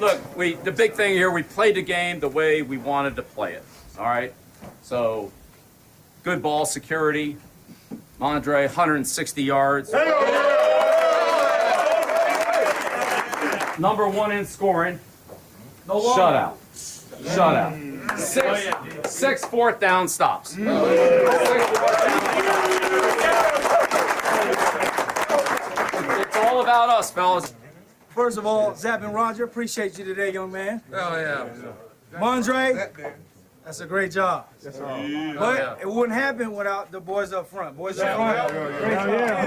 look, 0.00 0.36
we 0.36 0.54
the 0.54 0.72
big 0.72 0.94
thing 0.94 1.12
here, 1.12 1.30
we 1.30 1.42
played 1.42 1.76
the 1.76 1.82
game 1.82 2.18
the 2.20 2.28
way 2.28 2.62
we 2.62 2.78
wanted 2.78 3.16
to 3.16 3.22
play 3.22 3.52
it. 3.52 3.62
All 3.98 4.06
right. 4.06 4.32
So 4.82 5.30
good 6.22 6.42
ball 6.42 6.64
security. 6.64 7.36
Mondre, 8.18 8.66
160 8.66 9.42
yards. 9.42 9.92
Number 13.78 14.08
one 14.08 14.32
in 14.32 14.44
scoring. 14.44 14.98
Shutout. 15.86 16.54
Shutout. 16.74 18.18
Six, 18.18 19.10
six 19.10 19.44
fourth 19.46 19.80
down 19.80 20.06
stops. 20.08 20.54
Down. 20.54 20.84
It's 26.20 26.36
all 26.36 26.60
about 26.60 26.90
us, 26.90 27.10
fellas. 27.10 27.54
First 28.20 28.36
of 28.36 28.44
all, 28.44 28.74
Zap 28.76 29.02
and 29.02 29.14
Roger, 29.14 29.44
appreciate 29.44 29.98
you 29.98 30.04
today, 30.04 30.30
young 30.30 30.52
man. 30.52 30.82
Oh, 30.92 31.16
yeah. 31.16 31.48
Mondre, 32.20 32.92
that's 33.64 33.80
a 33.80 33.86
great 33.86 34.12
job. 34.12 34.46
But 34.62 35.78
it 35.80 35.88
wouldn't 35.88 36.12
happen 36.12 36.54
without 36.54 36.92
the 36.92 37.00
boys 37.00 37.32
up 37.32 37.48
front. 37.48 37.78
Boys 37.78 37.98
up 37.98 38.16
front. 38.16 38.52
Great 38.52 38.92
job. 38.92 39.40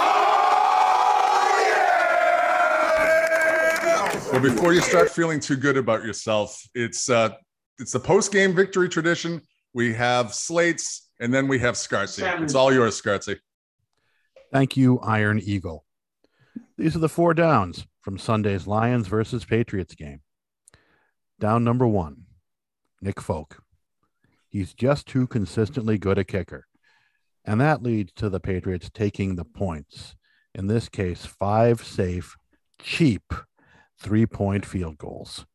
yeah. 3.84 4.32
Well, 4.32 4.43
before 4.43 4.73
you 4.74 4.80
start 4.80 5.10
feeling 5.10 5.38
too 5.38 5.55
good 5.55 5.77
about 5.77 6.05
yourself, 6.05 6.60
it's 6.74 7.09
uh 7.09 7.37
it's 7.79 7.93
the 7.93 8.01
post-game 8.01 8.52
victory 8.52 8.88
tradition. 8.88 9.43
We 9.74 9.95
have 9.95 10.34
slates 10.34 11.09
and 11.21 11.32
then 11.32 11.46
we 11.46 11.60
have 11.60 11.77
Scarcy. 11.77 12.43
It's 12.43 12.57
all 12.57 12.73
yours, 12.73 13.01
Scarcy. 13.01 13.38
Thank 14.52 14.77
you, 14.77 14.98
Iron 14.98 15.41
Eagle. 15.42 15.87
These 16.77 16.95
are 16.95 16.99
the 16.99 17.09
four 17.09 17.32
downs 17.32 17.87
from 18.02 18.18
Sunday's 18.18 18.66
Lions 18.66 19.09
versus 19.09 19.46
Patriots 19.46 19.95
game. 19.95 20.21
Down 21.40 21.65
number 21.65 21.87
one, 21.87 22.24
Nick 23.01 23.18
Folk. 23.18 23.62
He's 24.51 24.74
just 24.74 25.07
too 25.07 25.27
consistently 25.27 25.96
good 25.96 26.18
a 26.18 26.24
kicker. 26.24 26.66
And 27.46 27.62
that 27.62 27.82
leads 27.82 28.12
to 28.15 28.29
the 28.29 28.40
Patriots 28.40 28.90
taking 28.93 29.37
the 29.37 29.45
points. 29.46 30.16
In 30.55 30.66
this 30.66 30.90
case, 30.90 31.24
five 31.24 31.82
safe, 31.82 32.37
cheap 32.79 33.32
three 33.99 34.27
point 34.27 34.66
field 34.66 34.99
goals. 34.99 35.46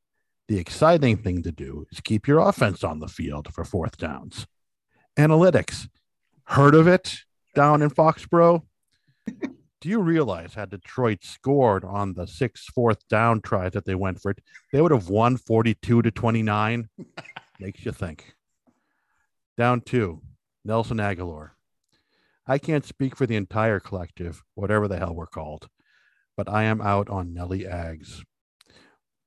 The 0.48 0.58
exciting 0.58 1.18
thing 1.18 1.44
to 1.44 1.52
do 1.52 1.86
is 1.92 2.00
keep 2.00 2.28
your 2.28 2.40
offense 2.40 2.84
on 2.84 2.98
the 2.98 3.08
field 3.08 3.54
for 3.54 3.64
fourth 3.64 3.98
downs. 3.98 4.48
Analytics. 5.18 5.88
Heard 6.46 6.74
of 6.74 6.88
it 6.88 7.18
down 7.54 7.84
in 7.84 7.90
Foxborough? 7.90 8.64
Do 9.80 9.90
you 9.90 10.00
realize 10.00 10.56
had 10.56 10.72
Detroit 10.72 11.20
scored 11.24 11.86
on 11.86 12.14
the 12.14 12.26
six 12.26 12.66
fourth 12.66 13.08
down 13.08 13.42
tries 13.42 13.74
that 13.74 13.86
they 13.86 13.94
went 13.94 14.20
for 14.20 14.32
it, 14.32 14.40
they 14.74 14.82
would 14.82 14.92
have 14.92 15.10
won 15.10 15.38
42 15.38 16.02
to 16.02 16.12
29? 16.12 16.90
Makes 17.60 17.86
you 17.86 17.92
think. 17.92 18.34
Down 19.56 19.82
two, 19.82 20.22
Nelson 20.66 20.98
Agholor. 20.98 21.52
I 22.48 22.58
can't 22.58 22.86
speak 22.86 23.16
for 23.16 23.28
the 23.28 23.36
entire 23.36 23.80
collective, 23.80 24.42
whatever 24.56 24.88
the 24.88 24.98
hell 24.98 25.14
we're 25.14 25.28
called, 25.28 25.68
but 26.36 26.50
I 26.50 26.64
am 26.64 26.82
out 26.82 27.10
on 27.10 27.34
Nelly 27.34 27.64
Ags. 27.64 28.24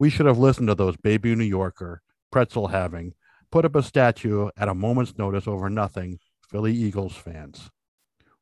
We 0.01 0.11
should 0.11 0.27
have 0.27 0.39
listened 0.39 0.69
to 0.69 0.75
those 0.75 0.97
baby 0.97 1.35
New 1.37 1.45
Yorker, 1.45 2.03
pretzel 2.33 2.69
having, 2.69 3.14
put 3.53 3.64
up 3.64 3.77
a 3.77 3.83
statue 3.83 4.48
at 4.57 4.69
a 4.69 4.75
moment's 4.75 5.19
notice 5.19 5.47
over 5.47 5.69
nothing, 5.70 6.19
Philly 6.48 6.75
Eagles 6.75 7.14
fans. 7.14 7.70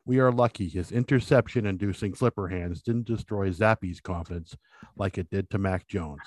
We 0.08 0.20
are 0.20 0.32
lucky 0.32 0.70
his 0.70 0.90
interception 0.90 1.66
inducing 1.66 2.14
flipper 2.14 2.48
hands 2.48 2.80
didn't 2.80 3.06
destroy 3.06 3.50
Zappe's 3.50 4.00
confidence 4.00 4.56
like 4.96 5.18
it 5.18 5.28
did 5.28 5.50
to 5.50 5.58
Mac 5.58 5.86
Jones. 5.86 6.22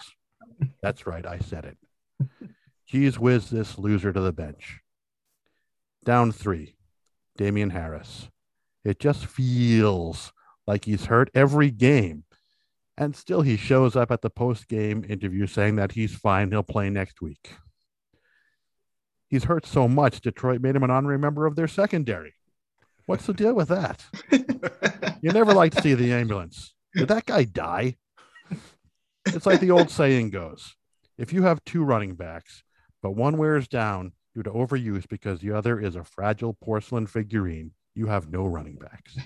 That's 0.84 1.08
right, 1.08 1.26
I 1.26 1.40
said 1.40 1.66
it. 1.66 2.28
Geez 2.88 3.18
whiz 3.18 3.50
this 3.50 3.80
loser 3.80 4.14
to 4.14 4.22
the 4.22 4.32
bench. 4.32 4.82
Down 6.06 6.32
three, 6.32 6.76
Damien 7.38 7.72
Harris. 7.72 8.30
It 8.86 9.00
just 9.00 9.26
feels 9.26 10.32
like 10.68 10.86
he's 10.86 11.06
hurt 11.06 11.32
every 11.34 11.72
game. 11.72 12.26
And 13.00 13.16
still, 13.16 13.42
he 13.42 13.58
shows 13.58 13.96
up 13.96 14.12
at 14.12 14.22
the 14.22 14.30
post 14.30 14.68
game 14.68 15.04
interview 15.10 15.48
saying 15.48 15.78
that 15.78 15.94
he's 15.94 16.14
fine. 16.14 16.52
He'll 16.52 16.62
play 16.62 16.92
next 16.92 17.20
week. 17.20 17.56
He's 19.28 19.46
hurt 19.46 19.66
so 19.66 19.88
much, 19.88 20.22
Detroit 20.22 20.62
made 20.62 20.76
him 20.76 20.84
an 20.84 20.92
honorary 20.92 21.18
member 21.18 21.48
of 21.48 21.56
their 21.56 21.68
secondary. 21.68 22.36
What's 23.12 23.26
the 23.26 23.34
deal 23.34 23.54
with 23.54 23.68
that? 23.68 24.06
you 25.22 25.34
never 25.34 25.54
like 25.54 25.74
to 25.74 25.82
see 25.82 25.96
the 25.96 26.14
ambulance. 26.14 26.74
Did 26.96 27.10
that 27.10 27.26
guy 27.26 27.44
die? 27.44 27.98
It's 29.26 29.46
like 29.46 29.60
the 29.60 29.72
old 29.72 29.90
saying 29.92 30.30
goes 30.30 30.78
if 31.18 31.34
you 31.34 31.44
have 31.44 31.62
two 31.66 31.84
running 31.84 32.16
backs, 32.16 32.64
but 33.04 33.12
one 33.12 33.36
wears 33.36 33.68
down 33.68 34.14
due 34.34 34.44
to 34.44 34.50
overuse 34.52 35.10
because 35.10 35.42
the 35.42 35.52
other 35.52 35.78
is 35.78 35.98
a 35.98 36.06
fragile 36.06 36.54
porcelain 36.54 37.06
figurine, 37.06 37.72
you 37.96 38.08
have 38.08 38.32
no 38.32 38.46
running 38.46 38.78
backs. 38.78 39.18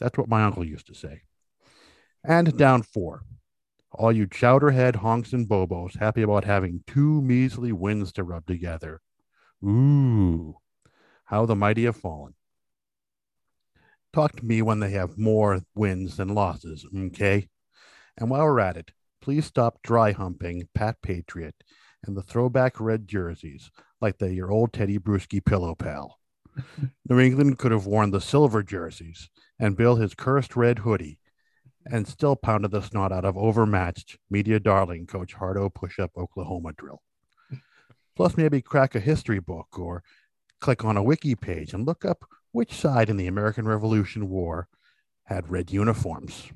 That's 0.00 0.18
what 0.18 0.28
my 0.28 0.42
uncle 0.42 0.64
used 0.64 0.88
to 0.88 0.94
say. 0.94 1.22
And 2.24 2.48
hmm. 2.48 2.56
down 2.56 2.82
four. 2.82 3.22
All 3.92 4.10
you 4.10 4.26
chowderhead 4.26 4.96
honks 4.96 5.32
and 5.32 5.48
bobos 5.48 5.96
happy 5.96 6.22
about 6.22 6.44
having 6.44 6.82
two 6.88 7.22
measly 7.22 7.70
wins 7.70 8.10
to 8.14 8.24
rub 8.24 8.46
together. 8.46 9.00
Ooh, 9.64 10.56
how 11.24 11.46
the 11.46 11.56
mighty 11.56 11.84
have 11.84 11.96
fallen. 11.96 12.34
Talk 14.12 14.36
to 14.36 14.44
me 14.44 14.62
when 14.62 14.80
they 14.80 14.90
have 14.90 15.18
more 15.18 15.62
wins 15.74 16.16
than 16.16 16.34
losses, 16.34 16.86
okay? 16.96 17.48
And 18.16 18.30
while 18.30 18.44
we're 18.44 18.60
at 18.60 18.76
it, 18.76 18.92
please 19.20 19.44
stop 19.46 19.82
dry 19.82 20.12
humping 20.12 20.68
Pat 20.74 20.96
Patriot 21.02 21.56
and 22.06 22.16
the 22.16 22.22
throwback 22.22 22.78
red 22.78 23.08
jerseys 23.08 23.70
like 24.00 24.18
they're 24.18 24.30
your 24.30 24.52
old 24.52 24.72
Tedy 24.72 24.98
Bruschi 24.98 25.44
pillow 25.44 25.74
pal. 25.74 26.18
New 27.08 27.18
England 27.18 27.58
could 27.58 27.72
have 27.72 27.86
worn 27.86 28.10
the 28.10 28.20
silver 28.20 28.62
jerseys 28.62 29.30
and 29.58 29.76
Bill 29.76 29.96
his 29.96 30.14
cursed 30.14 30.54
red 30.54 30.80
hoodie 30.80 31.18
and 31.86 32.06
still 32.06 32.36
pounded 32.36 32.70
the 32.70 32.82
snot 32.82 33.12
out 33.12 33.24
of 33.24 33.36
overmatched 33.36 34.18
media 34.30 34.60
darling 34.60 35.06
Coach 35.06 35.34
Hardo 35.34 35.68
push 35.68 35.98
up 35.98 36.12
Oklahoma 36.16 36.72
drill. 36.76 37.02
Plus, 38.16 38.36
maybe 38.36 38.62
crack 38.62 38.94
a 38.94 39.00
history 39.00 39.40
book 39.40 39.78
or 39.78 40.02
click 40.60 40.84
on 40.84 40.96
a 40.96 41.02
wiki 41.02 41.34
page 41.34 41.72
and 41.72 41.86
look 41.86 42.04
up 42.04 42.24
which 42.52 42.74
side 42.74 43.10
in 43.10 43.16
the 43.16 43.26
American 43.26 43.66
Revolution 43.66 44.28
War 44.28 44.68
had 45.24 45.50
red 45.50 45.70
uniforms. 45.70 46.50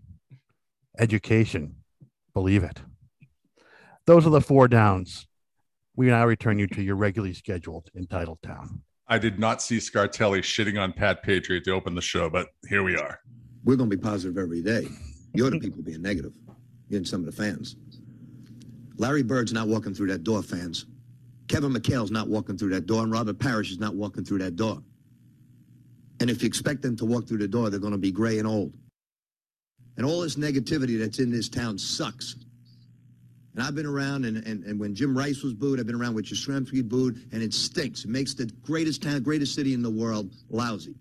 Education, 0.99 1.77
believe 2.35 2.63
it. 2.63 2.81
Those 4.07 4.27
are 4.27 4.31
the 4.31 4.41
four 4.41 4.69
downs. 4.69 5.27
We 5.97 6.07
now 6.07 6.27
return 6.27 6.59
you 6.59 6.67
to 6.69 6.83
your 6.83 6.97
regularly 6.97 7.35
scheduled 7.35 7.91
entitled 7.97 8.41
town. 8.43 8.83
I 9.09 9.19
did 9.19 9.39
not 9.39 9.63
see 9.63 9.79
Scartelli 9.79 10.41
shitting 10.41 10.81
on 10.81 10.93
Pat 10.93 11.23
Patriot 11.23 11.65
to 11.65 11.73
open 11.73 11.95
the 11.95 12.03
show, 12.03 12.29
but 12.31 12.49
here 12.69 12.83
we 12.83 12.97
are. 12.97 13.19
We're 13.65 13.77
going 13.77 13.91
to 13.91 13.97
be 13.97 14.01
positive 14.01 14.39
every 14.39 14.63
day. 14.63 14.87
You're 15.35 15.51
the 15.51 15.59
people 15.59 15.83
being 15.83 16.03
negative. 16.03 16.33
You're 16.89 17.05
some 17.05 17.21
of 17.21 17.27
the 17.27 17.33
fans. 17.33 17.77
Larry 18.97 19.23
Bird's 19.23 19.53
not 19.53 19.69
walking 19.69 19.95
through 19.95 20.09
that 20.09 20.25
door, 20.25 20.43
fans. 20.43 20.87
Kevin 21.49 21.73
McHale's 21.73 22.11
not 22.11 22.29
walking 22.29 22.57
through 22.57 22.71
that 22.71 22.87
door, 22.87 23.03
and 23.03 23.11
Robert 23.11 23.39
Parish 23.39 23.71
is 23.71 23.79
not 23.79 23.95
walking 23.95 24.25
through 24.25 24.39
that 24.39 24.57
door. 24.57 24.83
And 26.21 26.29
if 26.31 26.43
you 26.43 26.47
expect 26.47 26.83
them 26.83 26.97
to 26.97 27.05
walk 27.05 27.27
through 27.27 27.39
the 27.39 27.49
door, 27.49 27.71
they're 27.71 27.81
going 27.81 27.93
to 27.93 27.99
be 27.99 28.13
gray 28.13 28.39
and 28.39 28.47
old. 28.47 28.75
And 29.97 30.05
all 30.05 30.21
this 30.21 30.37
negativity 30.37 30.99
that's 30.99 31.19
in 31.19 31.31
this 31.31 31.49
town 31.49 31.79
sucks. 31.79 32.37
And 33.55 33.63
I've 33.63 33.75
been 33.75 33.87
around, 33.87 34.25
and, 34.25 34.47
and, 34.47 34.63
and 34.65 34.79
when 34.79 34.95
Jim 34.95 35.17
Rice 35.17 35.43
was 35.43 35.55
booed, 35.55 35.81
I've 35.81 35.87
been 35.87 35.97
around 35.97 36.15
with 36.15 36.27
Yastrzemski 36.27 36.89
booed, 36.89 37.29
and 37.33 37.43
it 37.43 37.53
stinks. 37.53 38.05
It 38.05 38.11
makes 38.11 38.35
the 38.35 38.47
greatest 38.63 39.03
town, 39.03 39.23
greatest 39.23 39.55
city 39.55 39.75
in 39.75 39.83
the 39.83 39.91
world 39.91 40.33
lousy. 40.51 40.95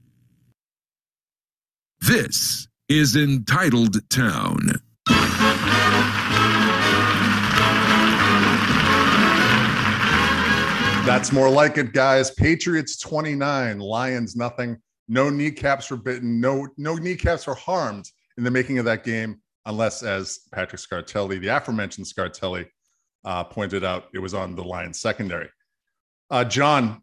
This 2.00 2.68
is 2.89 3.16
Entitled 3.16 3.98
Town. 4.10 4.60
That's 11.07 11.31
more 11.31 11.50
like 11.50 11.77
it, 11.77 11.94
guys. 11.94 12.31
Patriots 12.31 13.00
29, 13.00 13.80
Lions 13.80 14.36
nothing. 14.36 14.75
No 15.07 15.30
kneecaps 15.30 15.89
were 15.89 15.95
bitten. 15.95 16.42
No, 16.42 16.68
no 16.77 16.95
kneecaps 16.95 17.48
were 17.48 17.56
harmed 17.56 18.12
in 18.38 18.44
the 18.44 18.51
making 18.51 18.77
of 18.77 18.83
that 18.86 19.06
game, 19.06 19.39
unless, 19.65 20.04
as 20.04 20.39
Patrick 20.51 20.81
Scartelli, 20.81 21.39
the 21.39 21.48
aforementioned 21.48 22.07
Scartelli, 22.07 22.65
uh, 23.24 23.45
pointed 23.45 23.86
out, 23.86 24.09
it 24.13 24.19
was 24.19 24.33
on 24.33 24.54
the 24.54 24.62
Lions 24.62 25.00
secondary. 25.00 25.48
Uh, 26.30 26.44
John, 26.44 27.01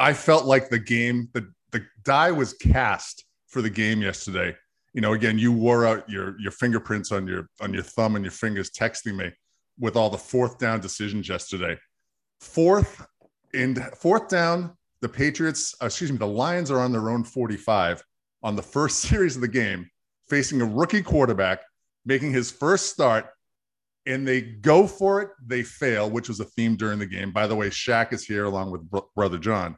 I 0.00 0.14
felt 0.14 0.44
like 0.44 0.68
the 0.68 0.80
game, 0.80 1.28
the 1.32 1.48
the 1.70 1.86
die 2.02 2.32
was 2.32 2.54
cast 2.54 3.24
for 3.46 3.62
the 3.62 3.70
game 3.70 4.02
yesterday. 4.02 4.56
You 4.94 5.00
know, 5.00 5.12
again, 5.12 5.38
you 5.38 5.52
wore 5.52 5.86
out 5.86 6.10
your 6.10 6.38
your 6.40 6.50
fingerprints 6.50 7.12
on 7.12 7.28
your 7.28 7.48
on 7.60 7.72
your 7.72 7.84
thumb 7.84 8.16
and 8.16 8.24
your 8.24 8.32
fingers 8.32 8.72
texting 8.72 9.14
me 9.14 9.30
with 9.78 9.94
all 9.94 10.10
the 10.10 10.18
fourth 10.18 10.58
down 10.58 10.80
decisions 10.80 11.28
yesterday. 11.28 11.78
Fourth 12.40 13.06
in 13.52 13.74
fourth 13.98 14.28
down, 14.28 14.76
the 15.00 15.08
Patriots, 15.08 15.74
uh, 15.82 15.86
excuse 15.86 16.12
me, 16.12 16.18
the 16.18 16.26
Lions 16.26 16.70
are 16.70 16.80
on 16.80 16.92
their 16.92 17.10
own 17.10 17.24
45. 17.24 18.02
on 18.42 18.56
the 18.56 18.62
first 18.62 19.00
series 19.08 19.36
of 19.36 19.42
the 19.42 19.48
game, 19.48 19.88
facing 20.28 20.60
a 20.60 20.64
rookie 20.64 21.02
quarterback, 21.02 21.60
making 22.04 22.32
his 22.32 22.50
first 22.50 22.86
start, 22.86 23.26
and 24.06 24.26
they 24.26 24.40
go 24.40 24.86
for 24.86 25.20
it. 25.22 25.28
They 25.46 25.62
fail, 25.62 26.10
which 26.10 26.28
was 26.28 26.40
a 26.40 26.44
theme 26.44 26.76
during 26.76 26.98
the 26.98 27.06
game. 27.06 27.32
By 27.32 27.46
the 27.46 27.54
way, 27.54 27.70
Shaq 27.70 28.12
is 28.12 28.24
here 28.24 28.44
along 28.46 28.70
with 28.70 28.88
br- 28.88 28.98
brother 29.14 29.38
John. 29.38 29.76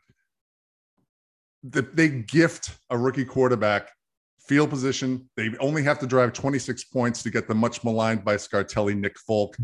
The, 1.62 1.82
they 1.82 2.08
gift 2.08 2.70
a 2.90 2.96
rookie 2.96 3.24
quarterback 3.24 3.90
field 4.38 4.70
position. 4.70 5.28
They 5.36 5.50
only 5.60 5.82
have 5.82 5.98
to 6.00 6.06
drive 6.06 6.32
26 6.32 6.84
points 6.84 7.22
to 7.22 7.30
get 7.30 7.48
the 7.48 7.54
much 7.54 7.82
maligned 7.84 8.24
by 8.24 8.36
Scartelli 8.36 8.96
Nick 8.96 9.18
Folk, 9.18 9.56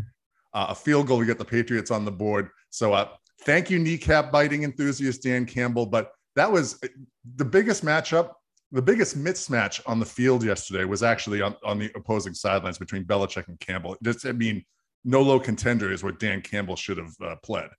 uh, 0.53 0.67
a 0.69 0.75
field 0.75 1.07
goal 1.07 1.19
to 1.19 1.25
get 1.25 1.37
the 1.37 1.45
Patriots 1.45 1.91
on 1.91 2.05
the 2.05 2.11
board. 2.11 2.49
So, 2.69 2.93
uh, 2.93 3.09
thank 3.41 3.69
you, 3.69 3.79
kneecap 3.79 4.31
biting 4.31 4.63
enthusiast 4.63 5.23
Dan 5.23 5.45
Campbell. 5.45 5.85
But 5.85 6.11
that 6.35 6.51
was 6.51 6.79
uh, 6.83 6.87
the 7.35 7.45
biggest 7.45 7.83
matchup. 7.83 8.33
The 8.71 8.81
biggest 8.81 9.17
mismatch 9.17 9.81
on 9.85 9.99
the 9.99 10.05
field 10.05 10.43
yesterday 10.43 10.85
was 10.85 11.03
actually 11.03 11.41
on, 11.41 11.55
on 11.65 11.77
the 11.77 11.91
opposing 11.95 12.33
sidelines 12.33 12.77
between 12.77 13.03
Belichick 13.03 13.47
and 13.49 13.59
Campbell. 13.59 13.97
Just, 14.01 14.25
I 14.25 14.31
mean, 14.31 14.63
nolo 15.03 15.39
contendere 15.39 15.91
is 15.91 16.03
what 16.03 16.19
Dan 16.19 16.41
Campbell 16.41 16.77
should 16.77 16.97
have 16.97 17.13
uh, 17.21 17.35
pled. 17.43 17.69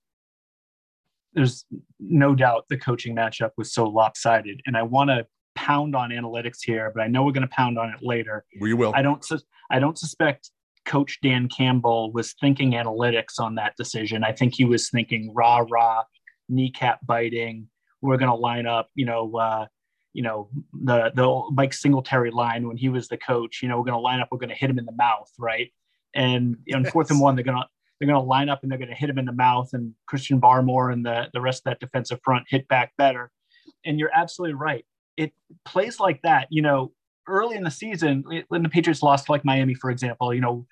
There's 1.32 1.64
no 1.98 2.34
doubt 2.34 2.66
the 2.68 2.76
coaching 2.76 3.16
matchup 3.16 3.52
was 3.56 3.72
so 3.72 3.84
lopsided, 3.84 4.60
and 4.66 4.76
I 4.76 4.82
want 4.82 5.08
to 5.08 5.26
pound 5.54 5.96
on 5.96 6.10
analytics 6.10 6.58
here, 6.62 6.92
but 6.94 7.02
I 7.02 7.08
know 7.08 7.24
we're 7.24 7.32
going 7.32 7.48
to 7.48 7.54
pound 7.54 7.78
on 7.78 7.88
it 7.88 8.02
later. 8.02 8.44
We 8.60 8.74
will. 8.74 8.92
I 8.94 9.00
don't. 9.00 9.24
Su- 9.24 9.38
I 9.70 9.78
don't 9.78 9.98
suspect 9.98 10.50
Coach 10.84 11.18
Dan 11.22 11.48
Campbell 11.48 12.12
was 12.12 12.34
thinking 12.40 12.72
analytics 12.72 13.38
on 13.38 13.54
that 13.56 13.76
decision. 13.76 14.24
I 14.24 14.32
think 14.32 14.54
he 14.54 14.64
was 14.64 14.90
thinking 14.90 15.32
rah 15.34 15.64
rah, 15.68 16.04
kneecap 16.48 17.00
biting. 17.06 17.68
We're 18.00 18.16
going 18.16 18.30
to 18.30 18.36
line 18.36 18.66
up. 18.66 18.90
You 18.94 19.06
know. 19.06 19.36
Uh, 19.36 19.66
you 20.14 20.22
know 20.22 20.50
the 20.74 21.10
the 21.14 21.42
Mike 21.54 21.72
Singletary 21.72 22.30
line 22.30 22.68
when 22.68 22.76
he 22.76 22.90
was 22.90 23.08
the 23.08 23.16
coach. 23.16 23.60
You 23.62 23.70
know 23.70 23.78
we're 23.78 23.84
going 23.84 23.94
to 23.94 24.00
line 24.00 24.20
up. 24.20 24.28
We're 24.30 24.36
going 24.36 24.50
to 24.50 24.54
hit 24.54 24.68
him 24.68 24.78
in 24.78 24.84
the 24.84 24.92
mouth, 24.92 25.30
right? 25.38 25.72
And 26.14 26.58
on 26.74 26.84
fourth 26.84 27.10
and 27.10 27.18
one, 27.18 27.34
they're 27.34 27.46
going 27.46 27.56
to 27.56 27.66
they're 27.98 28.06
going 28.08 28.22
to 28.22 28.28
line 28.28 28.50
up 28.50 28.62
and 28.62 28.70
they're 28.70 28.78
going 28.78 28.90
to 28.90 28.94
hit 28.94 29.08
him 29.08 29.18
in 29.18 29.24
the 29.24 29.32
mouth. 29.32 29.70
And 29.72 29.94
Christian 30.06 30.38
Barmore 30.38 30.92
and 30.92 31.06
the 31.06 31.30
the 31.32 31.40
rest 31.40 31.60
of 31.60 31.70
that 31.70 31.80
defensive 31.80 32.20
front 32.22 32.44
hit 32.46 32.68
back 32.68 32.92
better. 32.98 33.30
And 33.86 33.98
you're 33.98 34.10
absolutely 34.14 34.52
right 34.52 34.84
it 35.16 35.32
plays 35.64 36.00
like 36.00 36.22
that, 36.22 36.48
you 36.50 36.62
know, 36.62 36.92
early 37.28 37.56
in 37.56 37.64
the 37.64 37.70
season, 37.70 38.24
when 38.48 38.62
the 38.62 38.68
Patriots 38.68 39.02
lost 39.02 39.28
like 39.28 39.44
Miami, 39.44 39.74
for 39.74 39.90
example, 39.90 40.34
you 40.34 40.40
know, 40.40 40.66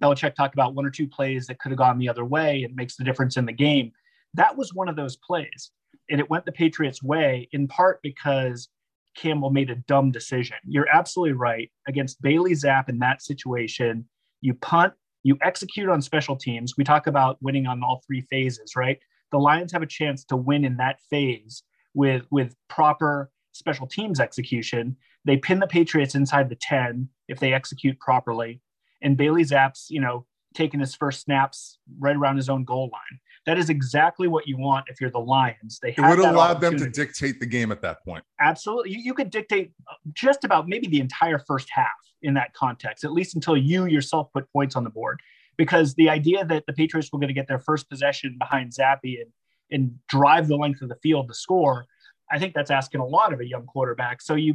Belichick 0.00 0.34
talked 0.34 0.54
about 0.54 0.74
one 0.74 0.86
or 0.86 0.90
two 0.90 1.08
plays 1.08 1.46
that 1.46 1.58
could 1.58 1.72
have 1.72 1.78
gone 1.78 1.98
the 1.98 2.08
other 2.08 2.24
way. 2.24 2.62
It 2.62 2.74
makes 2.74 2.96
the 2.96 3.04
difference 3.04 3.36
in 3.36 3.46
the 3.46 3.52
game. 3.52 3.92
That 4.34 4.56
was 4.56 4.72
one 4.72 4.88
of 4.88 4.96
those 4.96 5.16
plays. 5.16 5.70
And 6.08 6.20
it 6.20 6.30
went 6.30 6.44
the 6.44 6.52
Patriots' 6.52 7.02
way 7.02 7.48
in 7.52 7.68
part 7.68 8.00
because 8.02 8.68
Campbell 9.16 9.50
made 9.50 9.70
a 9.70 9.76
dumb 9.76 10.10
decision. 10.10 10.56
You're 10.64 10.88
absolutely 10.92 11.32
right. 11.32 11.70
Against 11.88 12.22
Bailey 12.22 12.52
Zappe 12.52 12.88
in 12.88 12.98
that 13.00 13.22
situation, 13.22 14.08
you 14.40 14.54
punt, 14.54 14.92
you 15.22 15.36
execute 15.42 15.88
on 15.88 16.00
special 16.00 16.36
teams. 16.36 16.74
We 16.76 16.84
talk 16.84 17.06
about 17.06 17.38
winning 17.42 17.66
on 17.66 17.82
all 17.82 18.02
three 18.06 18.22
phases, 18.22 18.74
right? 18.76 18.98
The 19.32 19.38
Lions 19.38 19.72
have 19.72 19.82
a 19.82 19.86
chance 19.86 20.24
to 20.26 20.36
win 20.36 20.64
in 20.64 20.76
that 20.78 21.00
phase 21.10 21.62
with 21.94 22.24
with 22.30 22.54
proper 22.68 23.30
special 23.52 23.86
teams 23.86 24.20
execution. 24.20 24.96
They 25.24 25.36
pin 25.36 25.58
the 25.58 25.66
Patriots 25.66 26.14
inside 26.14 26.48
the 26.48 26.56
10 26.56 27.08
if 27.28 27.38
they 27.38 27.52
execute 27.52 27.98
properly. 28.00 28.60
And 29.02 29.16
Bailey 29.16 29.44
Zappe's, 29.44 29.86
you 29.90 30.00
know, 30.00 30.26
taking 30.54 30.80
his 30.80 30.94
first 30.94 31.22
snaps 31.22 31.78
right 31.98 32.16
around 32.16 32.36
his 32.36 32.48
own 32.48 32.64
goal 32.64 32.90
line. 32.92 33.20
That 33.46 33.58
is 33.58 33.70
exactly 33.70 34.28
what 34.28 34.46
you 34.46 34.58
want 34.58 34.86
if 34.88 35.00
you're 35.00 35.10
the 35.10 35.18
Lions. 35.18 35.78
They 35.82 35.90
it 35.90 36.00
would 36.00 36.18
allow 36.18 36.54
them 36.54 36.76
to 36.76 36.90
dictate 36.90 37.40
the 37.40 37.46
game 37.46 37.72
at 37.72 37.80
that 37.82 38.04
point. 38.04 38.24
Absolutely. 38.40 38.92
You, 38.92 38.98
you 38.98 39.14
could 39.14 39.30
dictate 39.30 39.72
just 40.12 40.44
about 40.44 40.68
maybe 40.68 40.88
the 40.88 41.00
entire 41.00 41.38
first 41.38 41.68
half 41.70 41.88
in 42.22 42.34
that 42.34 42.52
context, 42.52 43.04
at 43.04 43.12
least 43.12 43.34
until 43.34 43.56
you 43.56 43.86
yourself 43.86 44.28
put 44.32 44.50
points 44.52 44.76
on 44.76 44.84
the 44.84 44.90
board. 44.90 45.20
Because 45.56 45.94
the 45.94 46.08
idea 46.08 46.44
that 46.44 46.64
the 46.66 46.72
Patriots 46.72 47.10
were 47.12 47.18
going 47.18 47.28
to 47.28 47.34
get 47.34 47.48
their 47.48 47.58
first 47.58 47.88
possession 47.88 48.36
behind 48.38 48.72
Zappe 48.72 49.20
and, 49.20 49.30
and 49.70 49.94
drive 50.08 50.48
the 50.48 50.56
length 50.56 50.82
of 50.82 50.88
the 50.88 50.96
field 50.96 51.28
to 51.28 51.34
score 51.34 51.86
I 52.30 52.38
think 52.38 52.54
that's 52.54 52.70
asking 52.70 53.00
a 53.00 53.06
lot 53.06 53.32
of 53.32 53.40
a 53.40 53.46
young 53.46 53.66
quarterback. 53.66 54.22
So 54.22 54.34
you, 54.34 54.54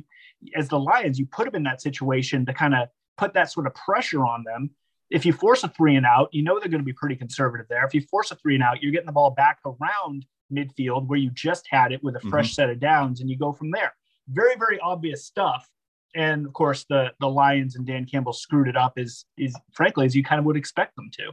as 0.56 0.70
the 0.70 0.80
Lions, 0.80 1.20
you 1.20 1.26
put 1.26 1.46
them 1.46 1.56
in 1.56 1.64
that 1.64 1.82
situation 1.82 2.46
to 2.46 2.54
kind 2.54 2.74
of 2.74 2.90
put 3.18 3.34
that 3.34 3.52
sort 3.52 3.68
of 3.68 3.76
pressure 3.76 4.26
on 4.26 4.44
them. 4.44 4.70
If 5.10 5.26
you 5.26 5.34
force 5.34 5.64
a 5.64 5.70
three 5.70 5.96
and 5.96 6.06
out, 6.06 6.30
you 6.32 6.42
know 6.44 6.60
they're 6.60 6.70
going 6.70 6.82
to 6.82 6.86
be 6.86 6.94
pretty 6.94 7.16
conservative 7.16 7.68
there. 7.70 7.86
If 7.86 7.94
you 7.94 8.02
force 8.02 8.32
a 8.32 8.36
three 8.36 8.56
and 8.56 8.64
out, 8.64 8.82
you're 8.82 8.92
getting 8.92 9.06
the 9.06 9.12
ball 9.12 9.32
back 9.32 9.60
around 9.66 10.26
midfield 10.52 11.08
where 11.08 11.20
you 11.20 11.30
just 11.32 11.66
had 11.70 11.92
it 11.92 12.04
with 12.04 12.16
a 12.16 12.20
fresh 12.22 12.48
mm-hmm. 12.48 12.54
set 12.54 12.70
of 12.70 12.80
downs, 12.80 13.22
and 13.22 13.30
you 13.30 13.38
go 13.38 13.52
from 13.52 13.72
there. 13.72 13.94
Very, 14.28 14.56
very 14.56 14.80
obvious 14.80 15.26
stuff. 15.26 15.68
And 16.16 16.46
of 16.46 16.54
course, 16.54 16.86
the 16.90 17.14
the 17.20 17.28
Lions 17.28 17.76
and 17.76 17.86
Dan 17.86 18.06
Campbell 18.06 18.34
screwed 18.34 18.68
it 18.68 18.78
up 18.78 18.94
as 18.98 19.26
is 19.38 19.56
frankly 19.74 20.06
as 20.06 20.16
you 20.16 20.24
kind 20.24 20.40
of 20.40 20.46
would 20.46 20.58
expect 20.58 20.96
them 20.96 21.10
to. 21.14 21.32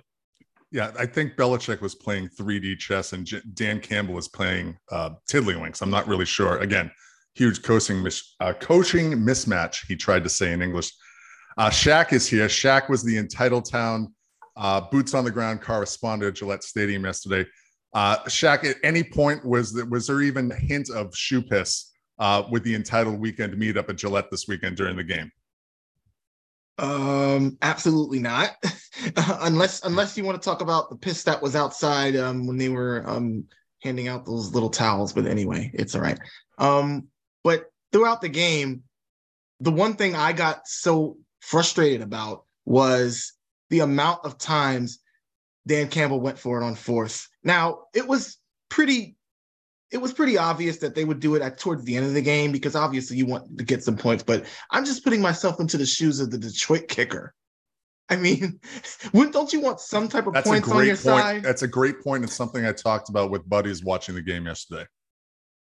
Yeah, 0.73 0.91
I 0.99 1.05
think 1.05 1.37
Belichick 1.37 1.83
was 1.83 1.95
playing 1.95 2.31
3D 2.31 2.79
chess 2.79 3.13
and 3.13 3.27
J- 3.27 3.43
Dan 3.53 3.79
Campbell 3.79 4.15
was 4.15 4.29
playing 4.29 4.77
uh, 4.91 5.11
tiddlywinks. 5.29 5.83
I'm 5.83 5.91
not 5.91 6.09
really 6.09 6.25
sure. 6.25 6.59
Again, 6.59 6.91
huge 7.35 7.63
coaching 7.63 8.03
mis- 8.03 8.35
uh, 8.41 8.55
coaching 8.55 9.13
mismatch. 9.13 9.87
He 9.87 9.97
tried 9.97 10.25
to 10.25 10.31
say 10.31 10.51
in 10.53 10.63
English. 10.63 10.91
Uh, 11.59 11.69
Shaq 11.69 12.15
is 12.15 12.27
here. 12.27 12.47
Shaq 12.47 12.89
was 12.89 13.05
the 13.05 13.19
entitled 13.19 13.71
town 13.71 14.15
uh, 14.57 14.81
boots 14.91 15.13
on 15.13 15.25
the 15.25 15.31
ground 15.31 15.61
correspondent 15.61 16.29
at 16.31 16.35
Gillette 16.37 16.65
Stadium 16.65 17.05
yesterday. 17.05 17.47
Uh, 17.93 18.17
Shaq, 18.25 18.65
at 18.65 18.77
any 18.83 19.03
point 19.03 19.45
was 19.45 19.75
there, 19.75 19.85
was 19.85 20.07
there 20.07 20.23
even 20.23 20.51
a 20.51 20.55
hint 20.55 20.89
of 20.89 21.15
shoe 21.15 21.43
piss 21.43 21.93
uh, 22.19 22.45
with 22.51 22.63
the 22.65 22.75
entitled 22.75 23.21
weekend 23.21 23.53
meetup 23.55 23.91
at 23.91 23.97
Gillette 23.97 24.31
this 24.31 24.49
weekend 24.49 24.79
during 24.79 24.97
the 24.97 25.05
game? 25.05 25.31
Um, 26.79 27.59
absolutely 27.63 28.19
not. 28.19 28.57
unless 29.17 29.85
unless 29.85 30.17
you 30.17 30.25
want 30.25 30.41
to 30.41 30.45
talk 30.45 30.61
about 30.61 30.91
the 30.91 30.97
piss 30.97 31.25
that 31.25 31.43
was 31.43 31.57
outside 31.57 32.17
um, 32.17 32.47
when 32.47 32.57
they 32.57 32.69
were 32.69 33.05
um, 33.07 33.45
handing 33.83 34.09
out 34.09 34.25
those 34.25 34.53
little 34.53 34.71
towels. 34.71 35.13
But 35.13 35.27
anyway, 35.27 35.71
it's 35.75 35.95
all 35.95 36.01
right. 36.01 36.19
Um, 36.59 37.09
but 37.45 37.67
throughout 37.93 38.21
the 38.21 38.29
game, 38.29 38.83
the 39.61 39.73
one 39.73 39.95
thing 39.95 40.15
I 40.15 40.33
got 40.33 40.67
so 40.67 41.19
frustrated 41.41 42.03
about 42.03 42.45
was 42.65 43.33
the 43.71 43.81
amount 43.81 44.25
of 44.25 44.39
times 44.39 45.01
Dan 45.67 45.89
Campbell 45.89 46.21
went 46.21 46.39
for 46.39 46.61
it 46.61 46.65
on 46.65 46.75
fourth. 46.75 47.29
Now 47.45 47.85
it 47.95 48.07
was 48.07 48.39
pretty 48.69 49.17
it 49.93 50.00
was 50.00 50.12
pretty 50.12 50.39
obvious 50.39 50.79
that 50.79 50.94
they 50.94 51.05
would 51.05 51.21
do 51.21 51.35
it 51.35 51.43
at 51.43 51.59
towards 51.59 51.85
the 51.85 51.97
end 51.97 52.06
of 52.06 52.15
the 52.15 52.23
game 52.23 52.50
because 52.50 52.75
obviously 52.75 53.19
you 53.19 53.27
want 53.27 53.58
to 53.58 53.65
get 53.65 53.84
some 53.84 53.96
points. 53.96 54.22
But 54.22 54.46
I'm 54.70 54.87
just 54.87 55.05
putting 55.05 55.20
myself 55.20 55.61
into 55.61 55.77
the 55.77 55.84
shoes 55.84 56.19
of 56.19 56.31
the 56.31 56.39
Detroit 56.39 56.89
kicker. 56.89 57.34
I 58.08 58.17
mean, 58.17 58.58
wouldn't 59.13 59.34
don't 59.34 59.53
you 59.53 59.61
want 59.61 59.81
some 59.81 60.08
type 60.08 60.27
of 60.27 60.32
That's 60.32 60.49
points 60.49 60.70
on 60.70 60.87
your 60.87 60.96
point. 60.96 60.99
side? 60.99 61.43
That's 61.43 61.63
a 61.63 61.69
great 61.69 62.03
point. 62.03 62.25
It's 62.25 62.34
something 62.34 62.65
I 62.65 62.72
talked 62.72 63.11
about 63.11 63.31
with 63.31 63.49
buddies 63.49 63.84
watching 63.84 64.15
the 64.15 64.22
game 64.22 64.46
yesterday. 64.46 64.87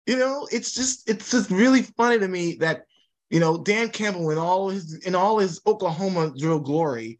You 0.08 0.18
know, 0.18 0.48
it's 0.52 0.74
just 0.74 1.08
it's 1.08 1.30
just 1.30 1.52
really 1.52 1.84
funny 1.84 2.18
to 2.20 2.28
me 2.28 2.56
that 2.56 2.86
you 3.30 3.40
know 3.40 3.58
Dan 3.64 3.90
Campbell 3.90 4.32
in 4.32 4.40
all 4.40 4.70
his 4.70 4.96
in 5.06 5.14
all 5.14 5.38
his 5.38 5.62
Oklahoma 5.68 6.34
drill 6.38 6.60
glory 6.60 7.20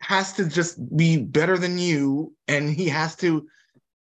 has 0.00 0.32
to 0.34 0.48
just 0.48 0.96
be 0.96 1.16
better 1.16 1.58
than 1.58 1.78
you, 1.78 2.32
and 2.46 2.70
he 2.70 2.88
has 2.88 3.16
to 3.16 3.48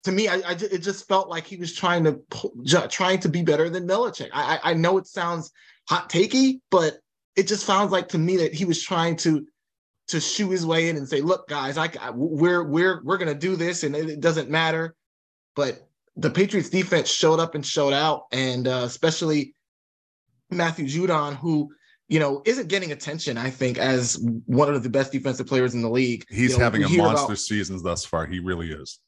to 0.03 0.11
me, 0.11 0.27
I, 0.27 0.35
I, 0.35 0.51
it 0.51 0.79
just 0.79 1.07
felt 1.07 1.29
like 1.29 1.45
he 1.45 1.55
was 1.55 1.73
trying 1.73 2.03
to 2.03 2.87
trying 2.89 3.19
to 3.19 3.29
be 3.29 3.41
better 3.41 3.69
than 3.69 3.87
Belichick. 3.87 4.29
I, 4.33 4.59
I 4.63 4.73
know 4.73 4.97
it 4.97 5.07
sounds 5.07 5.51
hot 5.89 6.09
takey, 6.09 6.59
but 6.69 6.97
it 7.35 7.47
just 7.47 7.65
sounds 7.65 7.91
like 7.91 8.09
to 8.09 8.17
me 8.17 8.37
that 8.37 8.53
he 8.53 8.65
was 8.65 8.81
trying 8.81 9.15
to 9.17 9.45
to 10.09 10.19
shoe 10.19 10.49
his 10.49 10.65
way 10.65 10.89
in 10.89 10.97
and 10.97 11.07
say, 11.07 11.21
"Look, 11.21 11.47
guys, 11.47 11.77
I, 11.77 11.89
I 12.01 12.11
we're 12.11 12.63
we're 12.63 13.01
we're 13.03 13.17
gonna 13.17 13.33
do 13.33 13.55
this, 13.55 13.83
and 13.83 13.95
it, 13.95 14.09
it, 14.09 14.19
doesn't 14.19 14.49
matter." 14.49 14.95
But 15.55 15.87
the 16.17 16.29
Patriots 16.29 16.69
defense 16.69 17.09
showed 17.09 17.39
up 17.39 17.55
and 17.55 17.65
showed 17.65 17.93
out, 17.93 18.25
and 18.31 18.67
uh, 18.67 18.81
especially 18.83 19.55
Matthew 20.51 20.85
Judon, 20.85 21.35
who 21.35 21.73
you 22.09 22.19
know 22.19 22.41
isn't 22.45 22.67
getting 22.67 22.91
attention. 22.91 23.37
I 23.37 23.49
think 23.49 23.77
as 23.77 24.19
one 24.45 24.73
of 24.73 24.83
the 24.83 24.89
best 24.89 25.13
defensive 25.13 25.47
players 25.47 25.73
in 25.73 25.81
the 25.81 25.89
league. 25.89 26.25
He's 26.29 26.51
you 26.51 26.57
know, 26.57 26.63
having 26.65 26.83
a 26.83 26.89
monster 26.89 27.25
about, 27.25 27.37
season 27.37 27.81
thus 27.81 28.03
far. 28.03 28.25
He 28.25 28.39
really 28.39 28.71
is. 28.71 28.99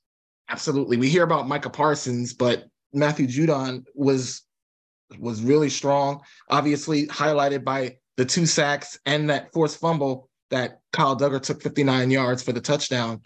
Absolutely. 0.50 0.98
We 0.98 1.10
hear 1.10 1.24
about 1.24 1.48
Micah 1.48 1.70
Parsons, 1.70 2.34
but 2.34 2.66
Matthew 2.94 3.28
Judon 3.28 3.84
was 3.96 4.44
was 5.20 5.42
really 5.42 5.70
strong. 5.70 6.22
Obviously, 6.50 7.08
highlighted 7.08 7.64
by 7.64 7.98
the 8.18 8.26
two 8.26 8.46
sacks 8.46 8.98
and 9.06 9.30
that 9.30 9.52
forced 9.54 9.80
fumble 9.80 10.30
that 10.50 10.80
Kyle 10.94 11.18
Dugger 11.18 11.42
took 11.42 11.62
59 11.62 12.12
yards 12.12 12.42
for 12.42 12.52
the 12.52 12.62
touchdown. 12.62 13.22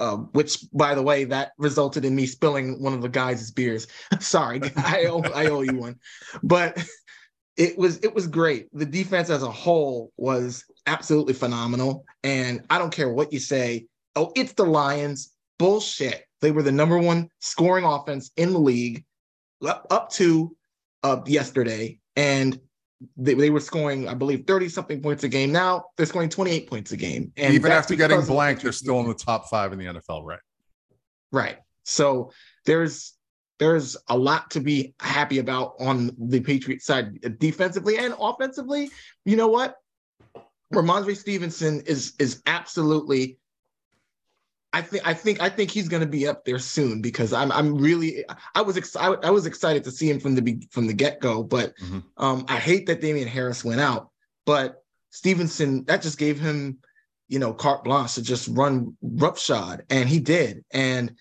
Uh, 0.00 0.16
which, 0.16 0.64
by 0.72 0.94
the 0.94 1.02
way, 1.02 1.24
that 1.24 1.50
resulted 1.58 2.04
in 2.04 2.14
me 2.14 2.24
spilling 2.24 2.80
one 2.80 2.92
of 2.92 3.02
the 3.02 3.08
guys' 3.08 3.50
beers. 3.50 3.88
Sorry, 4.20 4.60
I 4.76 5.06
owe 5.06 5.22
I 5.34 5.46
owe 5.46 5.62
you 5.62 5.74
one, 5.76 5.96
but 6.44 6.78
it 7.56 7.76
was 7.76 7.98
it 8.04 8.14
was 8.14 8.28
great. 8.28 8.68
The 8.72 8.86
defense 8.86 9.28
as 9.28 9.42
a 9.42 9.50
whole 9.50 10.12
was 10.16 10.64
absolutely 10.86 11.34
phenomenal, 11.34 12.04
and 12.22 12.64
I 12.70 12.78
don't 12.78 12.92
care 12.92 13.08
what 13.12 13.32
you 13.32 13.40
say. 13.40 13.86
Oh, 14.14 14.30
it's 14.36 14.52
the 14.52 14.64
Lions. 14.64 15.32
Bullshit. 15.58 16.27
They 16.40 16.50
were 16.50 16.62
the 16.62 16.72
number 16.72 16.98
one 16.98 17.30
scoring 17.40 17.84
offense 17.84 18.30
in 18.36 18.52
the 18.52 18.58
league 18.58 19.04
up, 19.64 20.10
to 20.12 20.56
uh, 21.02 21.20
yesterday. 21.26 21.98
And 22.16 22.60
they, 23.16 23.34
they 23.34 23.50
were 23.50 23.60
scoring, 23.60 24.08
I 24.08 24.14
believe, 24.14 24.46
30 24.46 24.68
something 24.68 25.02
points 25.02 25.24
a 25.24 25.28
game. 25.28 25.52
Now 25.52 25.86
they're 25.96 26.06
scoring 26.06 26.28
28 26.28 26.68
points 26.68 26.92
a 26.92 26.96
game. 26.96 27.32
And 27.36 27.54
Even 27.54 27.72
after 27.72 27.94
getting 27.94 28.24
blanked, 28.24 28.62
they're 28.62 28.72
still 28.72 29.00
in 29.00 29.08
the 29.08 29.14
top 29.14 29.48
five 29.48 29.72
in 29.72 29.78
the 29.78 29.86
NFL, 29.86 30.24
right? 30.24 30.40
Right. 31.30 31.58
So 31.84 32.32
there's 32.64 33.14
there's 33.58 33.96
a 34.08 34.16
lot 34.16 34.52
to 34.52 34.60
be 34.60 34.94
happy 35.00 35.38
about 35.38 35.74
on 35.80 36.12
the 36.16 36.40
Patriot 36.40 36.80
side 36.80 37.38
defensively 37.38 37.98
and 37.98 38.14
offensively. 38.18 38.90
You 39.24 39.36
know 39.36 39.48
what? 39.48 39.76
Rhamondre 40.72 41.16
Stevenson 41.16 41.80
is 41.82 42.14
is 42.18 42.42
absolutely 42.46 43.38
I 44.72 44.82
think 44.82 45.06
I 45.06 45.14
think 45.14 45.40
I 45.40 45.48
think 45.48 45.70
he's 45.70 45.88
going 45.88 46.02
to 46.02 46.06
be 46.08 46.26
up 46.28 46.44
there 46.44 46.58
soon 46.58 47.00
because 47.00 47.32
I'm 47.32 47.50
I'm 47.52 47.76
really 47.78 48.24
I 48.54 48.60
was 48.60 48.76
excited 48.76 49.24
I 49.24 49.30
was 49.30 49.46
excited 49.46 49.82
to 49.84 49.90
see 49.90 50.10
him 50.10 50.20
from 50.20 50.34
the 50.34 50.42
be- 50.42 50.68
from 50.70 50.86
the 50.86 50.92
get 50.92 51.20
go, 51.20 51.42
but 51.42 51.74
Mhm. 51.78 52.04
um, 52.18 52.44
I 52.48 52.56
hate 52.58 52.86
that 52.86 53.00
Damien 53.00 53.28
Harris 53.28 53.64
went 53.64 53.80
out, 53.80 54.10
but 54.44 54.82
Stevenson 55.10 55.84
that 55.84 56.02
just 56.02 56.18
gave 56.18 56.38
him 56.38 56.78
you 57.28 57.38
know 57.38 57.54
carte 57.54 57.84
blanche 57.84 58.14
to 58.14 58.22
just 58.22 58.48
run 58.48 58.96
roughshod, 59.00 59.84
and 59.88 60.08
he 60.08 60.20
did. 60.20 60.64
And 60.70 61.14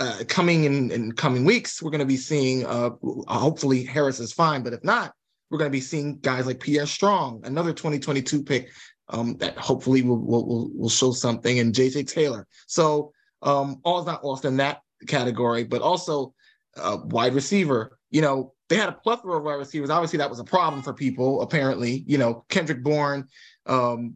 uh, 0.00 0.24
coming 0.28 0.64
in 0.64 0.90
in 0.90 1.12
coming 1.12 1.44
weeks, 1.44 1.80
we're 1.80 1.90
going 1.90 2.00
to 2.00 2.04
be 2.06 2.16
seeing 2.16 2.66
uh, 2.66 2.90
hopefully 3.28 3.84
Harris 3.84 4.18
is 4.18 4.32
fine, 4.32 4.62
but 4.62 4.72
if 4.72 4.82
not, 4.82 5.12
we're 5.50 5.58
going 5.58 5.70
to 5.70 5.76
be 5.76 5.80
seeing 5.80 6.18
guys 6.18 6.46
like 6.46 6.58
Pierre 6.58 6.86
Strong, 6.86 7.42
another 7.44 7.72
2022 7.72 8.42
pick 8.42 8.70
um, 9.10 9.36
that 9.38 9.56
hopefully 9.58 10.02
will, 10.02 10.18
will 10.18 10.70
will 10.74 10.88
show 10.88 11.12
something, 11.12 11.58
and 11.58 11.74
JJ 11.74 12.08
Taylor. 12.08 12.46
So 12.66 13.12
um, 13.42 13.80
all's 13.84 14.06
not 14.06 14.24
lost 14.24 14.44
in 14.44 14.56
that 14.58 14.80
category, 15.06 15.64
but 15.64 15.82
also 15.82 16.34
uh, 16.76 16.98
wide 17.04 17.34
receiver. 17.34 17.98
You 18.10 18.22
know, 18.22 18.54
they 18.68 18.76
had 18.76 18.88
a 18.88 18.92
plethora 18.92 19.36
of 19.38 19.44
wide 19.44 19.54
receivers. 19.54 19.90
Obviously, 19.90 20.18
that 20.18 20.30
was 20.30 20.38
a 20.40 20.44
problem 20.44 20.82
for 20.82 20.92
people. 20.92 21.42
Apparently, 21.42 22.04
you 22.06 22.18
know, 22.18 22.44
Kendrick 22.48 22.82
Bourne 22.82 23.26
um, 23.66 24.14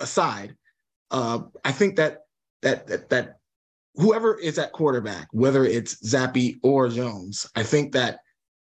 aside, 0.00 0.56
uh, 1.10 1.40
I 1.64 1.72
think 1.72 1.96
that 1.96 2.20
that 2.62 2.86
that 2.86 3.08
that 3.10 3.38
whoever 3.94 4.38
is 4.38 4.58
at 4.58 4.72
quarterback, 4.72 5.28
whether 5.32 5.64
it's 5.64 5.96
Zappe 5.96 6.58
or 6.62 6.88
Jones, 6.88 7.46
I 7.56 7.64
think 7.64 7.92
that 7.92 8.20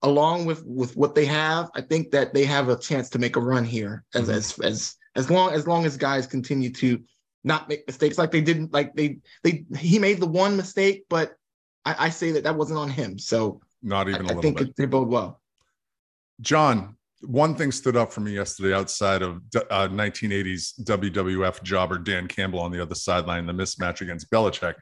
along 0.02 0.46
with 0.46 0.64
with 0.64 0.96
what 0.96 1.14
they 1.14 1.26
have, 1.26 1.70
I 1.74 1.82
think 1.82 2.10
that 2.10 2.34
they 2.34 2.44
have 2.44 2.68
a 2.68 2.76
chance 2.76 3.08
to 3.10 3.18
make 3.18 3.36
a 3.36 3.40
run 3.40 3.64
here 3.64 4.04
as 4.14 4.28
Mhm. 4.28 4.32
as 4.34 4.58
as 4.60 4.96
as 5.16 5.30
long 5.30 5.52
as 5.52 5.66
long 5.66 5.84
as 5.84 5.96
guys 5.96 6.26
continue 6.26 6.70
to 6.70 7.02
not 7.44 7.68
make 7.68 7.86
mistakes 7.86 8.18
like 8.18 8.30
they 8.30 8.40
didn't 8.40 8.72
like 8.72 8.94
they 8.94 9.18
they 9.42 9.64
he 9.78 9.98
made 9.98 10.20
the 10.20 10.26
one 10.26 10.56
mistake, 10.56 11.04
but 11.08 11.34
I, 11.84 12.06
I 12.06 12.10
say 12.10 12.32
that 12.32 12.44
that 12.44 12.56
wasn't 12.56 12.78
on 12.78 12.90
him. 12.90 13.18
So 13.18 13.60
Not 13.82 14.08
even 14.08 14.22
a 14.22 14.24
I 14.24 14.26
little 14.28 14.42
think 14.42 14.58
bit. 14.58 14.68
it, 14.68 14.76
they 14.76 14.86
bode 14.86 15.08
well. 15.08 15.40
John, 16.40 16.96
one 17.22 17.54
thing 17.54 17.72
stood 17.72 17.96
up 17.96 18.12
for 18.12 18.20
me 18.20 18.32
yesterday 18.32 18.74
outside 18.74 19.22
of 19.22 19.42
uh, 19.70 19.88
1980s 19.88 20.80
WWF 20.84 21.62
jobber 21.62 21.98
Dan 21.98 22.28
Campbell 22.28 22.60
on 22.60 22.70
the 22.72 22.80
other 22.80 22.94
sideline, 22.94 23.46
the 23.46 23.52
mismatch 23.52 24.00
against 24.00 24.30
Belichick. 24.30 24.74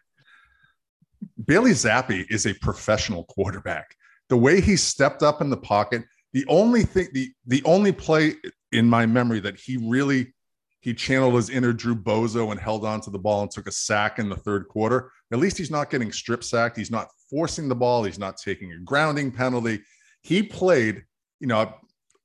Bailey 1.44 1.72
Zappe 1.72 2.24
is 2.30 2.46
a 2.46 2.54
professional 2.54 3.24
quarterback. 3.24 3.94
The 4.28 4.36
way 4.36 4.60
he 4.60 4.76
stepped 4.76 5.22
up 5.22 5.40
in 5.40 5.50
the 5.50 5.56
pocket, 5.56 6.04
the 6.32 6.44
only 6.48 6.82
thing, 6.82 7.08
the 7.12 7.30
the 7.46 7.62
only 7.64 7.92
play 7.92 8.34
in 8.72 8.86
my 8.86 9.06
memory 9.06 9.40
that 9.40 9.58
he 9.58 9.76
really 9.76 10.34
he 10.80 10.94
channeled 10.94 11.34
his 11.34 11.50
inner 11.50 11.72
Drew 11.72 11.96
Bozo 11.96 12.50
and 12.52 12.60
held 12.60 12.84
on 12.84 13.00
to 13.02 13.10
the 13.10 13.18
ball 13.18 13.42
and 13.42 13.50
took 13.50 13.66
a 13.66 13.72
sack 13.72 14.18
in 14.18 14.28
the 14.28 14.36
third 14.36 14.68
quarter. 14.68 15.10
At 15.32 15.38
least 15.38 15.58
he's 15.58 15.70
not 15.70 15.90
getting 15.90 16.12
strip 16.12 16.44
sacked. 16.44 16.76
He's 16.76 16.90
not 16.90 17.08
forcing 17.28 17.68
the 17.68 17.74
ball. 17.74 18.04
He's 18.04 18.18
not 18.18 18.36
taking 18.36 18.72
a 18.72 18.78
grounding 18.78 19.32
penalty. 19.32 19.80
He 20.22 20.42
played, 20.42 21.02
you 21.40 21.48
know, 21.48 21.74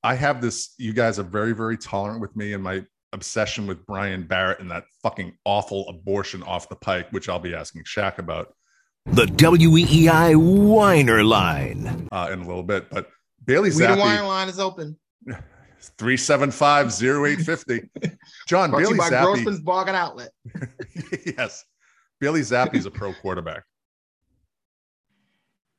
I 0.04 0.14
have 0.14 0.40
this, 0.40 0.74
you 0.78 0.92
guys 0.92 1.18
are 1.18 1.24
very, 1.24 1.52
very 1.52 1.76
tolerant 1.76 2.20
with 2.20 2.36
me 2.36 2.52
and 2.52 2.62
my 2.62 2.84
obsession 3.12 3.66
with 3.66 3.84
Brian 3.86 4.22
Barrett 4.22 4.60
and 4.60 4.70
that 4.70 4.84
fucking 5.02 5.36
awful 5.44 5.88
abortion 5.88 6.42
off 6.44 6.68
the 6.68 6.76
pike, 6.76 7.08
which 7.10 7.28
I'll 7.28 7.40
be 7.40 7.54
asking 7.54 7.84
Shaq 7.84 8.18
about 8.18 8.54
The 9.06 9.26
WEEI 9.26 10.36
Whiner 10.36 11.24
Line. 11.24 12.08
uh, 12.12 12.30
in 12.32 12.40
a 12.40 12.46
little 12.46 12.62
bit. 12.62 12.88
But 12.90 13.08
Bailey 13.44 13.70
We 13.70 13.78
the 13.84 13.96
wine 13.96 14.24
line 14.26 14.48
is 14.48 14.60
open. 14.60 14.96
375 15.98 16.86
0850. 16.86 17.90
John, 18.46 18.70
Brought 18.70 18.88
to 18.88 18.96
by 18.96 19.10
Zappe. 19.10 19.22
Grossman's 19.22 19.60
Bargain 19.60 19.94
Outlet. 19.94 20.30
yes. 21.26 21.64
Bailey 22.20 22.40
Zappe's 22.40 22.86
a 22.86 22.90
pro 22.90 23.12
quarterback. 23.14 23.64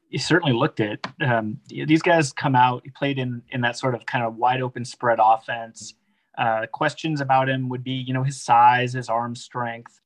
he 0.10 0.18
certainly 0.18 0.54
looked 0.54 0.80
it. 0.80 1.06
Um, 1.22 1.60
these 1.68 2.02
guys 2.02 2.32
come 2.32 2.56
out. 2.56 2.82
He 2.84 2.92
played 2.92 3.18
in 3.20 3.42
in 3.50 3.62
that 3.62 3.78
sort 3.78 3.96
of 3.96 4.06
kind 4.06 4.24
of 4.24 4.36
wide 4.36 4.62
open 4.62 4.86
spread 4.86 5.20
offense. 5.22 5.94
Uh, 6.38 6.66
questions 6.72 7.22
about 7.22 7.50
him 7.50 7.70
would 7.70 7.84
be, 7.84 7.94
you 7.94 8.14
know, 8.14 8.24
his 8.24 8.42
size, 8.42 8.94
his 8.94 9.10
arm 9.10 9.36
strength. 9.36 10.00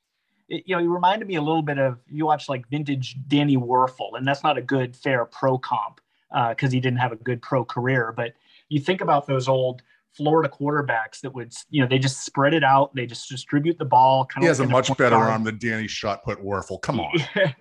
It, 0.47 0.63
you 0.65 0.75
know, 0.75 0.81
he 0.81 0.87
reminded 0.87 1.27
me 1.27 1.35
a 1.35 1.41
little 1.41 1.61
bit 1.61 1.79
of 1.79 1.99
you 2.07 2.25
watch 2.25 2.47
like 2.47 2.67
vintage 2.69 3.17
Danny 3.27 3.57
Wuerffel, 3.57 4.17
and 4.17 4.27
that's 4.27 4.43
not 4.43 4.57
a 4.57 4.61
good 4.61 4.95
fair 4.95 5.25
pro 5.25 5.57
comp 5.57 6.01
because 6.49 6.71
he 6.71 6.79
didn't 6.79 6.99
have 6.99 7.11
a 7.11 7.17
good 7.17 7.41
pro 7.41 7.65
career. 7.65 8.13
But 8.15 8.33
you 8.69 8.79
think 8.79 9.01
about 9.01 9.27
those 9.27 9.47
old 9.47 9.81
Florida 10.11 10.49
quarterbacks 10.49 11.21
that 11.21 11.33
would, 11.33 11.53
you 11.69 11.81
know, 11.81 11.87
they 11.87 11.99
just 11.99 12.25
spread 12.25 12.53
it 12.53 12.63
out, 12.63 12.93
they 12.95 13.05
just 13.05 13.29
distribute 13.29 13.77
the 13.77 13.85
ball. 13.85 14.25
Kind 14.25 14.43
He 14.43 14.47
of 14.47 14.51
has 14.51 14.59
a 14.59 14.63
like 14.63 14.67
in 14.67 14.71
much 14.71 14.97
better 14.97 15.15
arm 15.15 15.43
than 15.43 15.57
Danny 15.57 15.87
Shot 15.87 16.23
put 16.23 16.43
Wuerffel. 16.43 16.81
Come 16.81 16.99
on. 16.99 17.11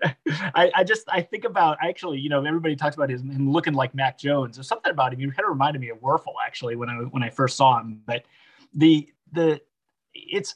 I, 0.54 0.70
I 0.74 0.84
just 0.84 1.08
I 1.08 1.20
think 1.20 1.44
about 1.44 1.78
actually, 1.82 2.18
you 2.18 2.30
know, 2.30 2.44
everybody 2.44 2.74
talks 2.74 2.96
about 2.96 3.10
his, 3.10 3.20
him 3.20 3.50
looking 3.50 3.74
like 3.74 3.94
Mac 3.94 4.18
Jones. 4.18 4.56
There's 4.56 4.68
something 4.68 4.90
about 4.90 5.12
him. 5.12 5.20
He 5.20 5.26
kind 5.26 5.40
of 5.40 5.50
reminded 5.50 5.80
me 5.80 5.90
of 5.90 5.98
Wuerffel 5.98 6.34
actually 6.44 6.76
when 6.76 6.88
I 6.88 6.94
when 6.94 7.22
I 7.22 7.30
first 7.30 7.56
saw 7.56 7.80
him. 7.80 8.00
But 8.06 8.24
the 8.74 9.08
the 9.32 9.60
it's 10.14 10.54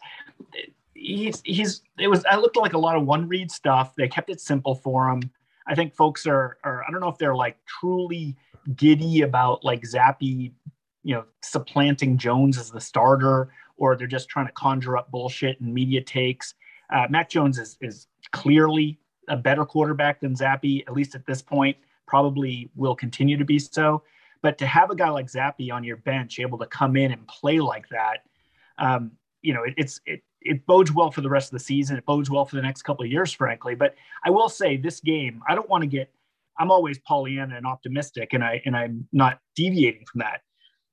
he's 0.94 1.42
he's 1.44 1.82
it 1.98 2.08
was 2.08 2.24
I 2.24 2.36
looked 2.36 2.56
like 2.56 2.72
a 2.72 2.78
lot 2.78 2.96
of 2.96 3.06
one 3.06 3.28
read 3.28 3.50
stuff. 3.50 3.94
They 3.96 4.08
kept 4.08 4.30
it 4.30 4.40
simple 4.40 4.74
for 4.74 5.08
him. 5.08 5.30
I 5.66 5.74
think 5.74 5.94
folks 5.94 6.26
are 6.26 6.58
are 6.64 6.84
I 6.86 6.90
don't 6.90 7.00
know 7.00 7.08
if 7.08 7.18
they're 7.18 7.36
like 7.36 7.58
truly 7.66 8.36
giddy 8.76 9.22
about 9.22 9.64
like 9.64 9.82
Zappe, 9.82 10.52
you 11.02 11.14
know, 11.14 11.24
supplanting 11.42 12.16
Jones 12.16 12.58
as 12.58 12.70
the 12.70 12.80
starter, 12.80 13.52
or 13.76 13.96
they're 13.96 14.06
just 14.06 14.28
trying 14.28 14.46
to 14.46 14.52
conjure 14.52 14.96
up 14.96 15.10
bullshit 15.10 15.60
and 15.60 15.72
media 15.72 16.00
takes. 16.00 16.54
Uh, 16.92 17.06
Mac 17.10 17.28
Jones 17.28 17.58
is 17.58 17.76
is 17.80 18.06
clearly 18.32 18.98
a 19.28 19.36
better 19.36 19.64
quarterback 19.64 20.20
than 20.20 20.34
Zappe, 20.34 20.82
at 20.86 20.92
least 20.92 21.14
at 21.14 21.26
this 21.26 21.42
point. 21.42 21.76
Probably 22.06 22.70
will 22.74 22.94
continue 22.94 23.36
to 23.36 23.44
be 23.44 23.58
so. 23.58 24.02
But 24.42 24.58
to 24.58 24.66
have 24.66 24.90
a 24.90 24.96
guy 24.96 25.08
like 25.08 25.26
Zappe 25.26 25.72
on 25.72 25.84
your 25.84 25.96
bench 25.98 26.40
able 26.40 26.58
to 26.58 26.66
come 26.66 26.96
in 26.96 27.12
and 27.12 27.26
play 27.28 27.60
like 27.60 27.88
that, 27.90 28.24
um, 28.78 29.12
you 29.40 29.54
know, 29.54 29.62
it, 29.62 29.74
it's 29.76 30.00
it 30.04 30.22
it 30.40 30.66
bodes 30.66 30.92
well 30.92 31.10
for 31.10 31.20
the 31.20 31.30
rest 31.30 31.52
of 31.52 31.58
the 31.58 31.64
season. 31.64 31.96
It 31.96 32.04
bodes 32.04 32.30
well 32.30 32.44
for 32.44 32.56
the 32.56 32.62
next 32.62 32.82
couple 32.82 33.04
of 33.04 33.10
years, 33.10 33.32
frankly. 33.32 33.74
But 33.74 33.94
I 34.24 34.30
will 34.30 34.48
say 34.48 34.76
this 34.76 35.00
game, 35.00 35.42
I 35.48 35.54
don't 35.54 35.68
want 35.68 35.82
to 35.82 35.88
get. 35.88 36.12
I'm 36.58 36.70
always 36.70 36.98
Pollyanna 36.98 37.56
and 37.56 37.66
optimistic, 37.66 38.34
and 38.34 38.44
I 38.44 38.60
and 38.66 38.76
I'm 38.76 39.08
not 39.12 39.40
deviating 39.56 40.04
from 40.10 40.20
that. 40.20 40.42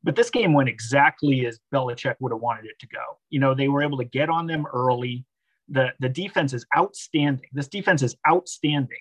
But 0.04 0.16
this 0.16 0.30
game 0.30 0.54
went 0.54 0.70
exactly 0.70 1.46
as 1.46 1.60
Belichick 1.74 2.16
would 2.20 2.32
have 2.32 2.42
wanted 2.42 2.66
it 2.66 2.80
to 2.80 2.88
go. 2.88 3.20
You 3.30 3.40
know, 3.40 3.54
they 3.54 3.68
were 3.68 3.84
able 3.84 3.98
to 3.98 4.06
get 4.06 4.30
on 4.30 4.48
them 4.48 4.66
early. 4.74 5.26
The 5.68 5.90
the 6.00 6.10
defense 6.10 6.54
is 6.54 6.66
outstanding. 6.78 7.50
This 7.54 7.68
defense 7.68 8.02
is 8.02 8.16
outstanding. 8.28 9.00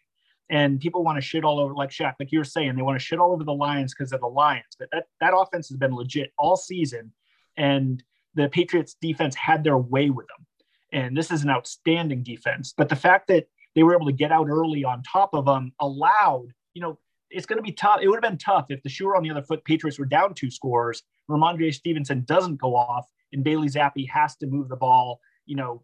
And 0.51 0.81
people 0.81 1.05
want 1.05 1.17
to 1.17 1.23
shit 1.23 1.45
all 1.45 1.61
over, 1.61 1.75
like 1.75 1.91
Shaq, 1.91 2.15
like 2.19 2.33
you 2.33 2.39
were 2.39 2.45
saying, 2.45 2.75
they 2.75 2.83
want 2.83 2.99
to 2.99 3.05
shit 3.05 3.19
all 3.19 3.33
over 3.33 3.45
the 3.45 3.53
Lions 3.53 3.95
because 3.95 4.11
they're 4.11 4.19
the 4.19 4.27
Lions. 4.27 4.77
But 4.79 4.89
that 4.93 5.05
that 5.21 5.35
offense 5.37 5.69
has 5.69 5.77
been 5.77 5.95
legit 5.95 6.33
all 6.39 6.57
season, 6.57 7.13
and 7.57 8.03
the 8.35 8.49
Patriots 8.49 8.97
defense 9.01 9.35
had 9.35 9.63
their 9.63 9.79
way 9.79 10.11
with 10.11 10.27
them. 10.27 10.47
And 10.93 11.17
this 11.17 11.31
is 11.31 11.43
an 11.43 11.51
outstanding 11.51 12.23
defense. 12.23 12.73
But 12.77 12.89
the 12.89 12.97
fact 12.97 13.29
that 13.29 13.47
they 13.75 13.83
were 13.83 13.95
able 13.95 14.07
to 14.07 14.13
get 14.13 14.33
out 14.33 14.49
early 14.49 14.85
on 14.85 15.03
top 15.03 15.31
of 15.35 15.45
them 15.45 15.73
allowed, 15.81 16.49
you 16.73 16.83
know, 16.83 16.99
it's 17.31 17.47
going 17.47 17.59
to 17.59 17.63
be 17.63 17.73
tough. 17.73 18.01
It 18.03 18.09
would 18.09 18.23
have 18.23 18.31
been 18.31 18.39
tough 18.39 18.67
if 18.71 18.83
the 18.83 18.89
shoe 18.89 19.07
were 19.07 19.17
on 19.17 19.23
the 19.23 19.31
other 19.31 19.43
foot. 19.43 19.65
Patriots 19.65 19.99
were 19.99 20.07
down 20.07 20.35
two 20.35 20.51
scores. 20.51 21.03
Rhamondre 21.31 21.73
Stevenson 21.75 22.25
doesn't 22.25 22.57
go 22.57 22.75
off, 22.75 23.07
and 23.33 23.45
Bailey 23.45 23.69
Zappe 23.69 24.09
has 24.09 24.37
to 24.37 24.47
move 24.47 24.69
the 24.69 24.77
ball, 24.77 25.21
you 25.47 25.57
know, 25.57 25.83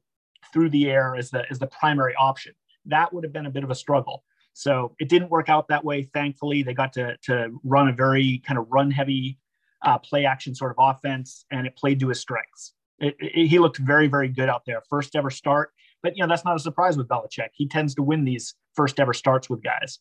through 0.52 0.70
the 0.70 0.90
air 0.90 1.16
as 1.16 1.30
the 1.30 1.44
as 1.50 1.58
the 1.58 1.66
primary 1.66 2.14
option. 2.16 2.54
That 2.86 3.12
would 3.12 3.24
have 3.24 3.32
been 3.32 3.46
a 3.46 3.50
bit 3.50 3.64
of 3.64 3.70
a 3.70 3.74
struggle. 3.74 4.24
So 4.54 4.94
it 5.00 5.08
didn't 5.08 5.30
work 5.30 5.48
out 5.48 5.68
that 5.68 5.84
way. 5.84 6.08
Thankfully, 6.14 6.62
they 6.62 6.74
got 6.74 6.92
to 6.94 7.16
to 7.24 7.48
run 7.64 7.88
a 7.88 7.92
very 7.92 8.42
kind 8.46 8.58
of 8.58 8.66
run 8.70 8.90
heavy 8.90 9.38
uh, 9.82 9.98
play 9.98 10.24
action 10.24 10.54
sort 10.54 10.74
of 10.76 10.76
offense, 10.78 11.44
and 11.50 11.66
it 11.66 11.76
played 11.76 12.00
to 12.00 12.08
his 12.08 12.20
strengths. 12.20 12.72
It, 13.00 13.16
it, 13.18 13.48
he 13.48 13.58
looked 13.58 13.78
very 13.78 14.06
very 14.06 14.28
good 14.28 14.48
out 14.48 14.62
there. 14.66 14.82
First 14.88 15.16
ever 15.16 15.30
start, 15.30 15.72
but 16.02 16.16
you 16.16 16.22
know 16.22 16.28
that's 16.28 16.44
not 16.44 16.56
a 16.56 16.60
surprise 16.60 16.96
with 16.96 17.08
Belichick. 17.08 17.48
He 17.52 17.68
tends 17.68 17.94
to 17.96 18.02
win 18.02 18.24
these 18.24 18.54
first 18.74 18.98
ever 19.00 19.12
starts 19.12 19.50
with 19.50 19.62
guys. 19.62 19.98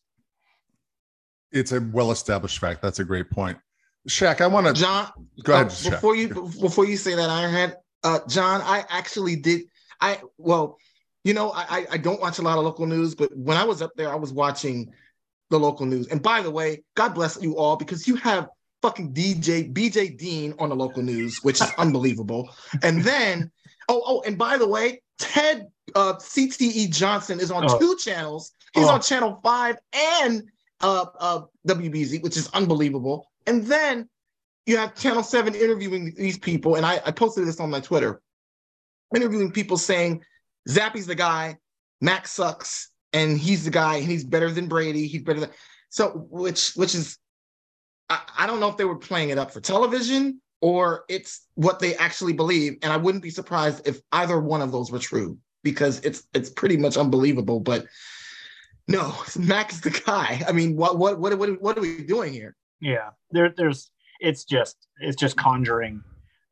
It's 1.54 1.72
a 1.72 1.80
well 1.80 2.10
established 2.10 2.58
fact. 2.58 2.82
That's 2.82 2.98
a 2.98 3.04
great 3.04 3.30
point. 3.30 3.56
Shaq, 4.08 4.40
I 4.42 4.46
want 4.48 4.66
to 4.66 4.74
John, 4.74 5.08
go 5.44 5.54
ahead. 5.54 5.66
uh, 5.66 5.70
Shaq. 5.70 5.90
before 5.92 6.16
you 6.16 6.28
before 6.60 6.84
you 6.84 6.96
say 6.96 7.14
that, 7.14 7.30
Ironhead, 7.30 7.74
uh, 8.02 8.18
John, 8.28 8.60
I 8.60 8.84
actually 8.90 9.36
did. 9.36 9.62
I 10.00 10.20
well, 10.36 10.76
you 11.22 11.32
know, 11.32 11.50
I 11.52 11.62
I- 11.78 11.86
I 11.92 11.96
don't 11.96 12.20
watch 12.20 12.38
a 12.38 12.42
lot 12.42 12.58
of 12.58 12.64
local 12.64 12.86
news, 12.86 13.14
but 13.14 13.34
when 13.36 13.56
I 13.56 13.64
was 13.64 13.80
up 13.80 13.92
there, 13.96 14.10
I 14.12 14.16
was 14.16 14.32
watching 14.32 14.92
the 15.50 15.58
local 15.58 15.86
news. 15.86 16.08
And 16.08 16.20
by 16.22 16.42
the 16.42 16.50
way, 16.50 16.82
God 16.96 17.14
bless 17.14 17.40
you 17.40 17.56
all 17.56 17.76
because 17.76 18.06
you 18.08 18.16
have 18.16 18.48
fucking 18.82 19.14
DJ 19.14 19.72
BJ 19.72 20.18
Dean 20.18 20.54
on 20.58 20.68
the 20.70 20.76
local 20.76 21.02
news, 21.02 21.38
which 21.42 21.60
is 21.62 21.70
unbelievable. 21.78 22.50
And 22.82 23.02
then, 23.04 23.50
oh, 23.88 24.02
oh, 24.04 24.22
and 24.26 24.36
by 24.36 24.58
the 24.58 24.68
way, 24.68 25.00
Ted 25.18 25.68
uh, 25.94 26.14
CTE 26.14 26.90
Johnson 26.90 27.38
is 27.40 27.50
on 27.52 27.64
Oh. 27.70 27.78
two 27.78 27.96
channels. 27.96 28.50
He's 28.74 28.86
Oh. 28.86 28.94
on 28.94 29.00
channel 29.02 29.38
five 29.44 29.76
and 29.94 30.42
uh, 30.84 31.06
uh, 31.18 31.40
WBZ, 31.66 32.22
which 32.22 32.36
is 32.36 32.48
unbelievable. 32.52 33.30
And 33.46 33.64
then 33.64 34.08
you 34.66 34.76
have 34.76 34.94
channel 34.94 35.22
seven 35.22 35.54
interviewing 35.54 36.12
these 36.16 36.38
people, 36.38 36.76
and 36.76 36.84
I, 36.84 37.00
I 37.06 37.10
posted 37.10 37.46
this 37.46 37.58
on 37.58 37.70
my 37.70 37.80
Twitter, 37.80 38.20
interviewing 39.14 39.50
people 39.50 39.78
saying 39.78 40.22
Zappe's 40.68 41.06
the 41.06 41.14
guy, 41.14 41.56
Max 42.00 42.32
sucks, 42.32 42.90
and 43.14 43.38
he's 43.38 43.64
the 43.64 43.70
guy, 43.70 43.96
and 43.96 44.06
he's 44.06 44.24
better 44.24 44.50
than 44.50 44.68
Brady. 44.68 45.06
He's 45.06 45.22
better 45.22 45.40
than 45.40 45.50
so, 45.88 46.26
which 46.30 46.74
which 46.74 46.94
is 46.94 47.18
I, 48.10 48.20
I 48.38 48.46
don't 48.46 48.60
know 48.60 48.68
if 48.68 48.76
they 48.76 48.84
were 48.84 48.98
playing 48.98 49.30
it 49.30 49.38
up 49.38 49.52
for 49.52 49.60
television 49.60 50.40
or 50.60 51.04
it's 51.08 51.46
what 51.54 51.78
they 51.78 51.94
actually 51.96 52.32
believe. 52.32 52.76
And 52.82 52.92
I 52.92 52.96
wouldn't 52.96 53.22
be 53.22 53.30
surprised 53.30 53.86
if 53.86 54.00
either 54.12 54.40
one 54.40 54.60
of 54.62 54.72
those 54.72 54.90
were 54.90 54.98
true 54.98 55.38
because 55.62 56.00
it's 56.00 56.26
it's 56.34 56.50
pretty 56.50 56.76
much 56.76 56.96
unbelievable. 56.96 57.60
But 57.60 57.86
no, 58.88 59.14
Max 59.38 59.74
is 59.74 59.80
the 59.82 59.90
guy. 60.06 60.42
I 60.46 60.52
mean, 60.52 60.76
what 60.76 60.98
what 60.98 61.18
what 61.18 61.36
what, 61.38 61.60
what 61.62 61.78
are 61.78 61.80
we 61.80 62.02
doing 62.04 62.32
here? 62.32 62.56
Yeah, 62.80 63.10
there, 63.30 63.52
there's. 63.56 63.90
It's 64.20 64.44
just, 64.44 64.76
it's 65.00 65.16
just 65.16 65.36
conjuring. 65.36 66.02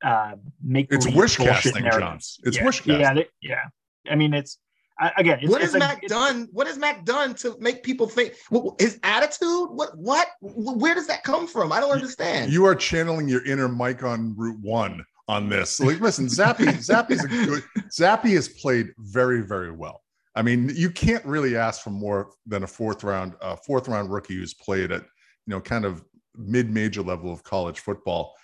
Uh, 0.05 0.33
make 0.63 0.89
It's 0.91 1.05
believe 1.07 1.17
wish 1.19 1.37
casting, 1.37 1.85
narratives. 1.85 2.37
John. 2.39 2.49
It's 2.49 2.57
yeah, 2.57 2.65
wish 2.65 2.79
casting. 2.81 3.01
Yeah, 3.01 3.15
they- 3.15 3.29
yeah. 3.41 3.63
I 4.11 4.17
mean, 4.17 4.35
it's 4.35 4.59
I, 4.99 5.13
again. 5.17 5.39
It's, 5.43 5.51
what 5.51 5.61
has 5.63 5.75
Mac 5.75 6.03
it's- 6.03 6.11
done? 6.11 6.49
What 6.53 6.67
has 6.67 6.77
Mac 6.77 7.05
done 7.05 7.35
to 7.37 7.57
make 7.61 7.83
people 7.83 8.09
think 8.09 8.35
wh- 8.53 8.75
his 8.81 8.99
attitude? 9.05 9.69
What 9.71 9.97
what? 9.97 10.27
Where 10.41 10.95
does 10.95 11.07
that 11.07 11.23
come 11.23 11.47
from? 11.47 11.71
I 11.73 11.81
don't 11.81 11.93
understand. 11.93 12.53
You 12.53 12.65
are 12.67 12.75
channeling 12.75 13.29
your 13.29 13.45
inner 13.47 13.69
Mike 13.69 14.03
on 14.03 14.35
Route 14.37 14.59
One 14.61 15.05
on 15.29 15.49
this. 15.49 15.79
Like, 15.81 16.01
listen, 16.01 16.27
Zappe, 16.27 16.57
Zappe's 16.67 17.25
a 17.25 17.29
good. 17.29 17.63
Zappe 17.97 18.33
has 18.35 18.49
played 18.49 18.89
very, 18.99 19.41
very 19.43 19.71
well. 19.71 20.03
I 20.35 20.43
mean, 20.43 20.71
you 20.75 20.91
can't 20.91 21.25
really 21.25 21.57
ask 21.57 21.83
for 21.83 21.91
more 21.91 22.31
than 22.47 22.63
a 22.63 22.67
fourth 22.67 23.05
round, 23.05 23.35
uh, 23.41 23.57
fourth 23.57 23.89
round 23.89 24.11
rookie 24.11 24.37
who's 24.37 24.55
played 24.55 24.91
at, 24.91 25.03
you 25.03 25.51
know, 25.51 25.61
kind 25.61 25.85
of 25.85 26.05
mid-major 26.37 27.03
level 27.03 27.33
of 27.33 27.43
college 27.43 27.81
football. 27.81 28.35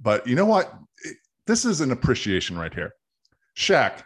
But 0.00 0.26
you 0.26 0.34
know 0.34 0.46
what? 0.46 0.74
It- 1.04 1.16
this 1.46 1.64
is 1.64 1.80
an 1.80 1.92
appreciation 1.92 2.58
right 2.58 2.74
here. 2.74 2.92
Shaq, 3.56 4.02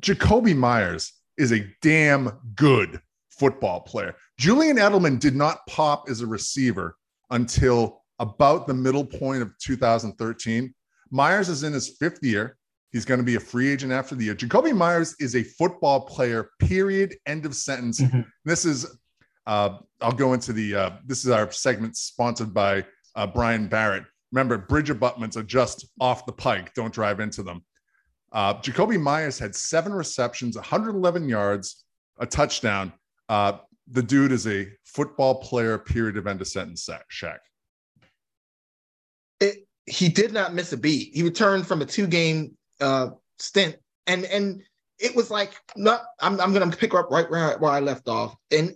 Jakobi 0.00 0.56
Meyers 0.56 1.12
is 1.36 1.52
a 1.52 1.66
damn 1.82 2.30
good 2.54 3.00
football 3.30 3.80
player. 3.80 4.14
Julian 4.38 4.76
Edelman 4.76 5.18
did 5.18 5.36
not 5.36 5.66
pop 5.66 6.08
as 6.08 6.20
a 6.20 6.26
receiver 6.26 6.96
until 7.30 8.02
about 8.18 8.66
the 8.66 8.74
middle 8.74 9.04
point 9.04 9.42
of 9.42 9.52
2013. 9.58 10.74
Meyers 11.10 11.48
is 11.48 11.62
in 11.62 11.72
his 11.72 11.96
fifth 11.98 12.22
year. 12.22 12.56
He's 12.92 13.04
going 13.04 13.18
to 13.18 13.24
be 13.24 13.36
a 13.36 13.40
free 13.40 13.68
agent 13.68 13.92
after 13.92 14.14
the 14.14 14.24
year. 14.24 14.34
Jakobi 14.34 14.76
Meyers 14.76 15.14
is 15.20 15.36
a 15.36 15.42
football 15.44 16.00
player, 16.00 16.50
period. 16.58 17.14
End 17.26 17.46
of 17.46 17.54
sentence. 17.54 18.00
Mhm. 18.00 18.26
This 18.44 18.64
is, 18.64 18.98
uh, 19.46 19.78
I'll 20.00 20.12
go 20.12 20.32
into 20.32 20.52
the, 20.52 20.74
uh, 20.74 20.90
this 21.06 21.24
is 21.24 21.30
our 21.30 21.50
segment 21.52 21.96
sponsored 21.96 22.52
by 22.52 22.84
uh, 23.14 23.26
Brian 23.26 23.68
Barrett. 23.68 24.04
Remember, 24.32 24.56
bridge 24.58 24.90
abutments 24.90 25.36
are 25.36 25.42
just 25.42 25.86
off 26.00 26.26
the 26.26 26.32
pike. 26.32 26.72
Don't 26.74 26.92
drive 26.92 27.20
into 27.20 27.42
them. 27.42 27.64
Uh, 28.32 28.54
Jakobi 28.54 29.00
Meyers 29.00 29.38
had 29.38 29.54
seven 29.56 29.92
receptions, 29.92 30.54
111 30.56 31.28
yards, 31.28 31.84
a 32.18 32.26
touchdown. 32.26 32.92
Uh, 33.28 33.58
the 33.90 34.02
dude 34.02 34.30
is 34.30 34.46
a 34.46 34.68
football 34.84 35.36
player, 35.42 35.78
period 35.78 36.16
of 36.16 36.26
end 36.28 36.40
of 36.40 36.46
sentence, 36.46 36.88
Shaq. 37.10 37.38
it, 39.40 39.66
he 39.86 40.08
did 40.08 40.32
not 40.32 40.54
miss 40.54 40.72
a 40.72 40.76
beat. 40.76 41.10
He 41.14 41.22
returned 41.24 41.66
from 41.66 41.82
a 41.82 41.86
two 41.86 42.06
game 42.06 42.56
uh, 42.80 43.10
stint, 43.38 43.76
and 44.06 44.24
and 44.24 44.62
it 44.98 45.14
was 45.14 45.30
like 45.30 45.54
not. 45.76 46.02
I'm 46.20 46.40
I'm 46.40 46.52
gonna 46.52 46.70
pick 46.70 46.94
up 46.94 47.10
right 47.10 47.30
where 47.30 47.54
I, 47.54 47.56
where 47.56 47.70
I 47.70 47.80
left 47.80 48.08
off, 48.08 48.36
and 48.50 48.74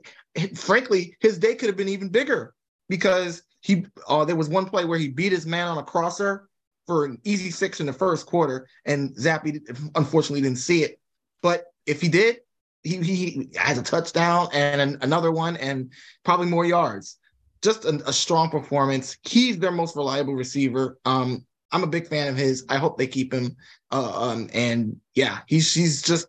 frankly, 0.57 1.17
his 1.21 1.39
day 1.39 1.55
could 1.55 1.69
have 1.69 1.77
been 1.77 1.89
even 1.89 2.09
bigger 2.09 2.55
because 2.89 3.43
he 3.61 3.87
uh, 4.09 4.25
there 4.25 4.37
was 4.37 4.49
one 4.49 4.67
play 4.67 4.85
where 4.85 4.99
he 4.99 5.09
beat 5.09 5.33
his 5.33 5.47
man 5.47 5.69
on 5.69 5.79
a 5.79 5.83
crosser 5.83 6.49
for 6.87 7.07
an 7.07 7.19
easy 7.25 7.51
six 7.51 7.81
in 7.81 7.87
the 7.87 7.93
first 7.93 8.27
quarter, 8.27 8.69
and 8.85 9.15
Zappe 9.17 9.91
unfortunately 9.95 10.43
didn't 10.43 10.59
see 10.59 10.83
it. 10.83 11.01
But 11.43 11.65
if 11.87 12.01
he 12.01 12.09
did, 12.09 12.41
he 12.83 12.99
he 12.99 13.49
has 13.57 13.79
a 13.79 13.83
touchdown 13.83 14.49
and 14.53 14.81
an, 14.81 14.99
another 15.03 15.33
one, 15.33 15.57
and 15.57 15.91
probably 16.25 16.47
more 16.47 16.65
yards 16.65 17.19
just 17.65 17.87
a, 17.87 18.01
a 18.07 18.13
strong 18.13 18.51
performance. 18.51 19.17
He's 19.23 19.59
their 19.59 19.73
most 19.73 19.97
reliable 19.97 20.35
receiver. 20.35 20.99
Um, 21.07 21.47
I'm 21.75 21.83
a 21.83 21.89
big 21.89 22.07
fan 22.07 22.29
of 22.29 22.37
his. 22.37 22.65
I 22.69 22.79
hope 22.79 22.97
they 22.97 23.09
keep 23.09 23.35
him. 23.35 23.57
Uh, 23.91 24.31
um, 24.31 24.49
and 24.55 25.01
yeah, 25.15 25.41
he's 25.49 25.75
he's 25.75 26.03
just 26.03 26.29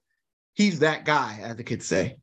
he's 0.55 0.79
that 0.79 1.05
guy, 1.05 1.39
as 1.43 1.55
the 1.55 1.63
kids 1.63 1.85
say. 1.85 2.17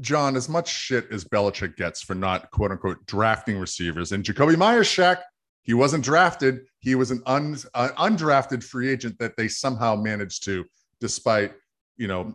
John, 0.00 0.34
as 0.36 0.48
much 0.48 0.68
shit 0.68 1.06
as 1.12 1.24
Belichick 1.24 1.76
gets 1.76 2.02
for 2.02 2.16
not 2.16 2.50
quote 2.50 2.72
unquote 2.72 3.06
drafting 3.06 3.58
receivers, 3.58 4.10
and 4.10 4.24
Jakobi 4.24 4.56
Meyers, 4.58 4.88
Shaq, 4.88 5.18
he 5.62 5.72
wasn't 5.72 6.04
drafted. 6.04 6.62
He 6.80 6.96
was 6.96 7.12
an 7.12 7.22
un, 7.26 7.56
uh, 7.74 7.90
undrafted 7.96 8.64
free 8.64 8.90
agent 8.90 9.18
that 9.20 9.36
they 9.36 9.46
somehow 9.46 9.94
managed 9.94 10.44
to, 10.46 10.64
despite 11.00 11.54
you 11.96 12.08
know 12.08 12.34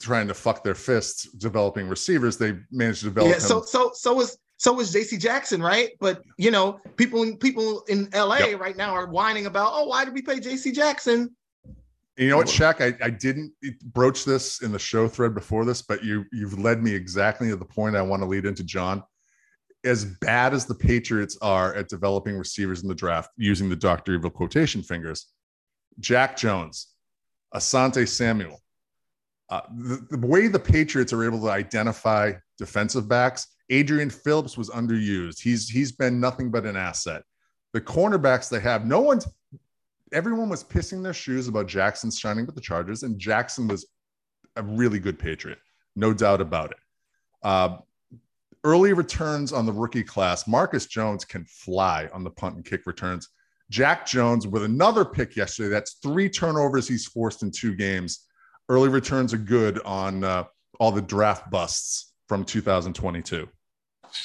trying 0.00 0.26
to 0.26 0.34
fuck 0.34 0.64
their 0.64 0.74
fists 0.74 1.30
developing 1.32 1.86
receivers. 1.88 2.38
They 2.38 2.58
managed 2.72 3.00
to 3.00 3.06
develop 3.06 3.30
Yeah. 3.30 3.36
him. 3.36 3.40
So 3.40 3.62
so 3.62 3.92
so 3.94 4.14
was 4.14 4.36
so 4.58 4.72
was 4.72 4.92
J.C. 4.92 5.16
Jackson, 5.16 5.62
right? 5.62 5.90
But 6.00 6.22
you 6.36 6.50
know, 6.50 6.80
people 6.96 7.22
in 7.22 7.38
people 7.38 7.84
in 7.88 8.08
L.A. 8.12 8.50
Yep. 8.50 8.60
right 8.60 8.76
now 8.76 8.92
are 8.92 9.06
whining 9.06 9.46
about, 9.46 9.70
oh, 9.72 9.86
why 9.86 10.04
did 10.04 10.12
we 10.12 10.20
pay 10.20 10.40
J.C. 10.40 10.72
Jackson? 10.72 11.34
You 12.16 12.30
know 12.30 12.36
what, 12.36 12.48
Shaq? 12.48 12.80
I, 12.80 13.04
I 13.04 13.10
didn't 13.10 13.52
broach 13.84 14.24
this 14.24 14.60
in 14.60 14.72
the 14.72 14.78
show 14.78 15.06
thread 15.06 15.34
before 15.34 15.64
this, 15.64 15.80
but 15.80 16.02
you 16.02 16.24
you've 16.32 16.58
led 16.58 16.82
me 16.82 16.92
exactly 16.92 17.48
to 17.48 17.56
the 17.56 17.64
point 17.64 17.94
I 17.94 18.02
want 18.02 18.22
to 18.22 18.26
lead 18.28 18.44
into, 18.44 18.64
John. 18.64 19.04
As 19.84 20.04
bad 20.04 20.52
as 20.52 20.66
the 20.66 20.74
Patriots 20.74 21.38
are 21.40 21.72
at 21.76 21.88
developing 21.88 22.36
receivers 22.36 22.82
in 22.82 22.88
the 22.88 22.96
draft, 22.96 23.30
using 23.36 23.68
the 23.68 23.76
Dr. 23.76 24.14
Evil 24.14 24.28
quotation 24.28 24.82
fingers, 24.82 25.28
Jack 26.00 26.36
Jones, 26.36 26.88
Asante 27.54 28.08
Samuel, 28.08 28.60
uh, 29.50 29.60
the, 29.70 30.04
the 30.16 30.26
way 30.26 30.48
the 30.48 30.58
Patriots 30.58 31.12
are 31.12 31.22
able 31.22 31.40
to 31.42 31.50
identify 31.50 32.32
defensive 32.58 33.08
backs, 33.08 33.46
Adrian 33.70 34.10
Phillips 34.10 34.56
was 34.56 34.70
underused. 34.70 35.40
He's 35.40 35.68
he's 35.68 35.92
been 35.92 36.20
nothing 36.20 36.50
but 36.50 36.64
an 36.64 36.76
asset. 36.76 37.22
The 37.72 37.80
cornerbacks 37.80 38.48
they 38.48 38.60
have, 38.60 38.86
no 38.86 39.00
one's 39.00 39.26
everyone 40.12 40.48
was 40.48 40.64
pissing 40.64 41.02
their 41.02 41.12
shoes 41.12 41.48
about 41.48 41.66
Jackson 41.66 42.10
shining 42.10 42.46
with 42.46 42.54
the 42.54 42.60
Chargers, 42.60 43.02
and 43.02 43.18
Jackson 43.18 43.68
was 43.68 43.86
a 44.56 44.62
really 44.62 44.98
good 44.98 45.18
Patriot, 45.18 45.58
no 45.96 46.12
doubt 46.12 46.40
about 46.40 46.70
it. 46.70 46.78
Uh, 47.42 47.78
early 48.64 48.92
returns 48.92 49.52
on 49.52 49.66
the 49.66 49.72
rookie 49.72 50.02
class, 50.02 50.46
Marcus 50.46 50.86
Jones 50.86 51.24
can 51.24 51.44
fly 51.44 52.08
on 52.12 52.24
the 52.24 52.30
punt 52.30 52.56
and 52.56 52.64
kick 52.64 52.86
returns. 52.86 53.28
Jack 53.70 54.06
Jones 54.06 54.46
with 54.46 54.64
another 54.64 55.04
pick 55.04 55.36
yesterday. 55.36 55.68
That's 55.68 55.98
three 56.02 56.30
turnovers 56.30 56.88
he's 56.88 57.06
forced 57.06 57.42
in 57.42 57.50
two 57.50 57.74
games. 57.74 58.26
Early 58.70 58.88
returns 58.88 59.34
are 59.34 59.38
good 59.38 59.78
on 59.84 60.24
uh, 60.24 60.44
all 60.80 60.90
the 60.90 61.02
draft 61.02 61.50
busts 61.50 62.14
from 62.28 62.44
2022. 62.44 63.48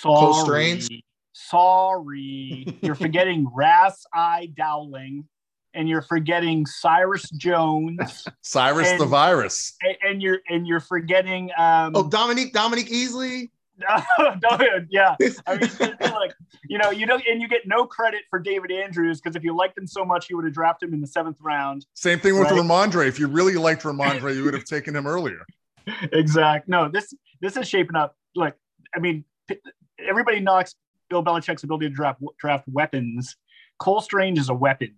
Close 0.01 0.45
Sorry. 0.45 0.79
strains? 0.79 0.89
Sorry. 1.33 2.65
You're 2.81 2.95
forgetting 2.95 3.47
Ras-I 3.53 4.51
Dowling 4.55 5.25
and 5.73 5.89
you're 5.89 6.01
forgetting 6.03 6.65
Cyrus 6.65 7.29
Jones 7.31 8.25
Cyrus 8.41 8.89
And- 8.89 9.01
the 9.01 9.05
virus. 9.05 9.75
and, 9.81 9.95
and 10.07 10.21
you're 10.21 10.39
and 10.49 10.67
you're 10.67 10.79
forgetting 10.79 11.49
um 11.57 11.93
Oh, 11.95 12.07
Dominique 12.07 12.53
Dominique 12.53 12.89
Easley. 12.89 13.49
yeah. 14.89 15.15
I 15.47 15.57
mean 15.57 15.69
like 16.01 16.33
you 16.69 16.77
know, 16.77 16.91
you 16.91 17.05
don't 17.07 17.23
and 17.27 17.41
you 17.41 17.47
get 17.47 17.61
no 17.65 17.85
credit 17.85 18.21
for 18.29 18.39
David 18.39 18.71
Andrews 18.71 19.19
because 19.19 19.35
if 19.35 19.43
you 19.43 19.55
liked 19.55 19.77
him 19.77 19.87
so 19.87 20.05
much 20.05 20.29
you 20.29 20.35
would 20.35 20.45
have 20.45 20.53
drafted 20.53 20.89
him 20.89 20.95
in 20.95 21.01
the 21.01 21.07
seventh 21.07 21.37
round. 21.41 21.85
Same 21.93 22.19
thing 22.19 22.35
with 22.39 22.51
Right. 22.51 22.59
Rhamondre. 22.61 23.07
If 23.07 23.19
you 23.19 23.27
really 23.27 23.55
liked 23.55 23.83
Rhamondre, 23.83 24.35
you 24.35 24.43
would 24.43 24.53
have 24.53 24.65
taken 24.65 24.95
him 24.95 25.07
earlier. 25.07 25.39
exact. 26.11 26.67
No, 26.69 26.87
this 26.89 27.13
this 27.41 27.57
is 27.57 27.67
shaping 27.67 27.95
up. 27.95 28.15
Like, 28.35 28.55
I 28.95 28.99
mean, 28.99 29.21
p- 29.23 29.25
everybody 29.99 30.39
knocks 30.39 30.75
Bill 31.09 31.23
Belichick's 31.23 31.63
ability 31.63 31.89
to 31.89 31.95
draft 31.95 32.21
draft 32.39 32.67
weapons. 32.67 33.35
Cole 33.79 34.01
Strange 34.01 34.39
is 34.39 34.49
a 34.49 34.53
weapon. 34.53 34.95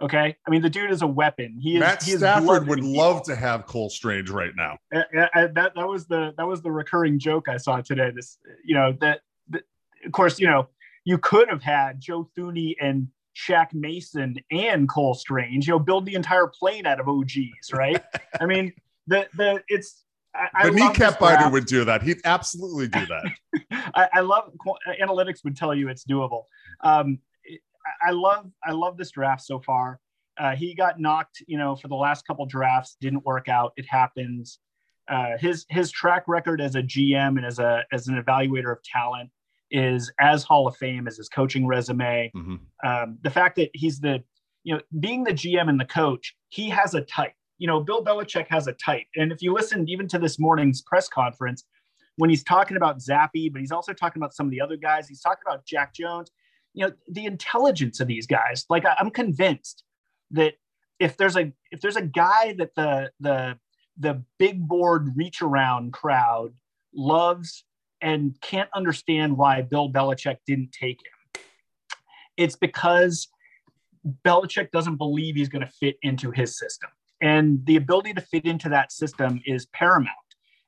Okay, 0.00 0.36
I 0.46 0.50
mean 0.50 0.62
the 0.62 0.70
dude 0.70 0.90
is 0.90 1.02
a 1.02 1.06
weapon. 1.06 1.58
He 1.60 1.74
is. 1.74 1.80
Matt 1.80 2.02
he 2.02 2.12
is 2.12 2.20
Stafford 2.20 2.68
would 2.68 2.84
love 2.84 3.24
to 3.24 3.34
have 3.34 3.66
Cole 3.66 3.90
Strange 3.90 4.30
right 4.30 4.52
now. 4.56 4.78
Uh, 4.94 5.02
uh, 5.34 5.48
that 5.54 5.74
that 5.74 5.88
was 5.88 6.06
the 6.06 6.34
that 6.36 6.46
was 6.46 6.62
the 6.62 6.70
recurring 6.70 7.18
joke 7.18 7.48
I 7.48 7.56
saw 7.56 7.80
today. 7.80 8.12
This 8.14 8.38
you 8.64 8.74
know 8.74 8.96
that, 9.00 9.22
that 9.50 9.62
of 10.06 10.12
course 10.12 10.38
you 10.38 10.46
know 10.46 10.68
you 11.04 11.18
could 11.18 11.48
have 11.48 11.62
had 11.62 12.00
Joe 12.00 12.30
Thuney 12.36 12.76
and 12.80 13.08
Shaq 13.36 13.74
Mason 13.74 14.36
and 14.52 14.88
Cole 14.88 15.14
Strange. 15.14 15.66
You 15.66 15.74
know, 15.74 15.78
build 15.80 16.06
the 16.06 16.14
entire 16.14 16.46
plane 16.46 16.86
out 16.86 17.00
of 17.00 17.08
OGs, 17.08 17.72
right? 17.72 18.00
I 18.40 18.46
mean 18.46 18.72
the 19.06 19.28
the 19.36 19.62
it's. 19.68 20.04
I, 20.38 20.48
I 20.54 20.70
The 20.70 20.76
kneecap 20.76 21.18
biter 21.18 21.48
would 21.48 21.66
do 21.66 21.84
that. 21.84 22.02
He'd 22.02 22.20
absolutely 22.24 22.88
do 22.88 23.06
that. 23.06 23.24
I, 23.94 24.08
I 24.14 24.20
love 24.20 24.52
analytics 25.00 25.44
would 25.44 25.56
tell 25.56 25.74
you 25.74 25.88
it's 25.88 26.04
doable. 26.04 26.44
Um, 26.82 27.18
I 28.06 28.10
love 28.10 28.50
I 28.64 28.72
love 28.72 28.96
this 28.96 29.10
draft 29.10 29.42
so 29.42 29.60
far. 29.60 30.00
Uh, 30.38 30.54
he 30.54 30.74
got 30.74 31.00
knocked, 31.00 31.42
you 31.46 31.58
know, 31.58 31.74
for 31.74 31.88
the 31.88 31.96
last 31.96 32.26
couple 32.26 32.46
drafts, 32.46 32.96
didn't 33.00 33.24
work 33.24 33.48
out. 33.48 33.72
It 33.76 33.86
happens. 33.88 34.60
Uh, 35.08 35.38
his 35.38 35.64
his 35.68 35.90
track 35.90 36.24
record 36.28 36.60
as 36.60 36.74
a 36.74 36.82
GM 36.82 37.38
and 37.38 37.44
as 37.44 37.58
a 37.58 37.84
as 37.92 38.08
an 38.08 38.22
evaluator 38.22 38.70
of 38.72 38.82
talent 38.82 39.30
is 39.70 40.12
as 40.20 40.44
Hall 40.44 40.66
of 40.66 40.76
Fame 40.76 41.06
as 41.06 41.16
his 41.16 41.28
coaching 41.28 41.66
resume. 41.66 42.30
Mhm. 42.34 42.60
Um, 42.84 43.18
the 43.22 43.30
fact 43.30 43.56
that 43.56 43.70
he's 43.74 44.00
the, 44.00 44.22
you 44.64 44.74
know, 44.74 44.80
being 45.00 45.24
the 45.24 45.32
GM 45.32 45.68
and 45.68 45.80
the 45.80 45.84
coach, 45.84 46.36
he 46.48 46.68
has 46.70 46.94
a 46.94 47.02
type. 47.02 47.32
You 47.58 47.66
know, 47.66 47.80
Bill 47.80 48.04
Belichick 48.04 48.46
has 48.48 48.66
a 48.66 48.72
type. 48.72 49.06
And 49.16 49.32
if 49.32 49.42
you 49.42 49.52
listened 49.52 49.90
even 49.90 50.08
to 50.08 50.18
this 50.18 50.38
morning's 50.38 50.82
press 50.82 51.08
conference, 51.08 51.64
when 52.16 52.30
he's 52.30 52.44
talking 52.44 52.76
about 52.76 52.98
Zappe, 52.98 53.52
but 53.52 53.60
he's 53.60 53.72
also 53.72 53.92
talking 53.92 54.20
about 54.20 54.34
some 54.34 54.46
of 54.46 54.50
the 54.50 54.60
other 54.60 54.76
guys, 54.76 55.08
he's 55.08 55.20
talking 55.20 55.42
about 55.46 55.64
Jack 55.64 55.94
Jones, 55.94 56.30
you 56.74 56.86
know, 56.86 56.92
the 57.08 57.26
intelligence 57.26 58.00
of 58.00 58.08
these 58.08 58.26
guys. 58.26 58.64
Like 58.68 58.84
I- 58.84 58.96
I'm 58.98 59.10
convinced 59.10 59.84
that 60.32 60.54
if 60.98 61.16
there's 61.16 61.36
a 61.36 61.52
if 61.70 61.80
there's 61.80 61.96
a 61.96 62.02
guy 62.02 62.54
that 62.58 62.74
the 62.74 63.10
the 63.20 63.58
the 63.98 64.22
big 64.38 64.66
board 64.66 65.12
reach 65.16 65.42
around 65.42 65.92
crowd 65.92 66.52
loves 66.94 67.64
and 68.00 68.36
can't 68.40 68.68
understand 68.74 69.36
why 69.36 69.62
Bill 69.62 69.90
Belichick 69.90 70.36
didn't 70.46 70.72
take 70.72 70.98
him. 70.98 71.42
It's 72.36 72.56
because 72.56 73.28
Belichick 74.24 74.70
doesn't 74.70 74.96
believe 74.96 75.34
he's 75.34 75.48
going 75.48 75.64
to 75.64 75.72
fit 75.72 75.96
into 76.02 76.30
his 76.30 76.56
system. 76.56 76.90
And 77.20 77.64
the 77.66 77.76
ability 77.76 78.14
to 78.14 78.20
fit 78.20 78.44
into 78.44 78.68
that 78.68 78.92
system 78.92 79.40
is 79.44 79.66
paramount. 79.66 80.14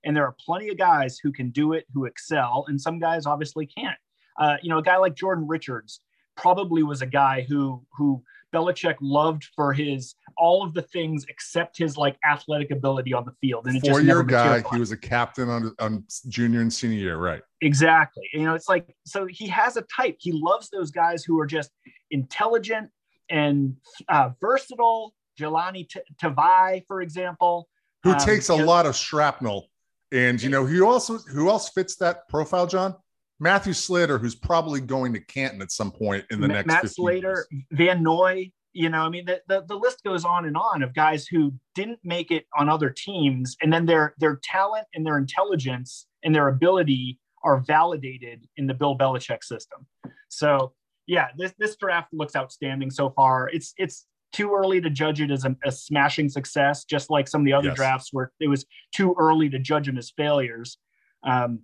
And 0.04 0.16
there 0.16 0.24
are 0.24 0.34
plenty 0.44 0.68
of 0.70 0.78
guys 0.78 1.18
who 1.22 1.30
can 1.30 1.50
do 1.50 1.74
it, 1.74 1.84
who 1.92 2.06
excel, 2.06 2.64
and 2.68 2.80
some 2.80 2.98
guys 2.98 3.26
obviously 3.26 3.66
can't. 3.66 3.98
Uh, 4.38 4.56
you 4.62 4.70
know, 4.70 4.78
a 4.78 4.82
guy 4.82 4.96
like 4.96 5.14
Jordan 5.14 5.46
Richards 5.46 6.00
probably 6.36 6.82
was 6.82 7.02
a 7.02 7.06
guy 7.06 7.44
who 7.48 7.84
who 7.96 8.22
Belichick 8.52 8.96
loved 9.00 9.44
for 9.54 9.72
his 9.72 10.14
all 10.36 10.64
of 10.64 10.74
the 10.74 10.82
things 10.82 11.24
except 11.28 11.76
his 11.78 11.96
like 11.96 12.16
athletic 12.28 12.70
ability 12.70 13.12
on 13.12 13.24
the 13.24 13.32
field. 13.40 13.66
And 13.66 13.76
it 13.76 13.84
just 13.84 13.90
Four-year 13.90 14.22
guy. 14.22 14.62
He 14.72 14.80
was 14.80 14.90
a 14.90 14.96
captain 14.96 15.48
on 15.48 15.74
on 15.78 16.04
junior 16.28 16.60
and 16.60 16.72
senior 16.72 16.98
year, 16.98 17.16
right? 17.16 17.42
Exactly. 17.60 18.24
You 18.32 18.44
know, 18.44 18.54
it's 18.54 18.68
like 18.68 18.86
so 19.04 19.26
he 19.26 19.46
has 19.48 19.76
a 19.76 19.82
type. 19.94 20.16
He 20.18 20.32
loves 20.32 20.70
those 20.70 20.90
guys 20.90 21.24
who 21.24 21.38
are 21.38 21.46
just 21.46 21.70
intelligent 22.10 22.90
and 23.28 23.76
uh, 24.08 24.30
versatile. 24.40 25.14
Jahlani 25.38 25.88
T- 25.88 26.00
Tavai, 26.20 26.84
for 26.86 27.02
example, 27.02 27.68
Who 28.02 28.12
Um, 28.12 28.18
takes 28.18 28.48
a 28.48 28.54
you 28.54 28.60
know- 28.60 28.64
lot 28.66 28.86
of 28.86 28.96
shrapnel, 28.96 29.68
and 30.10 30.40
you 30.42 30.48
know 30.48 30.64
who 30.64 30.86
also 30.86 31.18
who 31.18 31.50
else 31.50 31.68
fits 31.68 31.96
that 31.96 32.28
profile, 32.28 32.66
John? 32.66 32.94
Matthew 33.38 33.72
Slater, 33.72 34.18
who's 34.18 34.34
probably 34.34 34.80
going 34.80 35.12
to 35.14 35.20
Canton 35.20 35.62
at 35.62 35.70
some 35.70 35.90
point 35.90 36.24
in 36.30 36.40
the 36.40 36.48
next. 36.48 36.66
Matt 36.66 36.88
Slater, 36.90 37.46
years. 37.50 37.64
Van 37.72 38.02
Noy. 38.02 38.52
You 38.72 38.88
know, 38.88 39.00
I 39.00 39.08
mean, 39.08 39.24
the, 39.24 39.42
the 39.48 39.62
the 39.66 39.74
list 39.74 40.04
goes 40.04 40.24
on 40.24 40.46
and 40.46 40.56
on 40.56 40.82
of 40.82 40.94
guys 40.94 41.26
who 41.26 41.52
didn't 41.74 41.98
make 42.04 42.30
it 42.30 42.46
on 42.56 42.68
other 42.68 42.88
teams, 42.90 43.56
and 43.60 43.72
then 43.72 43.84
their 43.84 44.14
their 44.18 44.38
talent 44.44 44.86
and 44.94 45.04
their 45.04 45.18
intelligence 45.18 46.06
and 46.22 46.34
their 46.34 46.48
ability 46.48 47.18
are 47.42 47.58
validated 47.60 48.46
in 48.56 48.66
the 48.66 48.74
Bill 48.74 48.96
Belichick 48.96 49.42
system. 49.42 49.86
So, 50.28 50.72
yeah, 51.06 51.28
this 51.36 51.52
this 51.58 51.76
draft 51.76 52.12
looks 52.12 52.36
outstanding 52.36 52.90
so 52.90 53.10
far. 53.10 53.48
It's 53.48 53.74
it's 53.76 54.06
too 54.32 54.54
early 54.54 54.80
to 54.80 54.90
judge 54.90 55.20
it 55.20 55.30
as 55.30 55.44
a, 55.44 55.56
a 55.64 55.72
smashing 55.72 56.28
success, 56.28 56.84
just 56.84 57.10
like 57.10 57.26
some 57.28 57.40
of 57.42 57.44
the 57.44 57.52
other 57.52 57.68
Yes. 57.68 57.76
drafts 57.76 58.08
where 58.12 58.32
it 58.40 58.48
was 58.48 58.64
too 58.92 59.14
early 59.18 59.48
to 59.50 59.58
judge 59.58 59.86
them 59.86 59.98
as 59.98 60.10
failures. 60.10 60.78
Um, 61.22 61.60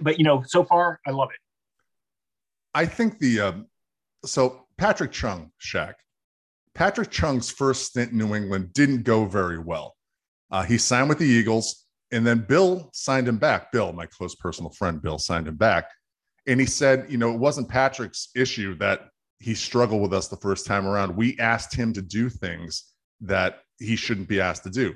but 0.00 0.18
you 0.18 0.24
know, 0.24 0.42
so 0.46 0.64
far, 0.64 1.00
I 1.06 1.10
love 1.12 1.30
it. 1.30 1.38
I 2.74 2.86
think 2.86 3.18
the 3.18 3.40
um, 3.40 3.66
so 4.24 4.66
Patrick 4.76 5.12
Chung, 5.12 5.50
Shaq. 5.60 5.94
Patrick 6.74 7.10
Chung's 7.10 7.50
first 7.50 7.84
stint 7.84 8.10
in 8.10 8.18
New 8.18 8.34
England 8.34 8.72
didn't 8.72 9.04
go 9.04 9.24
very 9.26 9.58
well. 9.58 9.94
Uh, 10.50 10.64
he 10.64 10.76
signed 10.76 11.08
with 11.08 11.18
the 11.18 11.24
Eagles, 11.24 11.84
and 12.10 12.26
then 12.26 12.40
Bill 12.40 12.90
signed 12.92 13.28
him 13.28 13.38
back. 13.38 13.70
Bill, 13.70 13.92
my 13.92 14.06
close 14.06 14.34
personal 14.34 14.70
friend, 14.70 15.00
Bill 15.00 15.18
signed 15.18 15.46
him 15.46 15.56
back, 15.56 15.88
and 16.48 16.58
he 16.58 16.66
said, 16.66 17.06
you 17.08 17.16
know, 17.16 17.32
it 17.32 17.38
wasn't 17.38 17.68
Patrick's 17.68 18.28
issue 18.34 18.76
that 18.78 19.08
he 19.40 19.54
struggled 19.54 20.02
with 20.02 20.14
us 20.14 20.28
the 20.28 20.36
first 20.36 20.66
time 20.66 20.86
around. 20.86 21.16
We 21.16 21.38
asked 21.38 21.74
him 21.74 21.92
to 21.94 22.02
do 22.02 22.28
things 22.28 22.92
that 23.20 23.60
he 23.78 23.96
shouldn't 23.96 24.28
be 24.28 24.40
asked 24.40 24.64
to 24.64 24.70
do. 24.70 24.94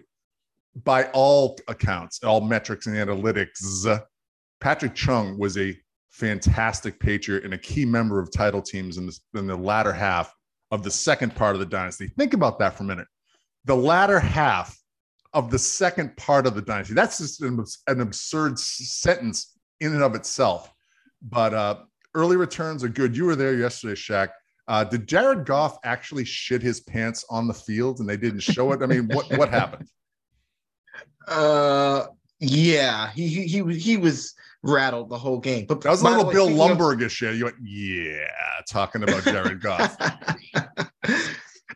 By 0.85 1.05
all 1.11 1.59
accounts, 1.69 2.23
all 2.23 2.41
metrics 2.41 2.87
and 2.87 2.97
analytics, 2.97 4.01
Patrick 4.61 4.95
Chung 4.95 5.39
was 5.39 5.59
a 5.59 5.77
fantastic 6.11 6.99
Patriot 6.99 7.45
and 7.45 7.55
a 7.55 7.59
key 7.59 7.85
member 7.85 8.19
of 8.19 8.33
title 8.33 8.63
teams 8.63 8.97
in, 8.97 9.11
in 9.35 9.47
the 9.47 9.57
latter 9.57 9.93
half 9.93 10.33
of 10.71 10.83
the 10.83 10.91
second 10.91 11.35
part 11.35 11.55
of 11.55 11.61
the 11.61 11.67
dynasty. 11.67 12.09
Think 12.19 12.35
about 12.35 12.59
that 12.59 12.75
for 12.75 12.85
a 12.85 12.87
minute. 12.87 13.07
The 13.65 13.77
latter 13.77 14.21
half 14.21 14.77
of 15.33 15.51
the 15.51 15.59
second 15.59 16.17
part 16.17 16.47
of 16.47 16.55
the 16.55 16.63
dynasty. 16.63 16.95
That's 16.95 17.19
just 17.19 17.43
an, 17.43 17.65
an 17.87 18.01
absurd 18.01 18.59
sentence 18.59 19.59
in 19.81 19.93
and 19.95 20.03
of 20.03 20.15
itself. 20.15 20.73
But 21.23 21.55
uh, 21.55 21.77
early 22.15 22.37
returns 22.37 22.83
are 22.85 22.89
good. 22.89 23.17
You 23.17 23.25
were 23.27 23.37
there 23.37 23.55
yesterday, 23.55 23.95
Shaq. 23.95 24.29
Uh, 24.67 24.85
did 24.85 25.07
Jared 25.09 25.47
Goff 25.47 25.79
actually 25.85 26.25
shit 26.25 26.61
his 26.63 26.81
pants 26.81 27.25
on 27.31 27.49
the 27.49 27.55
field 27.55 28.01
and 28.01 28.09
they 28.09 28.17
didn't 28.19 28.41
show 28.41 28.73
it? 28.73 28.83
I 28.83 28.87
mean, 28.87 29.09
what 29.09 29.31
what 29.39 29.49
happened? 29.51 29.89
Uh, 31.27 32.07
yeah, 32.41 33.11
he 33.13 33.29
he 33.29 33.43
he, 33.47 33.63
was- 33.63 33.85
he 33.85 33.97
was 33.99 34.35
rattled 34.63 35.11
the 35.11 35.19
whole 35.19 35.39
game. 35.39 35.67
But 35.67 35.83
That 35.83 35.91
was 35.91 36.01
a 36.01 36.05
little 36.09 36.25
way, 36.27 36.33
Bill 36.33 36.47
speaking 36.47 36.63
of- 36.71 36.79
Lumbergish. 36.79 37.21
Yeah, 37.21 37.33
you 37.33 37.45
went, 37.45 37.57
yeah, 37.63 38.27
talking 38.69 39.03
about 39.03 39.25
Jared 39.25 39.61
Goff. 39.61 39.95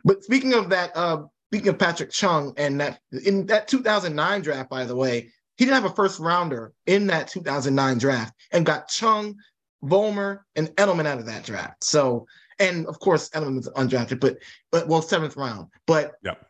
but 0.03 0.23
speaking 0.23 0.53
of 0.53 0.69
that, 0.69 0.91
uh, 0.95 1.23
speaking 1.51 1.69
of 1.69 1.77
Patrick 1.77 2.09
Chung 2.11 2.53
and 2.57 2.79
that 2.81 2.99
in 3.25 3.45
that 3.47 3.67
2009 3.67 4.41
draft, 4.41 4.69
by 4.71 4.85
the 4.85 4.95
way, 4.95 5.31
he 5.57 5.65
didn't 5.65 5.75
have 5.81 5.91
a 5.91 5.95
first 5.95 6.19
rounder 6.19 6.73
in 6.87 7.05
that 7.07 7.27
2009 7.27 7.97
draft 7.99 8.33
and 8.51 8.65
got 8.65 8.87
Chung, 8.87 9.35
Vollmer, 9.83 10.39
and 10.55 10.69
Edelman 10.75 11.05
out 11.05 11.19
of 11.19 11.25
that 11.25 11.43
draft. 11.45 11.83
So, 11.83 12.25
and 12.59 12.85
of 12.87 12.99
course, 12.99 13.29
Edelman 13.29 13.57
was 13.57 13.69
undrafted, 13.69 14.19
but 14.19 14.37
but 14.71 14.87
well, 14.87 15.01
seventh 15.01 15.35
round. 15.35 15.67
But 15.85 16.13
Yep. 16.23 16.45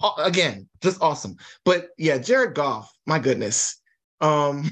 uh, 0.00 0.12
again, 0.18 0.68
just 0.82 1.00
awesome. 1.02 1.36
But 1.64 1.88
yeah, 1.98 2.18
Jared 2.18 2.54
Goff, 2.54 2.92
my 3.06 3.18
goodness. 3.18 3.80
Um, 4.20 4.70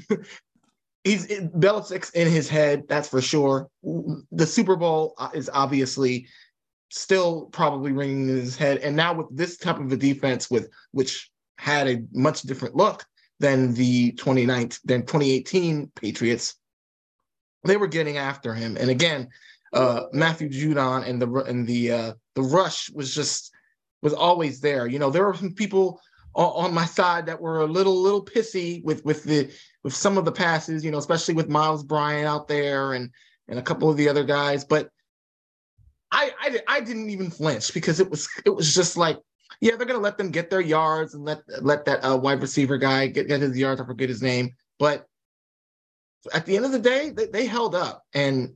he's 1.03 1.25
it, 1.25 1.53
Belichick's 1.53 2.09
in 2.11 2.29
his 2.29 2.49
head, 2.49 2.83
that's 2.87 3.09
for 3.09 3.21
sure. 3.21 3.69
The 4.31 4.45
Super 4.45 4.75
Bowl 4.75 5.13
uh, 5.17 5.29
is 5.33 5.49
obviously 5.53 6.27
still 6.89 7.47
probably 7.47 7.91
ringing 7.91 8.29
in 8.29 8.35
his 8.37 8.57
head, 8.57 8.79
and 8.79 8.95
now 8.95 9.13
with 9.13 9.27
this 9.35 9.57
type 9.57 9.79
of 9.79 9.91
a 9.91 9.97
defense, 9.97 10.49
with 10.49 10.69
which 10.91 11.29
had 11.57 11.87
a 11.87 12.03
much 12.13 12.43
different 12.43 12.75
look 12.75 13.03
than 13.39 13.73
the 13.73 14.11
2019 14.13 14.79
than 14.85 15.01
2018 15.01 15.91
Patriots, 15.95 16.55
they 17.63 17.77
were 17.77 17.87
getting 17.87 18.17
after 18.17 18.53
him. 18.53 18.77
And 18.77 18.89
again, 18.89 19.29
uh, 19.73 20.03
Matthew 20.13 20.49
Judon 20.49 21.07
and 21.07 21.21
the 21.21 21.29
and 21.43 21.67
the 21.67 21.91
uh, 21.91 22.13
the 22.35 22.41
rush 22.41 22.89
was 22.91 23.13
just 23.13 23.53
was 24.01 24.13
always 24.13 24.61
there. 24.61 24.87
You 24.87 24.99
know, 24.99 25.09
there 25.09 25.25
were 25.25 25.33
some 25.33 25.53
people 25.53 25.99
on, 26.35 26.65
on 26.65 26.73
my 26.73 26.85
side 26.85 27.25
that 27.25 27.41
were 27.41 27.61
a 27.61 27.65
little 27.65 27.95
little 27.95 28.23
pissy 28.23 28.83
with 28.83 29.03
with 29.03 29.23
the 29.23 29.51
with 29.83 29.95
some 29.95 30.17
of 30.17 30.25
the 30.25 30.31
passes. 30.31 30.85
You 30.85 30.91
know, 30.91 30.97
especially 30.97 31.33
with 31.33 31.49
Myles 31.49 31.83
Bryant 31.83 32.27
out 32.27 32.47
there 32.47 32.93
and 32.93 33.09
and 33.47 33.59
a 33.59 33.63
couple 33.63 33.89
of 33.89 33.97
the 33.97 34.09
other 34.09 34.23
guys. 34.23 34.63
But 34.63 34.89
I 36.11 36.31
I, 36.39 36.59
I 36.67 36.79
didn't 36.81 37.09
even 37.09 37.29
flinch 37.29 37.73
because 37.73 37.99
it 37.99 38.09
was 38.09 38.27
it 38.45 38.51
was 38.51 38.73
just 38.73 38.97
like. 38.97 39.19
Yeah, 39.59 39.75
they're 39.75 39.87
gonna 39.87 39.97
let 39.97 40.19
them 40.19 40.29
get 40.29 40.51
their 40.51 40.61
yards 40.61 41.15
and 41.15 41.25
let 41.25 41.41
let 41.61 41.85
that 41.85 42.01
uh, 42.01 42.15
wide 42.15 42.41
receiver 42.41 42.77
guy 42.77 43.07
get, 43.07 43.27
get 43.27 43.41
his 43.41 43.57
yards. 43.57 43.81
I 43.81 43.85
forget 43.85 44.07
his 44.07 44.21
name, 44.21 44.51
but 44.77 45.07
at 46.33 46.45
the 46.45 46.55
end 46.55 46.65
of 46.65 46.71
the 46.71 46.79
day, 46.79 47.11
they, 47.11 47.27
they 47.27 47.45
held 47.45 47.75
up. 47.75 48.03
And 48.13 48.53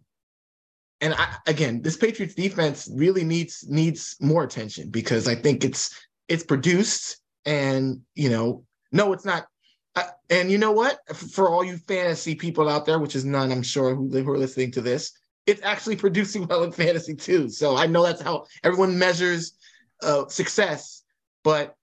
and 1.00 1.16
I, 1.16 1.36
again, 1.48 1.82
this 1.82 1.98
Patriots 1.98 2.36
defense 2.36 2.88
really 2.94 3.24
needs 3.24 3.66
needs 3.68 4.16
more 4.22 4.44
attention 4.44 4.90
because 4.90 5.28
I 5.28 5.36
think 5.36 5.64
it's 5.64 5.96
it's 6.28 6.44
produced 6.44 7.18
and 7.46 8.02
you 8.14 8.30
know 8.30 8.64
no, 8.92 9.14
it's 9.14 9.26
not. 9.26 9.48
Uh, 9.96 10.04
and 10.30 10.50
you 10.50 10.58
know 10.58 10.72
what? 10.72 11.00
For 11.16 11.50
all 11.50 11.64
you 11.64 11.78
fantasy 11.78 12.36
people 12.36 12.70
out 12.70 12.86
there, 12.86 13.00
which 13.00 13.16
is 13.16 13.26
none, 13.26 13.52
I'm 13.52 13.64
sure, 13.64 13.94
who, 13.96 14.08
who 14.10 14.32
are 14.32 14.38
listening 14.38 14.72
to 14.72 14.82
this, 14.82 15.12
it's 15.46 15.62
actually 15.64 15.96
producing 15.98 16.48
well 16.48 16.64
in 16.64 16.72
fantasy 16.72 17.16
too. 17.16 17.50
So 17.50 17.76
I 17.76 17.88
know 17.88 18.04
that's 18.04 18.22
how 18.22 18.46
everyone 18.64 18.98
measures 18.98 19.54
uh, 20.02 20.28
success, 20.28 21.04
but 21.44 21.76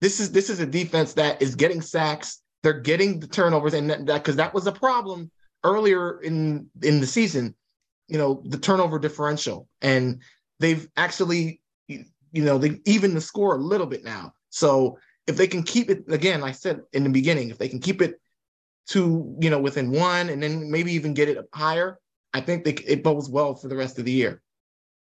this 0.00 0.18
is 0.18 0.32
this 0.32 0.50
is 0.50 0.60
a 0.60 0.66
defense 0.66 1.14
that 1.14 1.40
is 1.42 1.54
getting 1.54 1.82
sacks. 1.82 2.40
They're 2.62 2.80
getting 2.80 3.20
the 3.20 3.26
turnovers, 3.26 3.74
and 3.74 3.90
that 3.90 4.04
because 4.04 4.36
that 4.36 4.54
was 4.54 4.66
a 4.66 4.72
problem 4.72 5.30
earlier 5.64 6.20
in 6.20 6.68
in 6.82 7.00
the 7.00 7.06
season. 7.06 7.54
You 8.08 8.18
know 8.18 8.42
the 8.44 8.58
turnover 8.58 8.98
differential, 8.98 9.68
and 9.80 10.20
they've 10.58 10.88
actually 10.96 11.60
you 11.88 12.04
know 12.32 12.58
they 12.58 12.80
even 12.84 13.14
the 13.14 13.20
score 13.20 13.56
a 13.56 13.60
little 13.60 13.86
bit 13.86 14.04
now. 14.04 14.32
So 14.50 14.98
if 15.26 15.36
they 15.36 15.46
can 15.46 15.62
keep 15.62 15.90
it 15.90 16.04
again, 16.08 16.42
I 16.42 16.52
said 16.52 16.80
in 16.92 17.04
the 17.04 17.10
beginning, 17.10 17.50
if 17.50 17.58
they 17.58 17.68
can 17.68 17.80
keep 17.80 18.02
it 18.02 18.20
to 18.88 19.36
you 19.40 19.50
know 19.50 19.60
within 19.60 19.92
one, 19.92 20.28
and 20.28 20.42
then 20.42 20.70
maybe 20.70 20.92
even 20.92 21.14
get 21.14 21.28
it 21.28 21.38
higher, 21.54 21.98
I 22.34 22.40
think 22.40 22.64
they, 22.64 22.72
it 22.72 23.02
bodes 23.02 23.28
well 23.28 23.54
for 23.54 23.68
the 23.68 23.76
rest 23.76 23.98
of 23.98 24.04
the 24.04 24.12
year. 24.12 24.42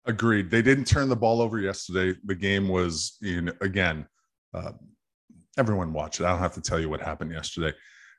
Agreed. 0.05 0.49
They 0.49 0.61
didn't 0.61 0.85
turn 0.85 1.09
the 1.09 1.15
ball 1.15 1.41
over 1.41 1.59
yesterday. 1.59 2.17
The 2.23 2.35
game 2.35 2.67
was, 2.67 3.17
in 3.21 3.51
again, 3.61 4.07
uh, 4.53 4.71
everyone 5.59 5.93
watched 5.93 6.21
it. 6.21 6.25
I 6.25 6.29
don't 6.29 6.39
have 6.39 6.53
to 6.55 6.61
tell 6.61 6.79
you 6.79 6.89
what 6.89 7.01
happened 7.01 7.31
yesterday. 7.31 7.75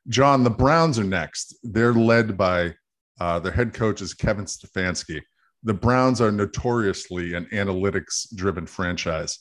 John, 0.08 0.44
the 0.44 0.50
Browns 0.50 0.98
are 0.98 1.04
next. 1.04 1.56
They're 1.62 1.94
led 1.94 2.36
by 2.36 2.74
uh, 3.18 3.38
their 3.40 3.52
head 3.52 3.74
coach 3.74 4.00
is 4.00 4.14
Kevin 4.14 4.44
Stefanski. 4.44 5.20
The 5.62 5.74
Browns 5.74 6.20
are 6.20 6.30
notoriously 6.30 7.34
an 7.34 7.46
analytics 7.52 8.26
driven 8.34 8.66
franchise. 8.66 9.38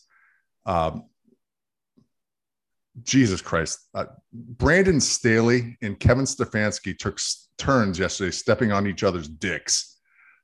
Um, 0.65 1.05
Jesus 3.03 3.41
Christ. 3.41 3.87
Uh, 3.93 4.05
Brandon 4.33 4.99
Staley 4.99 5.77
and 5.81 5.99
Kevin 5.99 6.25
Stefanski 6.25 6.97
took 6.97 7.19
turns 7.57 7.99
yesterday 7.99 8.31
stepping 8.31 8.71
on 8.71 8.87
each 8.87 9.03
other's 9.03 9.27
dicks. 9.27 9.97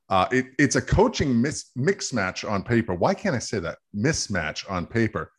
Uh, 0.10 0.28
it, 0.32 0.46
it's 0.60 0.76
a 0.76 0.82
coaching 0.82 1.42
mis- 1.42 1.72
mix 1.76 2.14
match 2.14 2.46
on 2.46 2.64
paper. 2.64 2.94
Why 2.94 3.14
can't 3.14 3.36
I 3.36 3.40
say 3.40 3.60
that? 3.60 3.78
Mismatch 3.96 4.70
on 4.70 4.86
paper. 4.86 5.32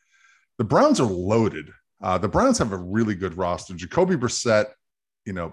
The 0.59 0.65
Browns 0.65 1.01
are 1.01 1.05
loaded. 1.05 1.71
Uh, 2.03 2.19
the 2.19 2.29
Browns 2.29 2.59
have 2.59 2.73
a 2.73 2.77
really 2.77 3.15
good 3.15 3.37
roster. 3.37 3.75
Jacoby 3.75 4.17
Brissett, 4.17 4.67
you 5.25 5.33
know, 5.33 5.53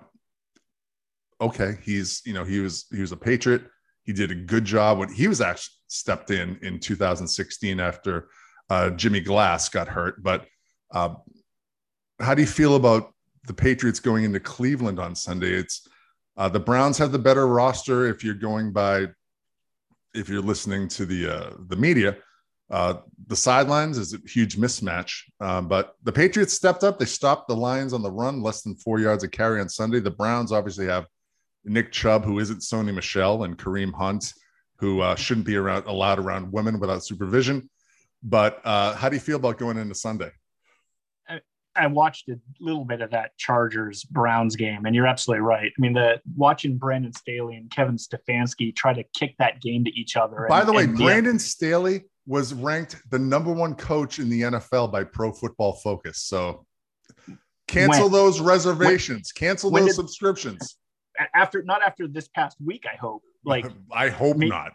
okay, 1.39 1.77
he's 1.83 2.21
you 2.25 2.33
know 2.33 2.43
he 2.43 2.59
was 2.59 2.85
he 2.91 3.01
was 3.01 3.11
a 3.11 3.17
Patriot. 3.17 3.63
He 4.03 4.13
did 4.13 4.31
a 4.31 4.35
good 4.35 4.65
job 4.65 4.97
when 4.97 5.11
he 5.11 5.27
was 5.27 5.41
actually 5.41 5.75
stepped 5.87 6.31
in 6.31 6.57
in 6.61 6.79
2016 6.79 7.79
after 7.79 8.27
uh, 8.69 8.89
Jimmy 8.91 9.21
Glass 9.21 9.69
got 9.69 9.87
hurt. 9.87 10.21
But 10.21 10.45
uh, 10.91 11.15
how 12.19 12.33
do 12.33 12.41
you 12.41 12.47
feel 12.47 12.75
about 12.75 13.13
the 13.47 13.53
Patriots 13.53 13.99
going 13.99 14.23
into 14.23 14.39
Cleveland 14.39 14.99
on 14.99 15.15
Sunday? 15.15 15.53
It's 15.53 15.87
uh, 16.37 16.49
the 16.49 16.59
Browns 16.59 16.97
have 16.97 17.11
the 17.11 17.19
better 17.19 17.47
roster 17.47 18.07
if 18.07 18.23
you're 18.23 18.33
going 18.33 18.71
by 18.71 19.07
if 20.13 20.29
you're 20.29 20.41
listening 20.41 20.87
to 20.89 21.05
the 21.05 21.35
uh, 21.35 21.53
the 21.67 21.75
media. 21.75 22.17
Uh, 22.73 22.95
the 23.27 23.35
sidelines 23.35 23.99
is 23.99 24.15
a 24.15 24.17
huge 24.25 24.57
mismatch, 24.57 25.21
um, 25.39 25.67
but 25.67 25.95
the 26.01 26.11
Patriots 26.11 26.55
stepped 26.55 26.83
up. 26.83 26.97
They 26.97 27.05
stopped 27.05 27.47
the 27.47 27.55
Lions 27.55 27.93
on 27.93 28.01
the 28.01 28.09
run, 28.09 28.41
less 28.41 28.63
than 28.63 28.73
four 28.75 28.99
yards 28.99 29.23
of 29.23 29.29
carry 29.29 29.61
on 29.61 29.69
Sunday. 29.69 29.99
The 29.99 30.09
Browns 30.09 30.51
obviously 30.51 30.87
have 30.87 31.05
Nick 31.63 31.91
Chubb, 31.91 32.25
who 32.25 32.39
isn't 32.39 32.61
Sony 32.61 32.91
Michel, 32.91 33.43
and 33.43 33.59
Kareem 33.59 33.93
Hunt, 33.93 34.33
who 34.77 35.01
uh, 35.01 35.13
shouldn't 35.13 35.45
be 35.45 35.55
around 35.55 35.85
allowed 35.85 36.17
around 36.17 36.51
women 36.51 36.79
without 36.79 37.03
supervision. 37.03 37.69
But 38.23 38.59
uh, 38.65 38.95
how 38.95 39.07
do 39.07 39.17
you 39.17 39.21
feel 39.21 39.35
about 39.35 39.59
going 39.59 39.77
into 39.77 39.93
Sunday? 39.93 40.31
I 41.75 41.87
watched 41.87 42.29
a 42.29 42.39
little 42.59 42.85
bit 42.85 43.01
of 43.01 43.11
that 43.11 43.37
Chargers 43.37 44.03
Browns 44.03 44.55
game, 44.55 44.85
and 44.85 44.95
you're 44.95 45.07
absolutely 45.07 45.41
right. 45.41 45.71
I 45.77 45.81
mean, 45.81 45.93
the 45.93 46.21
watching 46.35 46.77
Brandon 46.77 47.13
Staley 47.13 47.55
and 47.55 47.69
Kevin 47.69 47.97
Stefanski 47.97 48.75
try 48.75 48.93
to 48.93 49.03
kick 49.15 49.35
that 49.37 49.61
game 49.61 49.83
to 49.85 49.91
each 49.91 50.15
other. 50.15 50.47
By 50.49 50.61
and- 50.61 50.69
the 50.69 50.73
way, 50.73 50.87
Brandon 50.87 51.37
Staley 51.37 52.05
was 52.25 52.53
ranked 52.53 52.97
the 53.11 53.19
number 53.19 53.51
one 53.51 53.75
coach 53.75 54.19
in 54.19 54.29
the 54.29 54.41
NFL 54.41 54.91
by 54.91 55.03
Pro 55.03 55.31
Football 55.31 55.73
Focus. 55.73 56.19
So 56.19 56.65
cancel 57.67 58.03
When? 58.03 58.11
those 58.11 58.39
reservations, 58.39 59.31
cancel 59.31 59.71
when 59.71 59.83
those 59.83 59.91
did- 59.91 59.95
subscriptions. 59.95 60.77
after 61.35 61.61
not 61.63 61.81
after 61.83 62.07
this 62.07 62.27
past 62.29 62.57
week, 62.63 62.85
I 62.91 62.95
hope. 62.95 63.23
Like, 63.45 63.65
I 63.91 64.09
hope 64.09 64.37
not. 64.37 64.71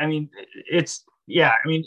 I 0.00 0.06
mean, 0.06 0.28
it's 0.70 1.04
yeah. 1.26 1.52
I 1.64 1.68
mean, 1.68 1.84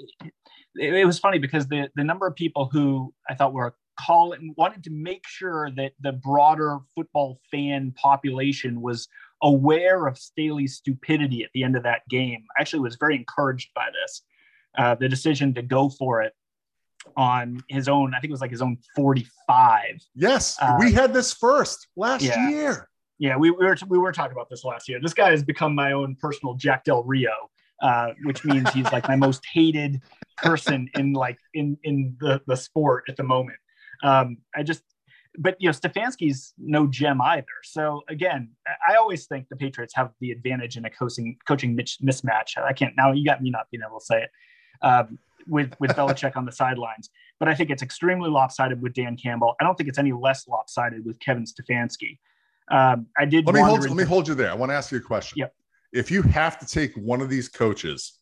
it, 0.75 0.93
it 0.93 1.05
was 1.05 1.19
funny 1.19 1.37
because 1.39 1.67
the 1.67 1.89
the 1.95 2.03
number 2.03 2.25
of 2.27 2.35
people 2.35 2.69
who 2.71 3.13
I 3.29 3.35
thought 3.35 3.53
were 3.53 3.75
calling 3.99 4.53
wanted 4.57 4.83
to 4.85 4.89
make 4.89 5.27
sure 5.27 5.69
that 5.71 5.91
the 6.01 6.13
broader 6.13 6.79
football 6.95 7.39
fan 7.51 7.93
population 7.95 8.81
was 8.81 9.07
aware 9.43 10.07
of 10.07 10.17
Staley's 10.17 10.75
stupidity 10.77 11.43
at 11.43 11.49
the 11.53 11.63
end 11.63 11.75
of 11.75 11.83
that 11.83 12.01
game. 12.09 12.43
I 12.57 12.61
actually 12.61 12.79
was 12.79 12.95
very 12.95 13.15
encouraged 13.15 13.69
by 13.75 13.89
this. 13.91 14.21
Uh, 14.77 14.95
the 14.95 15.07
decision 15.07 15.53
to 15.53 15.61
go 15.61 15.89
for 15.89 16.21
it 16.21 16.33
on 17.17 17.59
his 17.69 17.87
own, 17.87 18.13
I 18.15 18.19
think 18.19 18.29
it 18.29 18.33
was 18.33 18.41
like 18.41 18.51
his 18.51 18.61
own 18.61 18.77
45. 18.95 19.83
Yes, 20.15 20.57
Uh, 20.61 20.75
we 20.79 20.91
had 20.91 21.13
this 21.13 21.33
first 21.33 21.87
last 21.95 22.23
yeah. 22.23 22.49
year. 22.49 22.89
Yeah, 23.19 23.37
we, 23.37 23.51
we 23.51 23.65
were 23.65 23.77
we 23.87 23.97
were 23.97 24.11
talking 24.11 24.31
about 24.33 24.49
this 24.49 24.63
last 24.65 24.89
year. 24.89 24.99
This 25.01 25.13
guy 25.13 25.29
has 25.29 25.43
become 25.43 25.75
my 25.75 25.91
own 25.91 26.15
personal 26.19 26.55
Jack 26.55 26.83
Del 26.83 27.03
Rio, 27.03 27.31
uh, 27.81 28.09
which 28.23 28.43
means 28.43 28.69
he's 28.73 28.91
like 28.91 29.07
my 29.07 29.15
most 29.15 29.45
hated 29.53 30.01
person 30.37 30.89
in 30.95 31.13
like 31.13 31.37
in 31.53 31.77
in 31.83 32.17
the 32.19 32.41
the 32.47 32.57
sport 32.57 33.03
at 33.07 33.15
the 33.15 33.23
moment. 33.23 33.59
Um, 34.01 34.37
I 34.55 34.63
just, 34.63 34.81
but 35.37 35.55
you 35.59 35.69
know, 35.69 35.73
Stefanski's 35.73 36.53
no 36.57 36.87
gem 36.87 37.21
either. 37.21 37.45
So 37.63 38.01
again, 38.09 38.49
I- 38.89 38.95
always 38.95 39.27
think 39.27 39.47
the 39.47 39.55
Patriots 39.55 39.93
have 39.95 40.09
the 40.19 40.31
advantage 40.31 40.75
in 40.75 40.83
a 40.85 40.89
coaching 40.89 41.37
coaching 41.47 41.77
mismatch. 41.77 42.57
I 42.57 42.73
can't 42.73 42.95
now. 42.97 43.11
You 43.13 43.23
got 43.23 43.41
me 43.41 43.51
not 43.51 43.67
being 43.71 43.83
able 43.87 43.99
to 43.99 44.05
say 44.05 44.23
it. 44.23 44.29
Um, 44.81 45.19
with 45.47 45.73
with 45.79 45.91
Belichick 45.91 46.35
on 46.35 46.45
the 46.45 46.51
sidelines, 46.51 47.09
but 47.39 47.47
I 47.47 47.55
think 47.55 47.69
it's 47.69 47.83
extremely 47.83 48.29
lopsided 48.29 48.81
with 48.81 48.93
Dan 48.93 49.17
Campbell. 49.17 49.55
I 49.59 49.63
don't 49.63 49.75
think 49.75 49.89
it's 49.89 49.99
any 49.99 50.13
less 50.13 50.47
lopsided 50.47 51.05
with 51.05 51.19
Kevin 51.19 51.43
Stefanski. 51.45 52.17
Um, 52.71 53.07
I 53.17 53.25
did. 53.25 53.45
Let 53.45 53.55
me 53.55 53.61
hold 53.61 53.71
wander 53.71 53.87
let 53.89 53.97
me 53.97 54.03
hold 54.03 54.27
you 54.27 54.35
there. 54.35 54.51
I 54.51 54.53
want 54.53 54.69
to 54.69 54.75
ask 54.75 54.91
you 54.91 54.97
a 54.97 55.01
question. 55.01 55.39
Yep. 55.39 55.53
If 55.91 56.11
you 56.11 56.21
have 56.23 56.59
to 56.59 56.65
take 56.65 56.93
one 56.95 57.21
of 57.21 57.29
these 57.29 57.49
coaches 57.49 58.19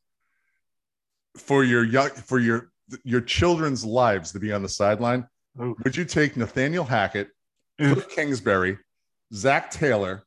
for 1.38 1.64
your 1.64 1.84
young 1.84 2.10
for 2.10 2.40
your 2.40 2.72
your 3.04 3.22
children's 3.22 3.86
lives 3.86 4.32
to 4.34 4.40
be 4.40 4.52
on 4.52 4.62
the 4.62 4.70
sideline, 4.70 5.28
Ooh. 5.62 5.76
would 5.84 5.96
you 5.96 6.06
take 6.06 6.36
Nathaniel 6.36 6.84
Hackett, 6.84 7.30
Cliff 7.78 8.10
Kingsbury, 8.10 8.78
Zac 9.34 9.72
Taylor, 9.72 10.24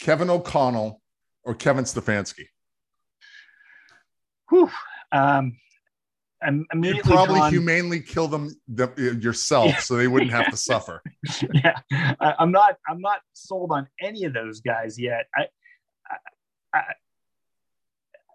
Kevin 0.00 0.28
O'Connell, 0.28 1.00
or 1.44 1.54
Kevin 1.54 1.84
Stefanski? 1.84 2.46
Whew. 4.50 4.70
Um, 5.14 5.56
I'm 6.42 6.66
You'd 6.82 7.00
probably 7.00 7.40
humanely 7.48 8.00
kill 8.00 8.28
them 8.28 8.54
the, 8.68 9.18
yourself 9.20 9.80
so 9.80 9.96
they 9.96 10.08
wouldn't 10.08 10.32
have 10.32 10.50
to 10.50 10.56
suffer. 10.58 11.02
yeah, 11.54 11.78
I, 12.20 12.34
I'm 12.38 12.52
not. 12.52 12.76
I'm 12.86 13.00
not 13.00 13.20
sold 13.32 13.70
on 13.72 13.88
any 14.02 14.24
of 14.24 14.34
those 14.34 14.60
guys 14.60 14.98
yet. 14.98 15.26
I, 15.34 15.46
I, 16.74 16.82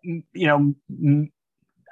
you 0.04 0.48
know, 0.48 0.74
m- 0.90 1.32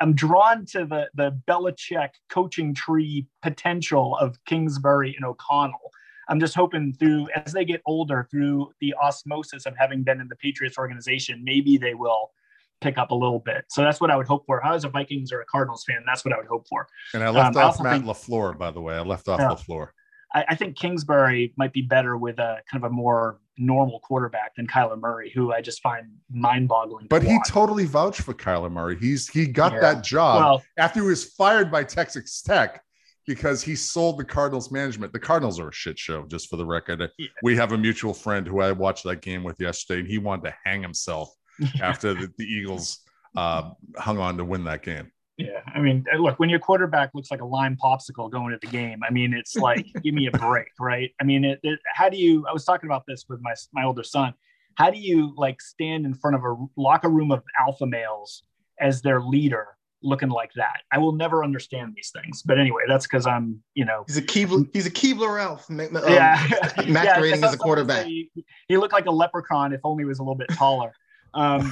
I'm 0.02 0.14
drawn 0.14 0.66
to 0.68 0.86
the 0.86 1.10
the 1.14 1.40
Belichick 1.48 2.10
coaching 2.30 2.74
tree 2.74 3.28
potential 3.44 4.18
of 4.18 4.44
Kingsbury 4.46 5.14
and 5.16 5.26
O'Connell. 5.26 5.92
I'm 6.30 6.40
just 6.40 6.56
hoping 6.56 6.94
through 6.94 7.28
as 7.36 7.54
they 7.54 7.64
get 7.64 7.82
older, 7.86 8.28
through 8.30 8.72
the 8.82 8.94
osmosis 9.02 9.66
of 9.66 9.76
having 9.78 10.04
been 10.04 10.20
in 10.20 10.28
the 10.28 10.36
Patriots 10.36 10.78
organization, 10.78 11.44
maybe 11.44 11.78
they 11.78 11.94
will 11.94 12.32
pick 12.82 12.98
up 12.98 13.12
a 13.12 13.16
little 13.16 13.40
bit. 13.40 13.66
So 13.70 13.82
that's 13.82 14.00
what 14.00 14.12
I 14.12 14.16
would 14.16 14.28
hope 14.28 14.46
for. 14.46 14.60
If 14.60 14.66
I 14.66 14.72
was 14.74 14.84
a 14.86 14.90
Vikings 14.90 15.32
or 15.32 15.42
a 15.42 15.46
Cardinals 15.46 15.84
fan, 15.88 16.04
that's 16.06 16.24
what 16.24 16.34
I 16.34 16.38
would 16.38 16.48
hope 16.48 16.68
for. 16.68 16.88
And 17.14 17.24
I 17.24 17.30
left 17.30 17.56
Um, 17.56 17.64
off 17.64 17.66
also 17.72 17.84
Matt 17.84 17.94
think- 18.02 18.06
LaFleur, 18.06 18.58
by 18.58 18.72
the 18.72 18.82
way. 18.82 18.96
I 18.96 19.02
left 19.02 19.28
off. 19.28 19.40
LaFleur. 19.40 19.90
I, 20.34 20.46
I 20.50 20.56
think 20.56 20.78
Kingsbury 20.78 21.54
might 21.58 21.72
be 21.74 21.82
better 21.82 22.18
with 22.18 22.38
a 22.40 22.58
kind 22.70 22.84
of 22.84 22.92
a 22.92 22.94
more 22.94 23.40
normal 23.58 24.00
quarterback 24.02 24.56
than 24.56 24.68
Kyler 24.68 25.00
Murray, 25.00 25.32
who 25.34 25.52
I 25.54 25.62
just 25.62 25.82
find 25.82 26.06
mind-boggling. 26.30 27.08
But 27.10 27.22
to 27.24 27.30
he 27.30 27.40
totally 27.48 27.86
vouched 27.86 28.22
for 28.22 28.34
Kyler 28.34 28.72
Murray. 28.72 28.98
He's 29.00 29.28
he 29.30 29.48
got 29.48 29.74
Yeah. 29.74 29.80
that 29.80 30.04
job 30.04 30.42
well, 30.44 30.64
after 30.78 31.02
he 31.02 31.08
was 31.08 31.24
fired 31.34 31.72
by 31.72 31.84
Texas 31.84 32.42
Tech 32.42 32.84
because 33.26 33.62
he 33.64 33.76
sold 33.76 34.18
the 34.20 34.24
Cardinals 34.26 34.72
management. 34.72 35.12
The 35.14 35.20
Cardinals 35.20 35.60
are 35.60 35.70
a 35.70 35.74
shit 35.74 35.98
show, 35.98 36.26
just 36.28 36.50
for 36.50 36.58
the 36.58 36.66
record. 36.66 37.02
Yeah. 37.18 37.28
We 37.42 37.56
have 37.58 37.72
a 37.72 37.78
mutual 37.78 38.14
friend 38.14 38.48
who 38.48 38.62
I 38.62 38.72
watched 38.74 39.04
that 39.06 39.22
game 39.22 39.44
with 39.44 39.60
yesterday, 39.60 40.02
and 40.02 40.10
he 40.10 40.18
wanted 40.18 40.44
to 40.50 40.56
hang 40.64 40.82
himself 40.82 41.30
after 41.82 42.14
the, 42.14 42.32
the 42.38 42.46
Eagles 42.46 43.00
uh, 43.36 43.72
hung 43.98 44.18
on 44.18 44.38
to 44.38 44.46
win 44.46 44.64
that 44.66 44.84
game. 44.84 45.12
yeah. 45.38 45.62
I 45.74 45.80
mean, 45.80 46.06
uh, 46.14 46.18
look, 46.18 46.40
when 46.40 46.50
your 46.50 46.60
quarterback 46.60 47.12
looks 47.14 47.30
like 47.30 47.42
a 47.42 47.46
lime 47.46 47.78
popsicle 47.82 48.32
going 48.32 48.52
to 48.52 48.60
the 48.62 48.72
game, 48.72 49.02
I 49.08 49.12
mean, 49.12 49.34
it's 49.34 49.56
like, 49.56 49.86
give 50.04 50.14
me 50.14 50.28
a 50.28 50.32
break, 50.32 50.70
right? 50.80 51.12
I 51.22 51.24
mean, 51.24 51.44
it, 51.46 51.60
it, 51.64 51.80
how 51.94 52.10
do 52.10 52.18
you? 52.18 52.46
I 52.48 52.54
was 52.54 52.66
talking 52.66 52.90
about 52.90 53.04
this 53.08 53.26
with 53.30 53.40
my 53.42 53.54
my 53.74 53.84
older 53.84 54.04
son. 54.04 54.34
How 54.76 54.92
do 54.92 55.00
you 55.00 55.34
like 55.38 55.62
stand 55.62 56.06
in 56.06 56.14
front 56.14 56.36
of 56.36 56.44
a 56.44 56.56
locker 56.76 57.10
room 57.10 57.32
of 57.32 57.44
alpha 57.60 57.88
males 57.88 58.44
as 58.80 59.02
their 59.02 59.22
leader, 59.22 59.68
looking 60.04 60.30
like 60.30 60.52
that? 60.56 60.82
I 60.92 61.00
will 61.00 61.14
never 61.14 61.44
understand 61.44 61.94
these 61.96 62.12
things. 62.12 62.44
But 62.44 62.60
anyway, 62.60 62.84
that's 62.88 63.08
because 63.08 63.26
I'm, 63.26 63.64
you 63.74 63.86
know, 63.86 64.04
He's 64.08 64.18
a 64.18 64.22
Keebler. 64.22 64.70
He's 64.74 64.86
a 64.86 64.92
Keebler 64.92 65.42
elf. 65.44 65.68
um, 65.70 65.80
yeah, 65.80 66.40
masquerading 66.88 67.42
Yeah, 67.42 67.48
as 67.48 67.54
a 67.54 67.58
quarterback. 67.58 68.06
He, 68.06 68.30
he 68.68 68.78
looked 68.78 68.94
like 68.94 69.08
a 69.08 69.12
leprechaun 69.12 69.74
if 69.74 69.82
only 69.84 70.04
he 70.04 70.06
was 70.06 70.20
a 70.20 70.24
little 70.24 70.36
bit 70.36 70.50
taller. 70.50 70.94
Um, 71.38 71.72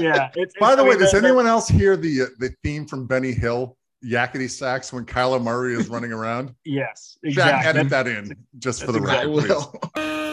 yeah. 0.00 0.30
It's, 0.34 0.54
By 0.58 0.72
it's- 0.72 0.76
the 0.76 0.82
I 0.82 0.82
way, 0.82 0.88
mean, 0.90 0.98
does 0.98 1.12
the- 1.12 1.20
the- 1.20 1.26
anyone 1.26 1.46
else 1.46 1.68
hear 1.68 1.96
the 1.96 2.22
uh, 2.22 2.26
the 2.38 2.52
theme 2.64 2.86
from 2.86 3.06
Benny 3.06 3.32
Hill, 3.32 3.76
Yakety 4.04 4.50
Sax, 4.50 4.92
when 4.92 5.04
Kyler 5.06 5.42
Murray 5.42 5.74
is 5.74 5.88
running 5.88 6.12
around? 6.12 6.54
Yes, 6.64 7.16
Jack, 7.24 7.30
exactly. 7.64 7.68
edit 7.80 7.90
that 7.90 8.06
in 8.08 8.36
just 8.58 8.84
for 8.84 8.92
the 8.92 9.00
that's 9.00 9.26
record, 9.26 9.44
please. 9.94 10.24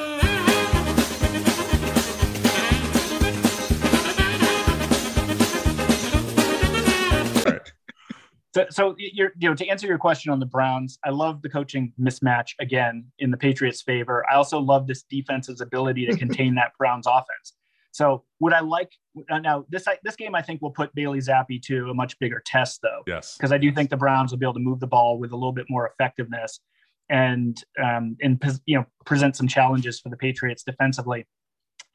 So, 8.56 8.66
so 8.70 8.96
you're, 8.98 9.34
you 9.38 9.50
know, 9.50 9.56
to 9.56 9.68
answer 9.68 9.86
your 9.86 9.98
question 9.98 10.32
on 10.32 10.40
the 10.40 10.46
Browns, 10.46 10.98
I 11.04 11.10
love 11.10 11.42
the 11.42 11.50
coaching 11.50 11.92
mismatch 12.00 12.52
again 12.62 13.12
in 13.20 13.30
the 13.30 13.36
Patriots' 13.36 13.82
favor. 13.82 14.24
I 14.32 14.36
also 14.36 14.60
love 14.60 14.88
this 14.88 15.04
defense's 15.04 15.60
ability 15.60 16.06
to 16.06 16.16
contain 16.24 16.56
that 16.56 16.72
Browns 16.80 17.06
offense. 17.06 17.54
So 17.92 18.24
would 18.40 18.54
I 18.54 18.62
like 18.62 18.94
uh, 19.30 19.40
now 19.40 19.66
this 19.70 19.86
this 20.04 20.16
game? 20.16 20.36
I 20.36 20.42
think 20.42 20.62
will 20.62 20.72
put 20.72 20.96
Bailey 20.96 21.20
Zappe 21.20 21.62
to 21.64 21.90
a 21.90 21.94
much 21.94 22.18
bigger 22.20 22.42
test, 22.46 22.80
though, 22.82 23.02
Yes. 23.06 23.36
because 23.38 23.52
I 23.52 23.58
do 23.58 23.74
think 23.74 23.90
the 23.90 23.98
Browns 23.98 24.32
will 24.32 24.38
be 24.38 24.46
able 24.46 24.54
to 24.54 24.60
move 24.62 24.80
the 24.80 24.88
ball 24.88 25.20
with 25.20 25.34
a 25.34 25.36
little 25.36 25.54
bit 25.54 25.66
more 25.70 25.90
effectiveness 25.90 26.62
and 27.10 27.62
um, 27.82 28.16
and 28.22 28.42
you 28.66 28.78
know 28.78 28.86
present 29.06 29.36
some 29.36 29.50
challenges 29.50 30.00
for 30.00 30.08
the 30.08 30.18
Patriots 30.18 30.64
defensively. 30.64 31.26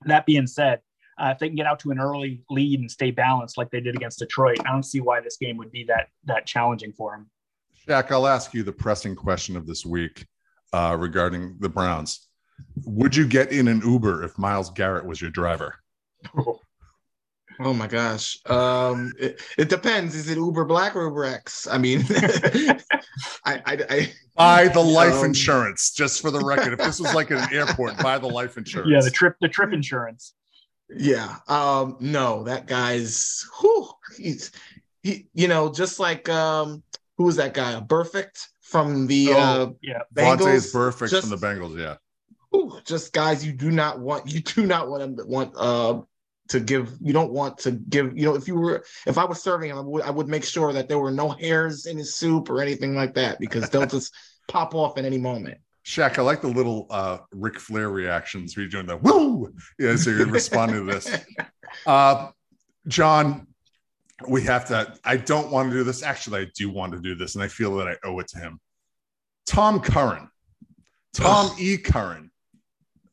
That 0.05 0.27
being 0.27 0.47
said, 0.47 0.81
uh, 1.21 1.31
if 1.31 1.39
they 1.39 1.49
can 1.49 1.57
get 1.57 1.67
out 1.67 1.79
to 1.81 1.91
an 1.91 2.01
early 2.01 2.43
lead 2.51 2.81
and 2.81 2.91
stay 2.91 3.11
balanced 3.11 3.59
like 3.59 3.71
they 3.71 3.81
did 3.81 3.95
against 3.95 4.19
Detroit, 4.19 4.59
I 4.65 4.73
don't 4.73 4.83
see 4.83 5.01
why 5.01 5.21
this 5.21 5.37
game 5.37 5.57
would 5.59 5.71
be 5.71 5.85
that 5.85 6.09
that 6.25 6.47
challenging 6.47 6.93
for 6.93 7.13
them. 7.13 7.31
Shaq, 7.87 8.11
I'll 8.11 8.27
ask 8.27 8.55
you 8.55 8.63
the 8.63 8.73
pressing 8.73 9.15
question 9.15 9.57
of 9.57 9.67
this 9.67 9.85
week 9.85 10.27
uh, 10.73 10.97
regarding 10.99 11.57
the 11.61 11.69
Browns. 11.69 12.27
Would 12.85 13.17
you 13.17 13.27
get 13.27 13.53
in 13.53 13.69
an 13.69 13.81
Uber 13.83 14.25
if 14.25 14.39
Myles 14.39 14.71
Garrett 14.71 15.05
was 15.07 15.21
your 15.21 15.31
driver? 15.31 15.77
Oh 17.63 17.75
my 17.75 17.87
gosh. 17.87 18.39
Um, 18.47 19.13
it, 19.19 19.43
it 19.59 19.69
depends. 19.69 20.15
Is 20.15 20.31
it 20.31 20.39
Uber 20.39 20.65
Black 20.65 20.97
or 20.97 21.05
Uber 21.05 21.27
X? 21.27 21.69
I 21.71 21.77
mean, 21.77 22.07
I, 22.11 22.81
I, 23.45 23.79
I, 23.91 24.13
Buy 24.35 24.69
the 24.69 24.81
life 24.81 25.17
Um, 25.17 25.27
insurance, 25.27 25.93
just 25.93 26.23
for 26.23 26.31
the 26.31 26.41
record. 26.41 26.73
If 26.73 26.79
this 26.79 26.99
was 26.99 27.15
like 27.15 27.31
an 27.31 27.47
airport, 27.53 27.99
buy 27.99 28.17
the 28.17 28.27
life 28.27 28.57
insurance. 28.57 28.91
Yeah, 28.91 29.03
the 29.03 29.11
trip 29.11 29.37
the 29.43 29.49
trip 29.49 29.75
insurance. 29.75 30.33
Yeah. 30.97 31.37
Um, 31.49 31.97
no, 32.01 32.45
that 32.45 32.67
guy's, 32.67 33.45
whew, 33.61 33.89
he's, 34.17 34.51
he, 35.03 35.29
you 35.35 35.49
know, 35.49 35.73
just 35.73 36.01
like, 36.01 36.29
um, 36.29 36.83
who 37.17 37.25
was 37.25 37.37
that 37.37 37.55
guy? 37.55 37.81
Perfect 37.89 38.49
from 38.61 39.07
the, 39.07 39.33
uh, 39.33 39.67
Yeah, 39.83 40.01
Vontaze 40.15 40.39
Bengals, 40.39 40.73
perfect 40.73 41.11
just- 41.11 41.29
from 41.29 41.39
the 41.39 41.47
Bengals. 41.47 41.79
Yeah. 41.79 41.97
whew, 42.51 42.79
just 42.85 43.13
guys 43.13 43.45
you 43.45 43.53
do 43.53 43.71
not 43.71 44.01
want, 44.01 44.27
you 44.33 44.41
do 44.41 44.67
not 44.67 44.89
want 44.89 45.17
them 45.17 45.27
want, 45.29 45.53
uh, 45.57 46.01
to 46.49 46.59
give 46.59 46.97
you 47.01 47.13
don't 47.13 47.31
want 47.31 47.57
to 47.59 47.71
give 47.71 48.19
you 48.19 48.25
know 48.25 48.35
if 48.35 48.49
you 48.49 48.57
were 48.57 48.85
if 49.07 49.19
i 49.19 49.25
was 49.25 49.41
serving 49.41 49.71
him 49.71 49.79
I 49.79 49.83
would, 49.83 50.03
I 50.03 50.11
would 50.11 50.27
make 50.27 50.43
sure 50.45 50.73
that 50.73 50.89
there 50.89 50.99
were 50.99 51.13
no 51.13 51.29
hairs 51.29 51.87
in 51.87 51.97
his 51.97 52.17
soup 52.17 52.51
or 52.51 52.61
anything 52.61 52.97
like 52.97 53.15
that 53.15 53.39
because 53.39 53.71
they'll 53.71 53.87
just 53.99 54.13
pop 54.49 54.75
off 54.75 54.99
at 54.99 55.05
any 55.05 55.17
moment 55.17 55.59
Shaq, 55.85 56.19
I 56.19 56.23
like 56.23 56.43
the 56.43 56.49
little 56.49 56.87
uh 56.91 57.19
Ric 57.33 57.59
Flair 57.59 57.91
reactions 57.91 58.57
where 58.57 58.63
you're 58.63 58.71
doing 58.71 58.87
the 58.87 58.97
woo. 58.97 59.53
Yeah, 59.79 59.97
so 59.97 60.11
you're 60.11 60.27
responding 60.27 60.87
to 60.87 60.93
this. 60.93 61.11
Uh 61.87 62.31
John, 62.89 63.47
we 64.29 64.43
have 64.43 64.67
to. 64.69 64.93
I 65.05 65.17
don't 65.17 65.53
want 65.53 65.71
to 65.71 65.77
do 65.77 65.85
this. 65.85 66.03
Actually, 66.03 66.41
I 66.41 66.47
do 66.57 66.69
want 66.69 66.93
to 66.95 66.99
do 66.99 67.15
this, 67.15 67.37
and 67.37 67.45
I 67.45 67.49
feel 67.49 67.77
that 67.77 67.87
I 67.87 67.97
owe 68.03 68.19
it 68.19 68.27
to 68.29 68.39
him. 68.39 68.59
Tom 69.47 69.81
Curran, 69.81 70.29
Tom 71.13 71.55
E. 71.61 71.77
Curran, 71.77 72.33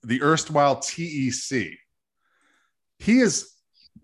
the 0.04 0.24
erstwhile 0.24 0.80
TEC. 0.80 1.78
He 2.98 3.20
is 3.20 3.58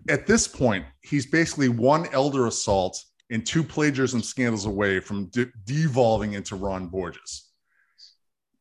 at 0.09 0.27
this 0.27 0.47
point, 0.47 0.85
he's 1.01 1.25
basically 1.25 1.69
one 1.69 2.07
elder 2.13 2.47
assault 2.47 3.01
and 3.29 3.45
two 3.45 3.63
plagiarism 3.63 4.21
scandals 4.21 4.65
away 4.65 4.99
from 4.99 5.27
de- 5.27 5.51
devolving 5.65 6.33
into 6.33 6.55
Ron 6.55 6.87
Borges. 6.87 7.51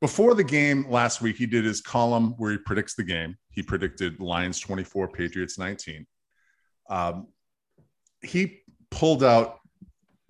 Before 0.03 0.35
the 0.35 0.43
game 0.43 0.85
last 0.91 1.23
week, 1.23 1.37
he 1.37 1.47
did 1.47 1.65
his 1.65 1.81
column 1.81 2.35
where 2.37 2.51
he 2.51 2.59
predicts 2.59 2.97
the 2.97 3.05
game. 3.05 3.37
He 3.51 3.63
predicted 3.63 4.19
Lions 4.19 4.59
24, 4.59 5.07
Patriots 5.07 5.61
19. 5.61 6.05
Um, 6.91 7.29
he 8.21 8.63
pulled 8.91 9.23
out 9.23 9.61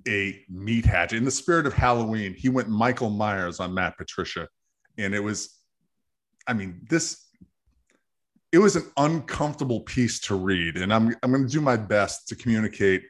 a 0.06 0.44
meat 0.50 0.84
hatchet. 0.84 1.16
In 1.16 1.24
the 1.24 1.30
spirit 1.30 1.66
of 1.66 1.72
Halloween, 1.72 2.34
he 2.34 2.50
went 2.50 2.68
Michael 2.68 3.08
Myers 3.08 3.60
on 3.60 3.72
Matt 3.72 3.96
Patricia. 3.96 4.46
And 4.98 5.14
it 5.14 5.20
was, 5.20 5.58
I 6.46 6.52
mean, 6.52 6.82
this, 6.90 7.24
it 8.52 8.58
was 8.58 8.76
an 8.76 8.84
uncomfortable 8.98 9.80
piece 9.80 10.20
to 10.20 10.34
read. 10.34 10.76
And 10.76 10.92
I'm, 10.92 11.16
I'm 11.22 11.32
going 11.32 11.46
to 11.46 11.50
do 11.50 11.62
my 11.62 11.78
best 11.78 12.28
to 12.28 12.36
communicate 12.36 13.04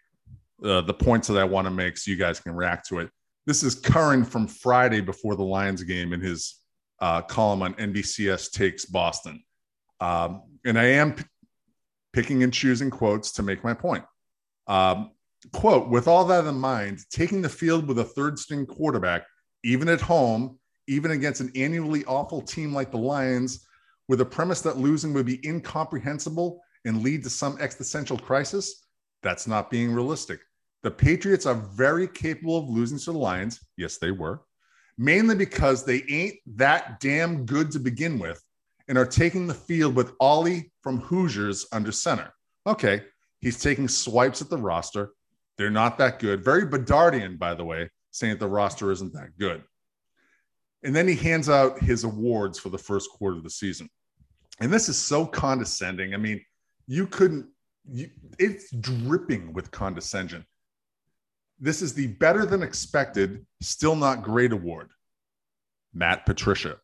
uh, 0.65 0.83
the 0.83 0.95
points 0.95 1.27
that 1.27 1.39
I 1.39 1.45
want 1.45 1.67
to 1.67 1.73
make 1.73 1.97
so 1.97 2.09
you 2.09 2.17
guys 2.17 2.39
can 2.39 2.55
react 2.55 2.87
to 2.91 3.01
it. 3.01 3.11
This 3.45 3.65
is 3.65 3.75
Curran 3.75 4.25
from 4.25 4.47
Friday 4.47 5.01
before 5.01 5.35
the 5.35 5.43
Lions 5.43 5.83
game 5.83 6.13
in 6.13 6.21
his 6.21 6.61
uh, 7.01 7.23
column 7.23 7.63
on 7.63 7.75
NBCS 7.75 8.53
Takes 8.53 8.85
Boston. 8.85 9.43
Um, 10.01 10.43
and 10.65 10.79
I 10.79 10.85
am 10.85 11.15
p- 11.15 11.25
picking 12.13 12.45
and 12.45 12.53
choosing 12.53 12.89
quotes 12.89 13.33
to 13.33 13.43
make 13.43 13.65
my 13.65 13.75
point. 13.75 14.05
Um, 14.69 15.11
quote, 15.53 15.89
with 15.89 16.07
all 16.07 16.25
that 16.27 16.45
in 16.45 16.55
mind, 16.55 17.01
taking 17.11 17.43
the 17.43 17.49
field 17.49 17.89
with 17.89 17.99
a 17.99 18.05
third 18.05 18.39
string 18.39 18.65
quarterback, 18.65 19.25
even 19.65 19.89
at 19.89 20.01
home, 20.01 20.61
even 20.87 21.11
against 21.11 21.41
an 21.41 21.51
annually 21.57 22.05
awful 22.05 22.43
team 22.43 22.73
like 22.73 22.93
the 22.93 22.99
Lions, 22.99 23.67
with 24.07 24.21
a 24.21 24.25
premise 24.25 24.61
that 24.61 24.77
losing 24.77 25.13
would 25.15 25.27
be 25.27 25.45
incomprehensible 25.45 26.61
and 26.85 27.03
lead 27.03 27.25
to 27.25 27.31
some 27.31 27.59
existential 27.61 28.19
crisis, 28.19 28.87
that's 29.25 29.49
not 29.49 29.69
being 29.69 29.93
realistic. 29.93 30.39
The 30.83 30.91
Patriots 30.91 31.47
are 31.47 31.55
very 31.55 32.09
capable 32.09 32.59
of 32.59 32.69
losing 32.69 32.99
to 32.99 33.13
the 33.13 33.19
Lions. 33.19 33.61
Yes, 33.77 33.99
they 33.99 34.11
were. 34.11 34.43
Mainly 34.99 35.35
because 35.35 35.85
they 35.85 36.03
ain't 36.09 36.37
that 36.57 37.01
damn 37.01 37.47
good 37.47 37.71
to 37.73 37.79
begin 37.79 38.19
with 38.19 38.43
and 38.89 38.99
are 38.99 39.07
taking 39.07 39.47
the 39.47 39.55
field 39.55 39.95
with 39.95 40.13
Ollie 40.21 40.73
from 40.83 40.99
Hoosiers 41.01 41.67
under 41.73 41.93
center. 41.93 42.33
Okay, 42.67 43.03
he's 43.41 43.61
taking 43.61 43.89
swipes 43.89 44.43
at 44.43 44.51
the 44.51 44.57
roster. 44.57 45.13
They're 45.57 45.71
not 45.71 45.99
that 45.99 46.19
good. 46.19 46.45
Very 46.45 46.67
Bedardian, 46.67 47.39
by 47.39 47.55
the 47.55 47.65
way, 47.65 47.89
saying 48.11 48.35
that 48.35 48.41
the 48.41 48.49
roster 48.49 48.91
isn't 48.91 49.13
that 49.15 49.39
good. 49.39 49.63
And 50.83 50.95
then 50.95 51.07
he 51.07 51.15
hands 51.15 51.49
out 51.49 51.79
his 51.79 52.05
awards 52.05 52.59
for 52.59 52.69
the 52.69 52.79
first 52.79 53.11
quarter 53.11 53.37
of 53.37 53.45
the 53.45 53.51
season. 53.51 53.89
And 54.61 54.73
this 54.73 54.89
is 54.89 54.99
so 54.99 55.25
condescending. 55.25 56.13
I 56.13 56.17
mean, 56.17 56.45
you 56.87 57.07
couldn't, 57.07 57.47
you, 57.89 58.11
it's 58.39 58.71
dripping 58.73 59.53
with 59.53 59.71
condescension. 59.71 60.45
This 61.63 61.81
is 61.81 61.95
the 61.95 62.09
better 62.09 62.45
than 62.45 62.61
expected, 62.61 63.47
still 63.61 63.95
not 63.95 64.25
great 64.25 64.51
award. 64.51 64.91
Matt 65.95 66.27
Patricia. 66.27 66.79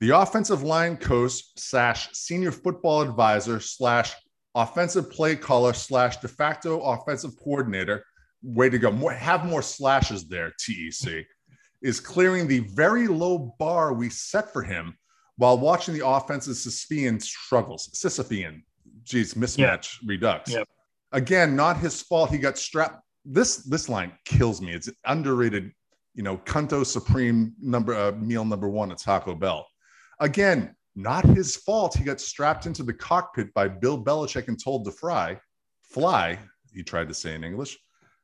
The 0.00 0.10
offensive 0.10 0.62
line 0.62 0.98
coach 0.98 1.32
slash 1.56 2.10
senior 2.12 2.52
football 2.52 3.00
advisor 3.00 3.58
slash 3.58 4.12
offensive 4.54 5.10
play 5.10 5.34
caller 5.34 5.72
slash 5.72 6.18
de 6.18 6.28
facto 6.28 6.82
offensive 6.82 7.30
coordinator. 7.42 8.04
Way 8.42 8.68
to 8.68 8.78
go. 8.78 8.90
More, 8.90 9.12
have 9.12 9.46
more 9.46 9.62
slashes 9.62 10.28
there, 10.28 10.52
TEC. 10.58 11.24
Is 11.80 12.00
clearing 12.00 12.46
the 12.46 12.58
very 12.58 13.08
low 13.08 13.54
bar 13.58 13.94
we 13.94 14.10
set 14.10 14.52
for 14.52 14.62
him 14.62 14.94
while 15.38 15.56
watching 15.56 15.94
the 15.94 16.06
offense's 16.06 16.66
Sisyphean 16.66 17.20
struggles. 17.22 17.88
Sisyphean, 17.94 18.60
geez, 19.04 19.32
mismatch 19.32 19.96
redux. 20.04 20.50
Yep. 20.50 20.68
Again, 21.12 21.56
not 21.56 21.78
his 21.78 22.02
fault. 22.02 22.30
He 22.30 22.36
got 22.36 22.58
strapped. 22.58 23.02
This 23.24 23.58
this 23.58 23.88
line 23.88 24.12
kills 24.24 24.60
me. 24.60 24.72
It's 24.72 24.90
underrated. 25.04 25.72
You 26.14 26.22
know, 26.22 26.38
Canto 26.38 26.82
Supreme 26.82 27.54
number 27.60 27.94
uh, 27.94 28.12
meal 28.12 28.44
number 28.44 28.68
one 28.68 28.90
at 28.90 28.98
Taco 28.98 29.34
Bell. 29.34 29.66
Again, 30.18 30.74
not 30.96 31.24
his 31.24 31.56
fault. 31.56 31.96
He 31.96 32.04
got 32.04 32.20
strapped 32.20 32.66
into 32.66 32.82
the 32.82 32.92
cockpit 32.92 33.52
by 33.54 33.68
Bill 33.68 34.02
Belichick 34.02 34.48
and 34.48 34.62
told 34.62 34.84
to 34.84 34.90
fry, 34.90 35.38
fly. 35.82 36.38
He 36.72 36.82
tried 36.82 37.08
to 37.08 37.14
say 37.14 37.34
in 37.34 37.44
English, 37.44 37.78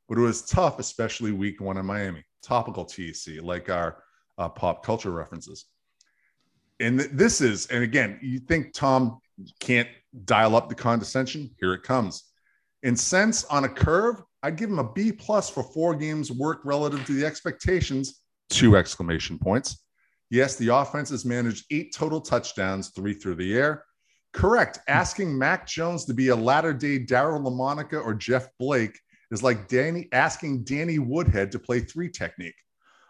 but 0.09 0.19
it 0.19 0.23
was 0.23 0.43
tough, 0.43 0.79
especially 0.79 1.33
week 1.33 1.61
one 1.61 1.77
in 1.77 1.87
Miami. 1.87 2.25
Topical 2.43 2.85
TC, 2.85 3.43
like 3.43 3.71
our 3.71 4.03
uh, 4.39 4.49
pop 4.49 4.85
culture 4.85 5.11
references. 5.11 5.67
And 6.81 6.99
th- 6.99 7.11
this 7.13 7.41
is, 7.41 7.67
and 7.67 7.83
again, 7.83 8.19
you 8.23 8.39
think 8.39 8.73
Tom 8.73 9.19
can't 9.61 9.89
dial 10.25 10.57
up 10.57 10.69
the 10.69 10.75
condescension? 10.75 11.51
Here 11.59 11.75
it 11.75 11.83
comes. 11.83 12.25
In 12.83 12.97
sense, 12.97 13.45
on 13.45 13.65
a 13.65 13.69
curve, 13.69 14.23
I'd 14.47 14.55
give 14.55 14.71
him 14.71 14.79
a 14.79 14.93
B 14.93 15.11
plus 15.11 15.51
for 15.51 15.65
four 15.65 15.97
games 15.97 16.31
work 16.31 16.61
relative 16.65 17.05
to 17.07 17.15
the 17.15 17.27
expectations. 17.27 18.23
Two 18.49 18.77
exclamation 18.77 19.41
points. 19.41 19.83
Yes, 20.31 20.55
the 20.55 20.69
offense 20.69 21.11
has 21.11 21.25
managed 21.25 21.65
eight 21.73 21.93
total 21.93 22.21
touchdowns, 22.21 22.91
three 22.91 23.13
through 23.13 23.35
the 23.35 23.57
air. 23.57 23.83
Correct. 24.33 24.79
Asking 24.87 25.37
Mac 25.37 25.67
Jones 25.67 26.05
to 26.05 26.15
be 26.15 26.29
a 26.29 26.37
latter 26.37 26.73
day 26.73 27.01
Daryle 27.01 27.43
Lamonica 27.43 28.01
or 28.01 28.15
Jeff 28.15 28.47
Blake 28.61 28.97
is 29.33 29.43
like 29.43 29.67
Danny 29.67 30.09
asking 30.13 30.63
Danny 30.63 31.01
Woodhead 31.01 31.51
to 31.51 31.59
play 31.59 31.81
three 31.81 32.09
technique. 32.09 32.55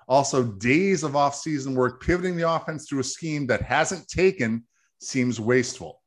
Also, 0.08 0.42
days 0.42 1.02
of 1.02 1.12
offseason 1.12 1.74
work 1.74 2.02
pivoting 2.02 2.36
the 2.36 2.50
offense 2.50 2.86
to 2.86 3.00
a 3.00 3.04
scheme 3.04 3.46
that 3.48 3.60
hasn't 3.60 4.08
taken 4.08 4.64
seems 5.02 5.38
wasteful. 5.38 6.00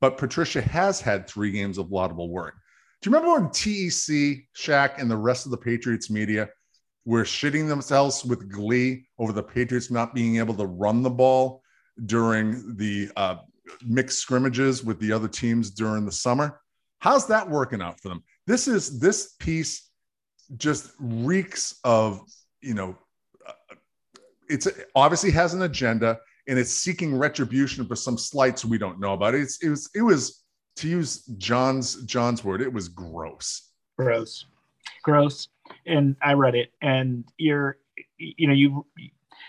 But 0.00 0.16
Patricia 0.16 0.62
has 0.62 1.02
had 1.02 1.28
three 1.28 1.50
games 1.50 1.76
of 1.76 1.92
laudable 1.92 2.30
work. 2.30 2.54
Do 3.00 3.08
you 3.08 3.16
remember 3.16 3.40
when 3.40 3.50
TEC, 3.50 4.44
Shaq, 4.54 5.00
and 5.00 5.10
the 5.10 5.16
rest 5.16 5.46
of 5.46 5.50
the 5.50 5.56
Patriots 5.56 6.10
media 6.10 6.50
were 7.06 7.24
shitting 7.24 7.66
themselves 7.66 8.24
with 8.24 8.50
glee 8.50 9.06
over 9.18 9.32
the 9.32 9.42
Patriots 9.42 9.90
not 9.90 10.14
being 10.14 10.36
able 10.36 10.54
to 10.54 10.66
run 10.66 11.02
the 11.02 11.10
ball 11.10 11.62
during 12.04 12.76
the 12.76 13.10
uh, 13.16 13.36
mixed 13.82 14.18
scrimmages 14.18 14.84
with 14.84 14.98
the 15.00 15.12
other 15.12 15.28
teams 15.28 15.70
during 15.70 16.04
the 16.04 16.12
summer? 16.12 16.60
How's 16.98 17.26
that 17.28 17.48
working 17.48 17.80
out 17.80 17.98
for 18.00 18.10
them? 18.10 18.22
This 18.46 18.68
is 18.68 19.00
this 19.00 19.34
piece 19.38 19.88
just 20.56 20.90
reeks 20.98 21.78
of 21.84 22.20
you 22.60 22.74
know 22.74 22.98
uh, 23.48 23.52
it's 24.48 24.68
obviously 24.94 25.30
has 25.30 25.54
an 25.54 25.62
agenda 25.62 26.18
and 26.48 26.58
it's 26.58 26.72
seeking 26.72 27.16
retribution 27.16 27.86
for 27.86 27.96
some 27.96 28.18
slights 28.18 28.64
we 28.64 28.76
don't 28.76 29.00
know 29.00 29.14
about. 29.14 29.34
It's, 29.34 29.62
it 29.62 29.70
was 29.70 29.88
it 29.94 30.02
was 30.02 30.39
to 30.80 30.88
use 30.88 31.24
John's 31.38 32.02
John's 32.04 32.44
word, 32.44 32.60
it 32.60 32.72
was 32.72 32.88
gross. 32.88 33.70
Gross, 33.98 34.46
gross. 35.02 35.48
And 35.86 36.16
I 36.22 36.32
read 36.32 36.54
it, 36.54 36.72
and 36.82 37.24
you're, 37.36 37.78
you 38.18 38.46
know, 38.46 38.54
you 38.54 38.86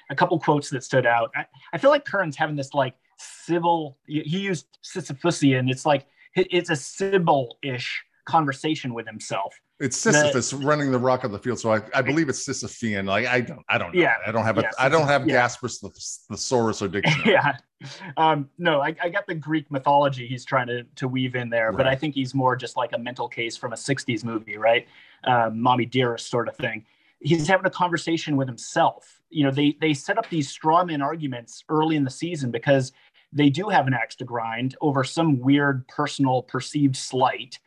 a 0.09 0.15
couple 0.15 0.38
quotes 0.39 0.69
that 0.69 0.84
stood 0.84 1.05
out. 1.05 1.32
I, 1.36 1.45
I 1.73 1.77
feel 1.77 1.89
like 1.89 2.05
Curran's 2.05 2.36
having 2.36 2.55
this 2.55 2.73
like 2.73 2.95
civil. 3.17 3.97
He 4.05 4.39
used 4.39 4.67
Sisyphusian. 4.84 5.69
It's 5.69 5.86
like 5.86 6.05
it's 6.36 6.69
a 6.69 6.75
Sybil-ish 6.75 8.03
conversation 8.25 8.93
with 8.93 9.07
himself. 9.07 9.55
It's 9.82 9.97
Sisyphus 9.97 10.53
running 10.53 10.91
the 10.91 10.99
rock 10.99 11.25
on 11.25 11.32
the 11.32 11.39
field, 11.39 11.59
so 11.59 11.73
I, 11.73 11.82
I 11.95 12.01
believe 12.03 12.29
it's 12.29 12.47
Sisyphean. 12.47 13.07
Like 13.07 13.25
I 13.25 13.41
don't 13.41 13.65
I 13.67 13.77
don't 13.79 13.93
know. 13.93 14.01
Yeah. 14.01 14.15
I 14.25 14.32
don't 14.32 14.43
have 14.43 14.59
a 14.59 14.61
Yeah, 14.61 14.71
I 14.77 14.89
don't 14.89 15.07
have 15.07 15.27
yeah. 15.27 15.34
Gasper's 15.34 15.79
the 15.79 15.89
thesaurus 15.89 16.82
or 16.82 16.88
dictionary. 16.88 17.32
yeah. 17.32 17.57
Um, 18.15 18.47
no, 18.59 18.82
I, 18.82 18.95
I 19.01 19.09
got 19.09 19.25
the 19.25 19.34
Greek 19.34 19.71
mythology 19.71 20.27
he's 20.27 20.45
trying 20.45 20.67
to, 20.67 20.84
to 20.97 21.07
weave 21.07 21.36
in 21.36 21.49
there, 21.49 21.71
but 21.71 21.88
I 21.88 21.95
think 21.95 22.13
he's 22.13 22.36
more 22.36 22.55
just 22.55 22.77
like 22.77 22.91
a 22.93 22.97
mental 22.99 23.27
case 23.27 23.57
from 23.57 23.73
a 23.73 23.75
60s 23.75 24.23
movie, 24.23 24.57
right? 24.57 24.88
Um, 25.23 25.59
Mommy 25.59 25.86
Dearest 25.86 26.29
sort 26.29 26.47
of 26.47 26.55
thing. 26.57 26.86
He's 27.19 27.47
having 27.47 27.65
a 27.65 27.71
conversation 27.71 28.38
with 28.38 28.47
himself. 28.47 29.21
You 29.29 29.45
know, 29.45 29.51
they, 29.51 29.77
they 29.82 29.95
set 29.95 30.19
up 30.19 30.29
these 30.29 30.49
straw 30.49 30.84
man 30.84 31.01
arguments 31.01 31.63
early 31.69 31.95
in 31.95 32.03
the 32.03 32.11
season 32.11 32.51
because 32.51 32.91
they 33.34 33.49
do 33.49 33.69
have 33.69 33.88
an 33.88 33.93
axe 33.93 34.15
to 34.17 34.25
grind 34.25 34.75
over 34.82 35.03
some 35.03 35.39
weird 35.39 35.88
personal 35.88 36.43
perceived 36.43 36.95
slight. 36.95 37.57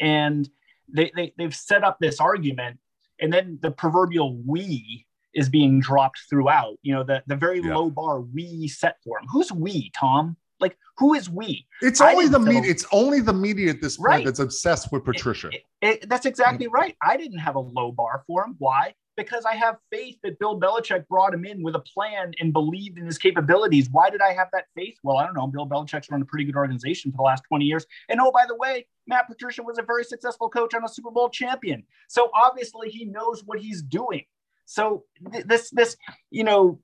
And 0.00 0.50
they, 0.92 1.10
they, 1.16 1.32
they've 1.38 1.54
set 1.54 1.84
up 1.84 1.98
this 2.00 2.20
argument, 2.20 2.78
and 3.20 3.32
then 3.32 3.58
the 3.62 3.70
proverbial 3.70 4.36
we 4.46 5.06
is 5.34 5.48
being 5.48 5.80
dropped 5.80 6.20
throughout. 6.28 6.76
You 6.82 6.94
know, 6.94 7.04
the, 7.04 7.22
the 7.26 7.36
very 7.36 7.60
Yeah. 7.60 7.74
low 7.76 7.90
bar 7.90 8.20
we 8.20 8.68
set 8.68 8.96
for 9.04 9.18
him. 9.18 9.26
Who's 9.32 9.50
we, 9.52 9.90
Tom? 9.98 10.36
Like, 10.60 10.76
who 10.98 11.14
is 11.14 11.28
we? 11.28 11.66
It's 11.80 12.00
I 12.00 12.12
only 12.12 12.28
the 12.28 12.38
media. 12.38 12.70
It's 12.70 12.86
only 12.92 13.20
the 13.20 13.32
media 13.32 13.70
at 13.70 13.80
this 13.80 13.96
point 13.96 14.06
Right. 14.08 14.24
that's 14.24 14.38
obsessed 14.38 14.92
with 14.92 15.04
Patricia. 15.04 15.48
It- 15.52 15.64
it- 15.80 16.08
that's 16.08 16.26
exactly 16.26 16.68
right. 16.68 16.96
I 17.02 17.16
didn't 17.16 17.38
have 17.38 17.56
a 17.56 17.60
low 17.60 17.90
bar 17.92 18.22
for 18.26 18.44
him. 18.44 18.54
Why? 18.58 18.94
Because 19.16 19.44
I 19.44 19.54
have 19.54 19.76
faith 19.90 20.16
that 20.22 20.38
Bill 20.38 20.58
Belichick 20.58 21.06
brought 21.06 21.34
him 21.34 21.44
in 21.44 21.62
with 21.62 21.74
a 21.74 21.80
plan 21.80 22.32
and 22.40 22.52
believed 22.52 22.98
in 22.98 23.04
his 23.04 23.18
capabilities. 23.18 23.88
Why 23.90 24.08
did 24.08 24.22
I 24.22 24.32
have 24.32 24.48
that 24.52 24.66
faith? 24.74 24.96
Well, 25.02 25.18
I 25.18 25.26
don't 25.26 25.34
know. 25.34 25.46
Bill 25.46 25.68
Belichick's 25.68 26.10
run 26.10 26.22
a 26.22 26.24
pretty 26.24 26.44
good 26.44 26.56
organization 26.56 27.10
for 27.10 27.18
the 27.18 27.22
last 27.22 27.42
20 27.48 27.64
years. 27.64 27.84
And 28.08 28.20
oh, 28.20 28.32
by 28.32 28.44
the 28.48 28.56
way, 28.56 28.86
Matt 29.06 29.28
Patricia 29.28 29.62
was 29.62 29.78
a 29.78 29.82
very 29.82 30.04
successful 30.04 30.48
coach 30.48 30.72
and 30.74 30.84
a 30.84 30.88
Super 30.88 31.10
Bowl 31.10 31.28
champion. 31.28 31.82
So 32.08 32.30
obviously 32.34 32.88
he 32.88 33.04
knows 33.04 33.42
what 33.44 33.58
he's 33.58 33.82
doing. 33.82 34.24
So 34.64 35.04
th- 35.30 35.44
this, 35.44 35.70
this, 35.70 35.96
you 36.30 36.44
know, 36.44 36.80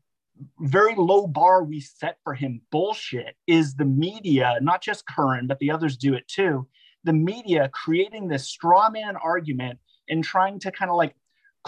very 0.61 0.95
low 0.95 1.27
bar 1.27 1.65
we 1.65 1.81
set 1.81 2.19
for 2.23 2.35
him 2.35 2.61
bullshit 2.71 3.35
is 3.47 3.75
the 3.75 3.85
media, 3.85 4.59
not 4.63 4.83
just 4.83 5.07
Curran, 5.07 5.47
but 5.47 5.59
the 5.59 5.71
others 5.71 5.97
do 5.97 6.15
it 6.15 6.29
too. 6.29 6.67
The 7.05 7.13
media 7.13 7.71
creating 7.73 8.29
this 8.29 8.47
straw 8.47 8.91
man 8.91 9.17
argument 9.17 9.79
and 10.09 10.23
trying 10.23 10.59
to 10.61 10.71
kind 10.73 10.91
of 10.91 10.97
like 10.97 11.15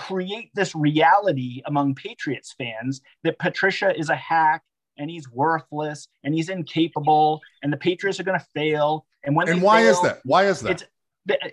create 0.01 0.51
this 0.55 0.74
reality 0.74 1.62
among 1.66 1.94
Patriots 1.94 2.55
fans 2.57 3.01
that 3.24 3.38
Patricia 3.38 3.96
is 3.98 4.09
a 4.09 4.16
hack 4.16 4.62
and 4.96 5.11
he's 5.11 5.30
worthless 5.30 6.09
and 6.24 6.34
he's 6.34 6.48
incapable 6.48 7.40
and 7.62 7.72
the 7.72 7.76
Patriots 7.76 8.18
are 8.20 8.22
going 8.24 8.38
to 8.38 8.46
fail. 8.55 9.07
And 9.24 9.36
when 9.36 9.48
And 9.48 9.62
why 9.62 9.82
is 9.82 10.01
that? 10.03 10.20
Why 10.24 10.46
is 10.46 10.61
that? 10.61 10.70
It's 10.70 10.84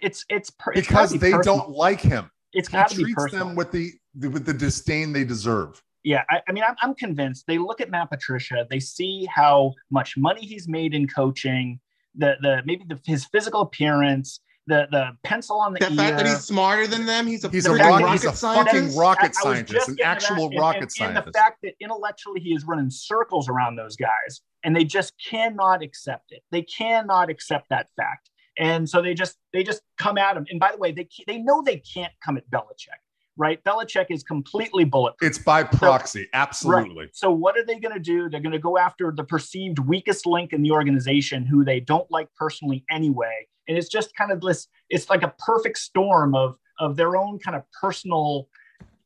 it's 0.02 0.26
it's, 0.30 0.50
per- 0.50 0.72
it's 0.72 0.88
because 0.88 1.12
be 1.12 1.18
they 1.18 1.32
personal. 1.32 1.58
don't 1.58 1.70
like 1.72 2.00
him. 2.00 2.32
It's 2.54 2.70
got 2.70 2.90
to 2.90 2.96
be 2.96 3.04
treats 3.04 3.16
personal. 3.16 3.48
them 3.48 3.56
with 3.56 3.72
the 3.72 3.92
with 4.16 4.46
the 4.46 4.54
disdain 4.54 5.14
they 5.14 5.26
deserve. 5.26 5.82
Yeah, 6.04 6.24
I, 6.30 6.42
I 6.48 6.52
mean, 6.54 6.64
I'm, 6.68 6.76
I'm 6.82 6.96
convinced. 6.96 7.46
They 7.48 7.58
look 7.58 7.82
at 7.82 7.90
Matt 7.90 8.10
Patricia, 8.10 8.66
they 8.70 8.80
see 8.80 9.28
how 9.30 9.74
much 9.92 10.16
money 10.16 10.46
he's 10.46 10.68
made 10.68 10.94
in 10.94 11.06
coaching, 11.08 11.80
the 12.16 12.36
the 12.42 12.62
maybe 12.66 12.86
the, 12.88 13.00
his 13.06 13.26
physical 13.26 13.62
appearance, 13.62 14.40
the 14.68 14.88
the 14.92 15.18
pencil 15.24 15.60
on 15.60 15.74
the, 15.74 15.80
The 15.80 15.90
ear. 15.90 15.96
fact 15.96 16.18
that 16.18 16.26
he's 16.28 16.44
smarter 16.44 16.86
than 16.88 17.06
them, 17.06 17.26
he's 17.26 17.44
a 17.44 17.50
He's 17.50 17.64
The 17.64 17.74
a 17.74 17.78
fact 17.78 17.90
rock, 17.90 18.02
that 18.02 18.12
he's 18.12 18.26
a 18.26 18.34
scientist. 18.34 18.76
fucking 18.76 18.98
rocket 18.98 19.24
I- 19.24 19.26
I 19.28 19.32
scientist, 19.32 19.72
just 19.72 19.90
an 19.90 19.98
actual 20.04 20.50
that, 20.50 20.60
rocket 20.60 20.82
and, 20.84 20.92
scientist. 20.92 21.26
And 21.26 21.34
the 21.34 21.38
fact 21.38 21.58
that 21.64 21.74
intellectually 21.80 22.40
he 22.42 22.54
is 22.54 22.66
running 22.66 22.90
circles 22.90 23.50
around 23.50 23.76
those 23.78 23.96
guys, 23.96 24.42
and 24.64 24.76
they 24.76 24.84
just 24.84 25.14
cannot 25.26 25.82
accept 25.82 26.32
it. 26.32 26.44
They 26.52 26.62
cannot 26.64 27.30
accept 27.30 27.70
that 27.70 27.88
fact, 27.96 28.30
and 28.60 28.90
so 28.90 29.02
they 29.02 29.14
just 29.14 29.38
they 29.54 29.64
just 29.64 29.82
come 29.98 30.18
at 30.18 30.36
him. 30.38 30.46
And 30.50 30.60
by 30.60 30.72
the 30.72 30.78
way, 30.78 30.92
they 30.92 31.08
they 31.28 31.38
know 31.40 31.62
they 31.62 31.78
can't 31.78 32.14
come 32.24 32.38
at 32.38 32.50
Belichick, 32.50 33.00
right? 33.38 33.64
Belichick 33.64 34.08
is 34.10 34.24
completely 34.24 34.84
bulletproof. 34.84 35.30
it's 35.30 35.38
by 35.40 35.64
proxy, 35.64 36.28
absolutely. 36.34 37.06
Right. 37.06 37.10
So 37.16 37.32
what 37.32 37.58
are 37.58 37.64
they 37.66 37.80
going 37.80 37.94
to 37.94 38.00
do? 38.02 38.30
They're 38.30 38.42
going 38.42 38.52
to 38.52 38.60
go 38.60 38.78
after 38.78 39.14
the 39.16 39.24
perceived 39.24 39.80
weakest 39.80 40.26
link 40.26 40.52
in 40.54 40.62
the 40.62 40.72
organization, 40.72 41.46
who 41.46 41.64
they 41.64 41.80
don't 41.80 42.10
like 42.12 42.28
personally 42.36 42.84
anyway. 42.90 43.48
And 43.68 43.78
it's 43.78 43.90
just 43.90 44.16
kind 44.16 44.32
of 44.32 44.42
this. 44.42 44.68
It's 44.90 45.10
like 45.10 45.24
a 45.24 45.34
perfect 45.40 45.78
storm 45.78 46.36
of 46.36 46.58
of 46.80 46.96
their 46.96 47.18
own 47.18 47.40
kind 47.40 47.56
of 47.56 47.64
personal 47.72 48.48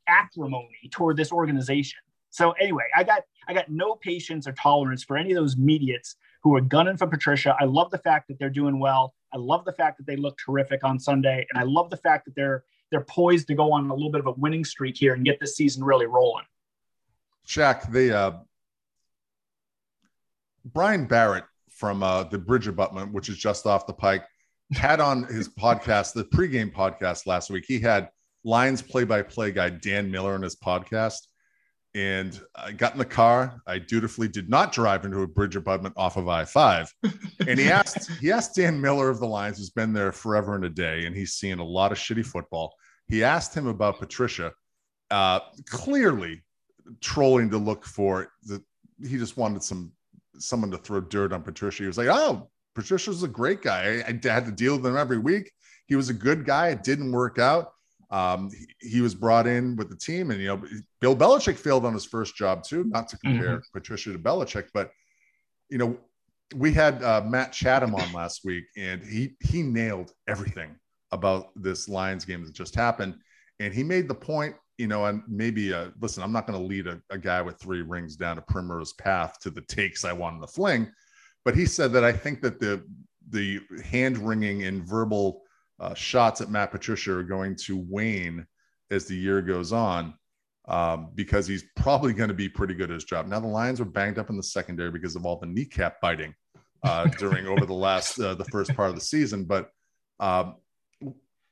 acrimony 0.07 0.89
toward 0.91 1.18
this 1.18 1.32
organization. 1.32 1.99
So 2.30 2.51
anyway, 2.51 2.86
I 2.95 3.03
got 3.03 3.24
I 3.47 3.53
got 3.53 3.70
no 3.70 3.95
patience 3.95 4.47
or 4.47 4.53
tolerance 4.53 5.03
for 5.03 5.18
any 5.18 5.32
of 5.32 5.36
those 5.36 5.57
mediates 5.57 6.16
who 6.43 6.55
are 6.55 6.62
gunning 6.62 6.97
for 6.97 7.07
Patricia. 7.07 7.55
I 7.59 7.66
love 7.66 7.91
the 7.91 7.97
fact 7.99 8.28
that 8.30 8.39
they're 8.39 8.49
doing 8.49 8.80
well. 8.80 9.14
I 9.34 9.38
love 9.38 9.66
the 9.66 9.74
fact 9.74 9.97
that 9.97 10.07
they 10.07 10.16
look 10.16 10.38
terrific 10.38 10.84
on 10.84 10.99
Sunday, 10.99 11.45
and 11.49 11.59
I 11.59 11.64
love 11.64 11.89
the 11.89 11.97
fact 11.97 12.26
that 12.26 12.36
they're 12.36 12.64
they're 12.89 13.01
poised 13.01 13.47
to 13.47 13.55
go 13.55 13.72
on 13.72 13.89
a 13.89 13.93
little 13.93 14.12
bit 14.12 14.20
of 14.20 14.28
a 14.28 14.32
winning 14.32 14.66
streak 14.66 14.97
here 14.97 15.14
and 15.14 15.24
get 15.24 15.39
this 15.39 15.55
season 15.55 15.84
really 15.84 16.05
rolling. 16.05 16.45
Shaq, 17.47 17.91
the 17.91 18.16
uh 18.16 18.32
Brian 20.66 21.05
Barrett 21.05 21.45
from 21.70 22.03
uh 22.03 22.24
the 22.24 22.38
Bridge 22.38 22.68
Abutment, 22.68 23.12
which 23.12 23.30
is 23.30 23.38
just 23.38 23.66
off 23.66 23.88
the 23.88 23.93
pike, 23.93 24.26
had 24.74 25.00
on 25.00 25.24
his 25.24 25.50
podcast, 25.50 26.14
the 26.14 26.24
pregame 26.24 26.74
podcast 26.74 27.26
last 27.26 27.50
week. 27.50 27.66
He 27.68 27.80
had 27.80 28.10
Lions 28.44 28.82
play-by-play 28.82 29.52
guy 29.52 29.70
Dan 29.70 30.10
Miller 30.12 30.34
on 30.34 30.42
his 30.42 30.56
podcast. 30.56 31.28
And 31.94 32.40
I 32.56 32.72
got 32.72 32.94
in 32.94 33.00
the 33.00 33.06
car. 33.06 33.62
I 33.68 33.78
dutifully 33.78 34.30
did 34.30 34.50
not 34.50 34.72
drive 34.72 35.04
into 35.04 35.22
a 35.24 35.28
bridge 35.28 35.58
abutment 35.58 35.94
off 35.98 36.16
of 36.16 36.28
I-5. 36.28 36.90
And 37.48 37.60
he 37.60 37.70
asked, 37.70 38.10
he 38.20 38.32
asked 38.32 38.56
Dan 38.56 38.80
Miller 38.80 39.10
of 39.10 39.20
the 39.20 39.28
Lions, 39.28 39.58
who's 39.58 39.72
been 39.72 39.94
there 39.94 40.12
forever 40.12 40.56
and 40.56 40.64
a 40.64 40.70
day, 40.70 41.06
and 41.06 41.16
he's 41.16 41.34
seen 41.34 41.58
a 41.58 41.64
lot 41.64 41.92
of 41.92 41.98
shitty 41.98 42.26
football. 42.26 42.76
He 43.08 43.24
asked 43.24 43.56
him 43.56 43.66
about 43.66 43.98
Patricia, 43.98 44.54
uh, 45.10 45.40
clearly 45.66 46.44
trolling 47.02 47.50
to 47.50 47.58
look 47.58 47.86
for 47.86 48.32
the 48.44 48.64
he 49.08 49.18
just 49.18 49.38
wanted 49.38 49.64
some 49.64 49.92
someone 50.38 50.72
to 50.72 50.78
throw 50.78 51.02
dirt 51.02 51.34
on 51.34 51.44
Patricia. 51.44 51.84
He 51.84 51.88
was 51.88 51.98
like, 51.98 52.08
"Oh, 52.08 52.50
Patricia's 52.76 53.24
a 53.24 53.28
great 53.28 53.62
guy. 53.62 54.04
I, 54.08 54.10
I 54.10 54.34
had 54.34 54.46
to 54.46 54.52
deal 54.52 54.78
with 54.78 54.86
him 54.86 54.98
every 54.98 55.18
week. 55.18 55.52
He 55.88 55.96
was 55.96 56.10
a 56.10 56.14
good 56.14 56.46
guy. 56.46 56.70
It 56.70 56.84
didn't 56.84 57.12
work 57.12 57.38
out. 57.40 57.74
Um, 58.12 58.50
he, 58.52 58.90
he 58.90 59.02
was 59.02 59.16
brought 59.16 59.48
in 59.48 59.76
with 59.76 59.90
the 59.90 59.96
team, 59.96 60.32
and 60.32 60.40
you 60.42 60.48
know, 60.48 60.64
Bill 61.00 61.16
Belichick 61.16 61.56
failed 61.56 61.86
on 61.86 61.94
his 61.94 62.06
first 62.06 62.36
job 62.36 62.64
too. 62.64 62.84
Not 62.84 63.08
to 63.10 63.18
compare 63.18 63.62
Patricia 63.74 64.12
to 64.12 64.20
Belichick, 64.20 64.68
but 64.74 64.92
you 65.70 65.78
know, 65.78 65.98
we 66.56 66.74
had 66.74 67.02
uh, 67.04 67.22
Matt 67.26 67.54
Chatham 67.54 67.96
on 67.96 68.12
last 68.14 68.42
week, 68.44 68.66
and 68.76 69.02
he 69.04 69.36
he 69.40 69.64
nailed 69.64 70.12
everything 70.28 70.76
about 71.12 71.50
this 71.56 71.88
Lions 71.90 72.26
game 72.26 72.44
that 72.44 72.54
just 72.54 72.76
happened. 72.76 73.16
And 73.60 73.74
he 73.74 73.84
made 73.84 74.08
the 74.08 74.16
point, 74.16 74.56
you 74.78 74.88
know, 74.88 75.06
and 75.06 75.22
maybe 75.28 75.74
uh, 75.74 75.90
listen, 76.02 76.24
I'm 76.24 76.32
not 76.32 76.48
going 76.48 76.60
to 76.60 76.66
lead 76.66 76.88
a, 76.88 77.02
a 77.10 77.18
guy 77.18 77.42
with 77.42 77.60
three 77.60 77.82
rings 77.82 78.16
down 78.16 78.38
a 78.38 78.42
primrose 78.42 78.94
path 78.94 79.40
to 79.42 79.50
the 79.50 79.62
takes 79.62 80.04
I 80.04 80.14
want 80.14 80.36
in 80.36 80.42
the 80.42 80.48
fling, 80.48 80.92
but 81.44 81.56
he 81.56 81.66
said 81.66 81.92
that 81.94 82.04
I 82.04 82.12
think 82.12 82.42
that 82.42 82.60
the 82.60 82.84
the 83.30 83.62
hand 83.84 84.18
wringing 84.18 84.64
and 84.64 84.84
verbal 84.84 85.44
uh, 85.80 85.94
shots 85.94 86.42
at 86.42 86.50
Matt 86.50 86.72
Patricia 86.72 87.14
are 87.14 87.24
going 87.24 87.56
to 87.56 87.78
wane 87.78 88.46
as 88.92 89.06
the 89.06 89.16
year 89.16 89.42
goes 89.42 89.72
on 89.72 90.14
um, 90.68 91.10
because 91.16 91.48
he's 91.48 91.64
probably 91.76 92.14
going 92.14 92.28
to 92.28 92.36
be 92.36 92.50
pretty 92.50 92.74
good 92.74 92.92
at 92.92 92.94
his 92.94 93.04
job. 93.04 93.28
Now 93.28 93.39
the 93.39 93.48
Lions 93.48 93.80
were 93.80 93.86
banged 93.86 94.20
up 94.20 94.30
in 94.30 94.38
the 94.38 94.44
secondary 94.44 94.92
because 94.92 95.16
of 95.16 95.26
all 95.26 95.39
the 95.39 95.48
kneecap 95.48 96.00
biting 96.02 96.36
uh, 96.84 97.06
during 97.20 97.48
over 97.48 97.66
the 97.66 97.74
last 97.74 98.20
uh, 98.20 98.36
the 98.36 98.46
first 98.46 98.76
part 98.76 98.89
of 98.89 98.96
the 98.96 99.02
season. 99.02 99.46
But 99.46 99.70
um, 100.20 100.56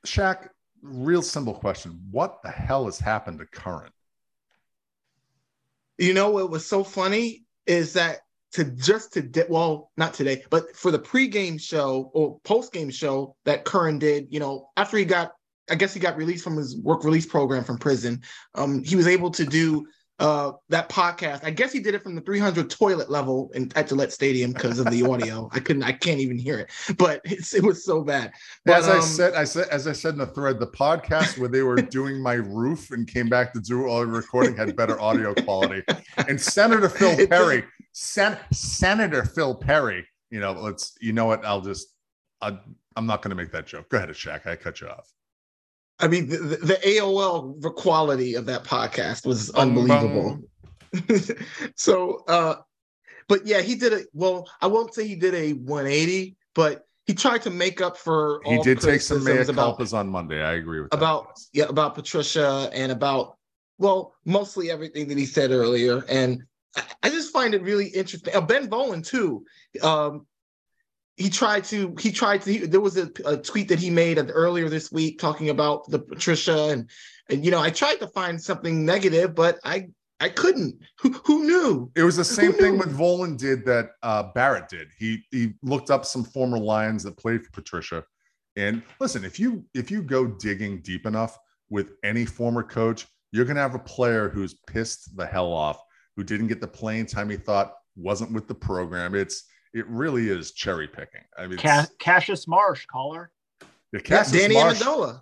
Shaq, 0.05 0.49
real 0.81 1.21
simple 1.21 1.53
question: 1.53 1.99
What 2.11 2.41
the 2.43 2.51
hell 2.51 2.85
has 2.85 2.99
happened 2.99 3.39
to 3.39 3.45
Curran? 3.45 3.91
You 5.97 6.13
know 6.13 6.29
what 6.29 6.49
was 6.49 6.65
so 6.65 6.83
funny 6.83 7.45
is 7.65 7.93
that 7.93 8.19
to 8.53 8.63
just 8.65 9.13
to 9.13 9.45
well 9.49 9.91
not 9.97 10.13
today 10.13 10.43
but 10.49 10.75
for 10.75 10.91
the 10.91 10.99
pregame 10.99 11.59
show 11.59 12.09
or 12.13 12.39
postgame 12.41 12.93
show 12.93 13.35
that 13.45 13.65
Curran 13.65 13.99
did 13.99 14.27
you 14.29 14.39
know 14.39 14.69
after 14.77 14.97
he 14.97 15.05
got 15.05 15.31
I 15.69 15.75
guess 15.75 15.93
he 15.93 15.99
got 15.99 16.17
released 16.17 16.43
from 16.43 16.57
his 16.57 16.77
work 16.77 17.03
release 17.03 17.25
program 17.25 17.63
from 17.63 17.77
prison 17.77 18.21
um 18.55 18.83
he 18.83 18.95
was 18.95 19.07
able 19.07 19.31
to 19.31 19.45
do 19.45 19.87
uh 20.19 20.51
that 20.67 20.89
podcast. 20.89 21.45
I 21.45 21.51
guess 21.51 21.71
he 21.71 21.79
did 21.79 21.93
it 21.93 22.03
from 22.03 22.15
the 22.15 22.21
300 22.21 22.69
toilet 22.69 23.09
level 23.09 23.51
in 23.53 23.71
at 23.75 23.87
Gillette 23.87 24.11
Stadium 24.11 24.51
because 24.51 24.79
of 24.79 24.89
the 24.91 25.03
audio. 25.03 25.49
I 25.53 25.59
couldn't 25.59 25.83
I 25.83 25.93
can't 25.93 26.19
even 26.19 26.37
hear 26.37 26.59
it 26.59 26.69
but 26.97 27.21
it's, 27.23 27.53
it 27.53 27.63
was 27.63 27.83
so 27.85 28.03
bad. 28.03 28.31
But, 28.65 28.77
as 28.77 28.87
I 28.87 28.97
um, 28.97 29.01
said, 29.01 29.33
I 29.33 29.43
said, 29.43 29.67
as 29.69 29.87
I 29.87 29.93
said 29.93 30.13
in 30.13 30.19
the 30.19 30.27
thread, 30.27 30.59
the 30.59 30.67
podcast 30.67 31.37
where 31.37 31.49
they 31.49 31.63
were 31.63 31.77
doing 31.77 32.21
my 32.21 32.33
roof 32.33 32.91
and 32.91 33.07
came 33.07 33.29
back 33.29 33.53
to 33.53 33.59
do 33.59 33.87
all 33.87 34.01
the 34.01 34.07
recording 34.07 34.55
had 34.55 34.75
better 34.75 34.99
audio 34.99 35.33
quality. 35.33 35.83
And 36.27 36.39
Senator 36.39 36.89
Phil 36.89 37.27
Perry, 37.29 37.63
Sen- 38.01 38.39
Senator 38.53 39.25
Phil 39.25 39.53
Perry, 39.53 40.07
you 40.31 40.39
know, 40.39 40.53
let's, 40.53 40.95
you 41.01 41.11
know 41.11 41.25
what? 41.25 41.43
I'll 41.43 41.59
just, 41.59 41.95
I, 42.39 42.57
I'm 42.95 43.05
not 43.05 43.21
going 43.21 43.31
to 43.31 43.35
make 43.35 43.51
that 43.51 43.67
joke. 43.67 43.89
Go 43.89 43.97
ahead, 43.97 44.07
Shaq. 44.11 44.47
I 44.47 44.55
cut 44.55 44.79
you 44.79 44.87
off. 44.87 45.11
I 45.99 46.07
mean, 46.07 46.29
the, 46.29 46.37
the, 46.37 46.55
the 46.55 46.73
AOL 46.75 47.75
quality 47.75 48.35
of 48.35 48.45
that 48.45 48.63
podcast 48.63 49.25
was 49.25 49.49
unbelievable. 49.49 50.39
so, 51.75 52.23
uh, 52.29 52.55
but 53.27 53.45
yeah, 53.45 53.59
he 53.59 53.75
did 53.75 53.91
it. 53.91 54.07
Well, 54.13 54.49
I 54.61 54.67
won't 54.67 54.93
say 54.93 55.05
he 55.05 55.15
did 55.15 55.35
a 55.35 55.51
180, 55.51 56.37
but 56.55 56.85
he 57.05 57.13
tried 57.13 57.41
to 57.41 57.49
make 57.49 57.81
up 57.81 57.97
for. 57.97 58.39
He 58.45 58.61
did 58.61 58.79
take 58.79 59.01
some 59.01 59.25
mea 59.25 59.31
culpas 59.31 59.93
on 59.93 60.07
Monday. 60.07 60.41
I 60.41 60.53
agree 60.53 60.79
with 60.79 60.91
that. 60.91 60.97
about 60.97 61.37
yeah 61.51 61.65
about 61.65 61.95
Patricia 61.95 62.69
and 62.73 62.93
about 62.93 63.37
well 63.77 64.15
mostly 64.23 64.71
everything 64.71 65.09
that 65.09 65.17
he 65.17 65.25
said 65.25 65.51
earlier, 65.51 66.05
and 66.07 66.43
I, 66.75 67.09
just 67.09 67.33
find 67.33 67.53
it 67.53 67.63
really 67.63 67.87
interesting. 67.87 68.35
Uh, 68.35 68.41
ben 68.41 68.69
Volin 68.69 69.05
too. 69.05 69.45
Um, 69.81 70.25
he 71.17 71.29
tried 71.29 71.65
to 71.65 71.95
he 71.99 72.11
tried 72.11 72.41
to 72.43 72.51
he, 72.51 72.57
there 72.59 72.79
was 72.79 72.97
a, 72.97 73.09
a 73.25 73.37
tweet 73.37 73.67
that 73.69 73.79
he 73.79 73.89
made 73.89 74.17
earlier 74.31 74.69
this 74.69 74.91
week 74.91 75.19
talking 75.19 75.49
about 75.49 75.89
the 75.89 75.99
Patricia 75.99 76.69
and 76.69 76.89
and 77.29 77.43
you 77.43 77.51
know 77.51 77.59
I 77.59 77.69
tried 77.71 77.97
to 77.97 78.07
find 78.07 78.41
something 78.41 78.85
negative, 78.85 79.35
but 79.35 79.59
I 79.63 79.89
I 80.21 80.29
couldn't. 80.29 80.81
Who, 80.99 81.13
who 81.25 81.45
knew? 81.45 81.91
It 81.95 82.03
was 82.03 82.17
the 82.17 82.25
same 82.25 82.53
thing 82.53 82.77
with 82.77 82.97
Volin 82.97 83.37
did 83.37 83.65
that 83.65 83.91
uh, 84.03 84.23
Barrett 84.33 84.67
did. 84.67 84.89
He 84.97 85.23
he 85.31 85.53
looked 85.61 85.89
up 85.89 86.05
some 86.05 86.23
former 86.23 86.57
Lions 86.57 87.03
that 87.03 87.17
played 87.17 87.43
for 87.43 87.51
Patricia, 87.51 88.03
and 88.55 88.81
listen, 88.99 89.23
if 89.23 89.39
you 89.39 89.65
if 89.73 89.89
you 89.89 90.01
go 90.01 90.27
digging 90.27 90.81
deep 90.81 91.05
enough 91.05 91.37
with 91.69 91.93
any 92.03 92.25
former 92.25 92.63
coach, 92.63 93.07
you're 93.31 93.45
gonna 93.45 93.61
have 93.61 93.75
a 93.75 93.79
player 93.79 94.29
who's 94.29 94.55
pissed 94.67 95.15
the 95.15 95.25
hell 95.25 95.53
off, 95.53 95.81
who 96.19 96.23
didn't 96.25 96.47
get 96.47 96.59
the 96.59 96.67
playing 96.67 97.05
time 97.05 97.29
he 97.29 97.37
thought 97.37 97.75
wasn't 97.95 98.29
with 98.33 98.45
the 98.45 98.53
program. 98.53 99.15
It's 99.15 99.45
it 99.73 99.87
really 99.87 100.27
is 100.27 100.51
cherry 100.51 100.85
picking. 100.85 101.21
I 101.37 101.47
mean, 101.47 101.57
Ca- 101.59 101.87
Cassius 101.97 102.45
Marsh, 102.45 102.85
caller. 102.87 103.31
yeah, 103.61 103.67
Yeah, 103.93 103.99
Cassius 104.01 104.41
Danny 104.41 104.55
Marsh- 104.55 104.81
Amendola. 104.81 105.21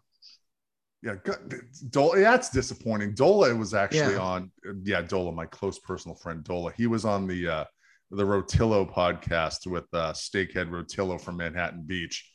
Yeah, 1.04 1.16
good. 1.24 1.62
Dola, 1.89 2.16
that's 2.20 2.50
disappointing. 2.50 3.14
Dola 3.14 3.56
was 3.56 3.76
actually 3.76 4.14
Yeah. 4.16 4.20
on. 4.22 4.52
Yeah, 4.84 5.04
Dola, 5.04 5.36
my 5.36 5.45
close 5.45 5.78
personal 5.78 6.16
friend 6.16 6.43
Dola. 6.43 6.74
He 6.76 6.88
was 6.88 7.06
on 7.06 7.28
the 7.28 7.48
uh, 7.48 7.66
the 8.10 8.24
Rotillo 8.26 8.91
podcast 8.91 9.68
with 9.68 9.86
uh, 9.93 10.14
Steakhead 10.14 10.72
Rotillo 10.72 11.22
from 11.22 11.38
Manhattan 11.38 11.84
Beach, 11.86 12.28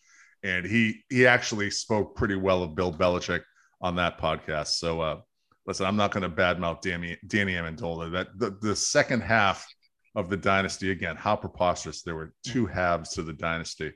and 0.44 0.64
he 0.64 1.02
he 1.10 1.26
actually 1.26 1.70
spoke 1.72 2.14
pretty 2.14 2.36
well 2.36 2.62
of 2.62 2.76
Bill 2.76 2.92
Belichick 2.92 3.42
on 3.80 3.96
that 3.96 4.20
podcast. 4.20 4.68
So, 4.78 5.00
uh, 5.00 5.20
listen, 5.66 5.86
I'm 5.86 5.96
not 5.96 6.10
going 6.12 6.22
to 6.22 6.28
badmouth 6.28 6.80
Danny 6.80 7.16
Danny 7.26 7.54
Amendola. 7.54 8.12
That 8.12 8.38
the, 8.38 8.56
the 8.60 8.76
second 8.76 9.22
half 9.22 9.66
of 10.14 10.28
the 10.28 10.36
dynasty 10.36 10.90
again, 10.90 11.16
how 11.16 11.36
preposterous! 11.36 12.02
There 12.02 12.14
were 12.14 12.32
two 12.44 12.66
halves 12.66 13.10
to 13.10 13.22
the 13.22 13.32
dynasty. 13.32 13.92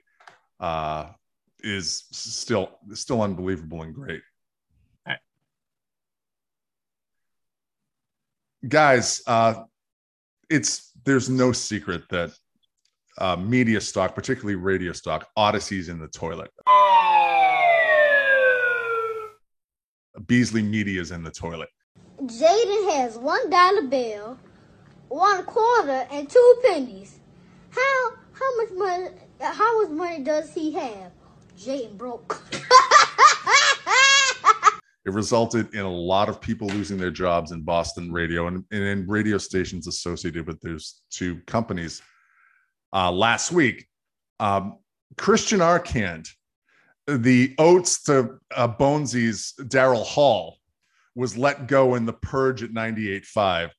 Uh, 0.59 1.11
is 1.61 2.05
still 2.13 2.79
still 2.93 3.23
unbelievable 3.23 3.83
and 3.83 3.95
great. 3.95 4.23
guys 8.69 9.23
uh 9.27 9.63
it's 10.51 10.91
there's 11.05 11.29
no 11.29 11.53
secret 11.53 12.03
that 12.11 12.33
uh 13.19 13.37
media 13.37 13.81
stock 13.81 14.15
particularly 14.15 14.57
radio 14.57 14.93
stock 14.93 15.29
Audacy's 15.37 15.89
in 15.89 16.01
the 16.01 16.09
toilet 16.09 16.51
beasley 20.27 20.63
media's 20.63 21.11
in 21.11 21.23
the 21.23 21.31
toilet 21.31 21.69
Jaden 22.23 22.95
has 22.95 23.19
one 23.19 23.51
dollar 23.51 23.83
bill, 23.83 24.39
one 25.09 25.45
quarter, 25.45 26.07
and 26.11 26.29
two 26.29 26.61
pennies. 26.65 27.19
How 27.71 28.13
how 28.33 28.57
much 28.57 28.73
money 28.73 29.09
how 29.41 29.83
much 29.83 29.91
money 29.91 30.25
does 30.25 30.53
he 30.55 30.73
have? 30.73 31.13
Jaden 31.59 31.97
broke. 31.97 32.43
it 35.05 35.13
resulted 35.13 35.73
in 35.75 35.83
a 35.83 35.91
lot 35.91 36.29
of 36.29 36.41
people 36.41 36.69
losing 36.69 36.99
their 36.99 37.13
jobs 37.13 37.53
in 37.53 37.63
boston 37.63 38.13
radio 38.13 38.49
and, 38.49 38.65
and 38.73 38.83
in 38.83 39.07
radio 39.07 39.39
stations 39.39 39.87
associated 39.87 40.47
with 40.49 40.61
those 40.61 41.03
two 41.11 41.41
companies 41.47 42.03
uh 42.93 43.11
last 43.11 43.53
week 43.53 43.87
um 44.41 44.79
christian 45.17 45.61
arcand 45.61 46.29
the 47.07 47.55
oates 47.59 48.03
to 48.03 48.39
uh, 48.55 48.67
bonesy's 48.67 49.55
daryl 49.63 50.05
hall 50.05 50.59
was 51.15 51.37
let 51.37 51.67
go 51.67 51.95
in 51.95 52.05
the 52.05 52.13
purge 52.13 52.63
at 52.63 52.71
98.5 52.71 53.71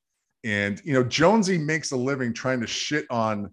and 0.44 0.80
you 0.84 0.92
know 0.92 1.04
jonesy 1.04 1.58
makes 1.58 1.92
a 1.92 1.96
living 1.96 2.32
trying 2.32 2.60
to 2.60 2.66
shit 2.66 3.06
on 3.10 3.52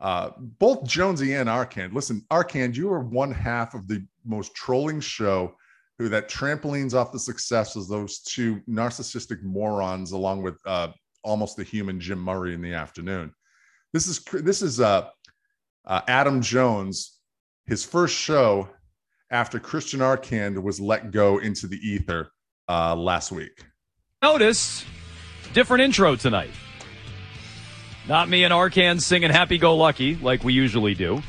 uh, 0.00 0.30
both 0.38 0.84
jonesy 0.84 1.34
and 1.34 1.48
Arcand. 1.48 1.92
listen 1.92 2.24
Arcand, 2.30 2.74
you 2.74 2.92
are 2.92 3.00
one 3.00 3.30
half 3.30 3.74
of 3.74 3.86
the 3.86 4.04
most 4.24 4.54
trolling 4.54 5.00
show 5.00 5.54
who 5.98 6.08
that 6.08 6.28
trampolines 6.28 6.94
off 6.94 7.12
the 7.12 7.18
success 7.18 7.76
of 7.76 7.88
those 7.88 8.20
two 8.20 8.60
narcissistic 8.68 9.42
morons 9.42 10.12
along 10.12 10.42
with 10.42 10.58
uh, 10.66 10.88
almost 11.22 11.56
the 11.56 11.64
human 11.64 12.00
jim 12.00 12.18
murray 12.18 12.54
in 12.54 12.60
the 12.60 12.74
afternoon 12.74 13.32
this 13.92 14.08
is 14.08 14.22
this 14.42 14.62
is 14.62 14.80
uh, 14.80 15.08
uh, 15.86 16.00
adam 16.08 16.42
jones 16.42 17.20
his 17.66 17.84
first 17.84 18.14
show 18.14 18.68
after 19.30 19.58
christian 19.58 20.00
arcand 20.00 20.60
was 20.62 20.80
let 20.80 21.10
go 21.10 21.38
into 21.38 21.66
the 21.66 21.76
ether 21.76 22.30
uh, 22.68 22.94
last 22.94 23.32
week 23.32 23.64
Notice, 24.22 24.84
different 25.52 25.82
intro 25.82 26.16
tonight. 26.16 26.50
Not 28.08 28.28
me 28.28 28.44
and 28.44 28.52
Arcand 28.52 29.00
singing 29.00 29.30
Happy 29.30 29.58
Go 29.58 29.76
Lucky 29.76 30.16
like 30.16 30.42
we 30.42 30.52
usually 30.52 30.94
do. 30.94 31.22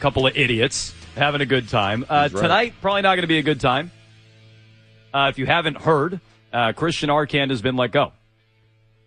Couple 0.00 0.26
of 0.26 0.36
idiots 0.36 0.92
having 1.14 1.40
a 1.40 1.46
good 1.46 1.68
time. 1.68 2.04
Uh, 2.08 2.28
right. 2.30 2.42
Tonight, 2.42 2.74
probably 2.82 3.02
not 3.02 3.14
going 3.14 3.22
to 3.22 3.28
be 3.28 3.38
a 3.38 3.42
good 3.42 3.60
time. 3.60 3.90
Uh, 5.14 5.28
if 5.30 5.38
you 5.38 5.46
haven't 5.46 5.78
heard, 5.78 6.20
uh, 6.52 6.72
Christian 6.72 7.08
Arcand 7.08 7.50
has 7.50 7.62
been 7.62 7.76
let 7.76 7.92
go. 7.92 8.12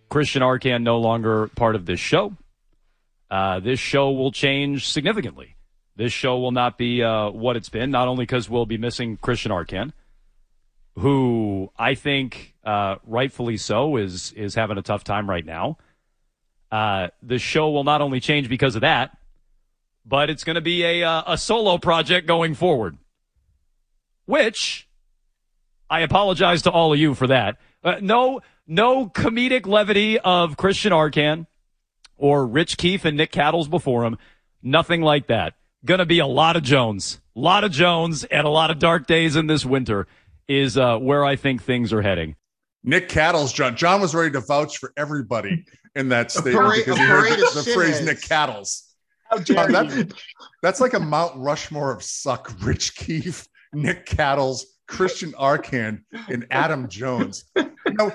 Christian 0.09 0.41
Arcand 0.41 0.83
no 0.83 0.99
longer 0.99 1.49
part 1.49 1.75
of 1.75 1.85
this 1.85 1.99
show. 1.99 2.33
Uh, 3.29 3.59
this 3.59 3.79
show 3.79 4.11
will 4.11 4.31
change 4.31 4.87
significantly. 4.87 5.55
This 5.99 6.13
show 6.13 6.39
will 6.39 6.53
not 6.53 6.77
be 6.77 7.03
uh, 7.03 7.29
what 7.29 7.57
it's 7.57 7.67
been, 7.67 7.91
not 7.91 8.07
only 8.07 8.23
because 8.23 8.49
we'll 8.49 8.65
be 8.65 8.77
missing 8.77 9.17
Christian 9.17 9.51
Arcand, 9.51 9.91
who 10.95 11.73
I 11.77 11.93
think 11.93 12.55
uh, 12.63 12.95
rightfully 13.05 13.57
so 13.57 13.97
is 13.97 14.31
is 14.31 14.55
having 14.55 14.77
a 14.77 14.81
tough 14.81 15.03
time 15.03 15.29
right 15.29 15.45
now. 15.45 15.77
Uh, 16.71 17.09
the 17.21 17.37
show 17.37 17.69
will 17.71 17.83
not 17.83 17.99
only 17.99 18.21
change 18.21 18.47
because 18.47 18.75
of 18.75 18.81
that, 18.81 19.17
but 20.05 20.29
it's 20.29 20.45
going 20.45 20.55
to 20.55 20.61
be 20.61 20.85
a 20.85 21.03
uh, 21.03 21.33
a 21.33 21.37
solo 21.37 21.77
project 21.77 22.25
going 22.25 22.55
forward. 22.55 22.97
Which 24.23 24.87
I 25.89 25.99
apologize 25.99 26.61
to 26.61 26.71
all 26.71 26.93
of 26.93 26.99
you 26.99 27.13
for 27.13 27.27
that. 27.27 27.57
Uh, 27.83 27.95
no, 27.99 28.39
no 28.65 29.09
comedic 29.09 29.67
levity 29.67 30.17
of 30.17 30.55
Christian 30.55 30.93
Arcand 30.93 31.47
or 32.15 32.47
Rich 32.47 32.77
Keefe 32.77 33.03
and 33.03 33.17
Nick 33.17 33.33
Cattles 33.33 33.67
before 33.67 34.05
him. 34.05 34.17
Nothing 34.63 35.01
like 35.01 35.27
that. 35.27 35.55
Going 35.85 35.99
to 35.99 36.05
be 36.05 36.19
a 36.19 36.27
lot 36.27 36.57
of 36.57 36.63
Jones, 36.63 37.21
a 37.35 37.39
lot 37.39 37.63
of 37.63 37.71
Jones, 37.71 38.25
and 38.25 38.45
a 38.45 38.49
lot 38.49 38.69
of 38.69 38.79
dark 38.79 39.07
days 39.07 39.35
in 39.37 39.47
this 39.47 39.65
winter 39.65 40.07
is 40.47 40.77
uh, 40.77 40.97
where 40.97 41.23
I 41.23 41.35
think 41.37 41.63
things 41.63 41.93
are 41.93 42.01
heading. 42.01 42.35
Nick 42.83 43.07
Cattles, 43.07 43.53
John. 43.53 43.75
John 43.77 44.01
was 44.01 44.13
ready 44.13 44.31
to 44.31 44.41
vouch 44.41 44.77
for 44.77 44.91
everybody 44.97 45.65
in 45.95 46.09
that 46.09 46.31
statement 46.31 46.55
parade- 46.57 46.85
because 46.85 46.97
he 46.97 47.05
heard 47.05 47.29
the, 47.31 47.61
the 47.63 47.71
phrase 47.73 48.01
shitheads. 48.01 48.05
Nick 48.05 48.21
Cattles. 48.21 48.93
How 49.29 49.37
dare 49.37 49.69
John, 49.69 49.87
that- 49.87 50.13
that's 50.61 50.81
like 50.81 50.93
a 50.93 50.99
Mount 50.99 51.33
Rushmore 51.37 51.93
of 51.93 52.03
suck. 52.03 52.51
Rich 52.61 52.95
Keefe, 52.95 53.47
Nick 53.73 54.05
Cattles, 54.05 54.65
Christian 54.87 55.31
Arcand, 55.33 56.01
and 56.27 56.45
Adam 56.51 56.89
Jones. 56.89 57.45
You 57.55 57.69
know, 57.87 58.11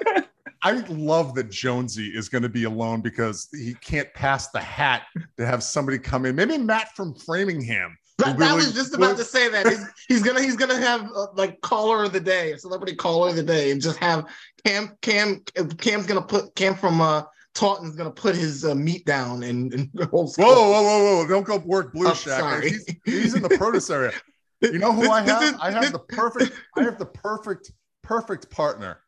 I 0.65 0.73
love 0.89 1.35
that 1.35 1.51
Jonesy 1.51 2.09
is 2.09 2.31
going 2.31 2.43
to 2.43 2.49
be 2.49 2.65
alone 2.65 3.03
because 3.03 3.49
he 3.53 3.75
can't 3.75 4.13
pass 4.15 4.49
the 4.49 4.61
hat 4.61 5.03
to 5.37 5.45
have 5.45 5.63
somebody 5.63 5.99
come 5.99 6.25
in. 6.25 6.35
Maybe 6.35 6.57
Matt 6.57 6.97
from 6.97 7.15
Framingham. 7.15 7.99
That, 8.17 8.39
was 8.39 8.73
just 8.73 8.95
about 8.95 9.19
to 9.19 9.25
say 9.25 9.51
that 9.51 9.67
he's, 9.67 9.85
he's 10.09 10.23
gonna 10.23 10.41
he's 10.41 10.55
gonna 10.55 10.81
have 10.81 11.11
uh, 11.17 11.27
like 11.35 11.61
caller 11.63 12.05
of 12.05 12.13
the 12.13 12.21
day, 12.21 12.53
a 12.53 12.59
celebrity 12.59 12.95
caller 12.95 13.31
of 13.31 13.35
the 13.35 13.43
day, 13.43 13.73
and 13.73 13.83
just 13.83 13.99
have 13.99 14.27
Cam 14.65 14.97
Cam 15.03 15.41
Cam's 15.79 16.07
gonna 16.07 16.23
put 16.23 16.55
Cam 16.55 16.77
from 16.77 17.01
uh, 17.01 17.25
Taunton's 17.55 17.97
gonna 17.97 18.13
put 18.13 18.37
his 18.37 18.65
uh, 18.65 18.77
meat 18.77 19.05
down 19.05 19.43
and, 19.43 19.75
and 19.75 19.91
Whoa, 19.95 20.27
whoa, 20.37 20.83
whoa, 20.83 20.83
whoa! 20.83 21.27
Don't 21.27 21.45
go 21.45 21.59
work 21.59 21.93
Blue 21.93 22.07
I'm 22.07 22.15
Shack. 22.15 22.39
sorry. 22.39 22.71
He's, 22.71 22.87
he's 23.05 23.35
in 23.35 23.43
the 23.43 23.49
produce 23.59 23.91
area. 23.91 24.13
You 24.61 24.79
know 24.79 24.93
who 24.93 25.11
I 25.11 25.21
have? 25.23 25.59
I 25.61 25.73
have 25.73 25.91
the 25.91 25.99
perfect. 25.99 26.53
I 26.79 26.85
have 26.85 26.99
the 26.99 27.07
perfect, 27.07 27.73
perfect 28.05 28.49
partner 28.49 29.01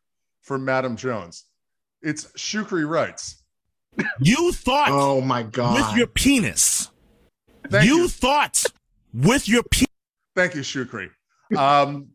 for 0.47 0.57
Madam 0.57 0.95
Jones. 0.95 1.43
It's 2.01 2.25
Shukri 2.37 2.87
Wrights. 2.89 3.43
You 4.21 4.51
thought 4.53 4.89
Oh 4.91 5.21
my 5.21 5.43
god! 5.43 5.75
with 5.75 5.97
your 5.97 6.07
penis. 6.07 6.89
Thank 7.69 7.85
you, 7.85 7.97
you. 7.97 8.07
thought 8.07 8.63
with 9.13 9.47
your 9.47 9.63
penis. 9.63 9.87
Thank 10.35 10.55
you, 10.55 10.61
Shukri. 10.61 11.09
Um, 11.57 12.09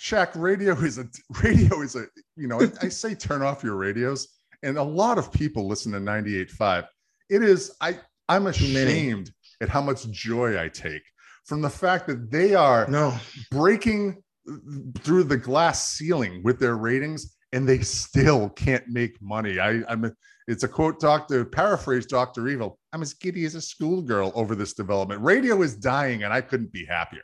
Shaq, 0.00 0.30
radio 0.34 0.72
is 0.74 0.98
a 0.98 1.06
radio 1.42 1.82
is 1.82 1.94
a 1.94 2.06
you 2.36 2.48
know 2.48 2.60
I, 2.60 2.86
I 2.86 2.88
say 2.88 3.14
turn 3.14 3.42
off 3.42 3.62
your 3.62 3.76
radios, 3.76 4.28
and 4.62 4.78
a 4.78 4.82
lot 4.82 5.18
of 5.18 5.30
people 5.32 5.68
listen 5.68 5.92
to 5.92 5.98
98.5. 5.98 6.86
It 7.28 7.42
is 7.42 7.76
I 7.80 7.98
I'm 8.28 8.46
ashamed 8.46 9.30
at 9.60 9.68
how 9.68 9.82
much 9.82 10.10
joy 10.10 10.60
I 10.60 10.68
take 10.68 11.02
from 11.44 11.60
the 11.60 11.70
fact 11.70 12.06
that 12.08 12.30
they 12.30 12.54
are 12.54 12.86
no 12.88 13.14
breaking 13.50 14.22
through 14.98 15.24
the 15.24 15.36
glass 15.36 15.92
ceiling 15.92 16.42
with 16.42 16.58
their 16.58 16.76
ratings 16.76 17.36
and 17.52 17.68
they 17.68 17.80
still 17.80 18.48
can't 18.50 18.86
make 18.88 19.20
money. 19.22 19.58
I, 19.58 19.82
I'm 19.88 20.14
it's 20.48 20.62
a 20.62 20.68
quote 20.68 21.00
doctor 21.00 21.44
paraphrase 21.44 22.06
Dr. 22.06 22.48
Evil. 22.48 22.78
I'm 22.92 23.02
as 23.02 23.14
giddy 23.14 23.44
as 23.44 23.56
a 23.56 23.60
schoolgirl 23.60 24.32
over 24.34 24.54
this 24.54 24.74
development. 24.74 25.20
Radio 25.22 25.62
is 25.62 25.74
dying 25.76 26.22
and 26.22 26.32
I 26.32 26.40
couldn't 26.40 26.72
be 26.72 26.84
happier. 26.86 27.22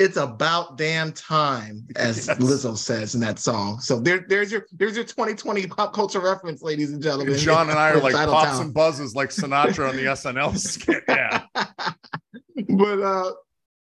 It's 0.00 0.16
about 0.16 0.78
damn 0.78 1.12
time, 1.12 1.86
as 1.94 2.26
Yes. 2.28 2.38
Lizzo 2.38 2.74
says 2.76 3.14
in 3.14 3.20
that 3.20 3.38
song. 3.38 3.80
So 3.80 4.00
there, 4.00 4.24
there's 4.28 4.50
your 4.50 4.64
there's 4.72 4.96
your 4.96 5.04
2020 5.04 5.66
pop 5.66 5.92
culture 5.92 6.20
reference, 6.20 6.62
ladies 6.62 6.90
and 6.92 7.02
gentlemen. 7.02 7.36
John 7.36 7.68
and 7.68 7.78
I 7.78 7.90
are 7.90 8.00
like 8.00 8.14
pops 8.14 8.52
Town. 8.52 8.62
and 8.62 8.74
buzzes 8.74 9.14
like 9.14 9.28
Sinatra 9.28 9.90
on 9.90 9.96
the 9.96 10.04
SNL 10.04 10.56
skit. 10.58 11.04
Yeah. 11.06 11.42
but 11.54 13.00
uh 13.00 13.32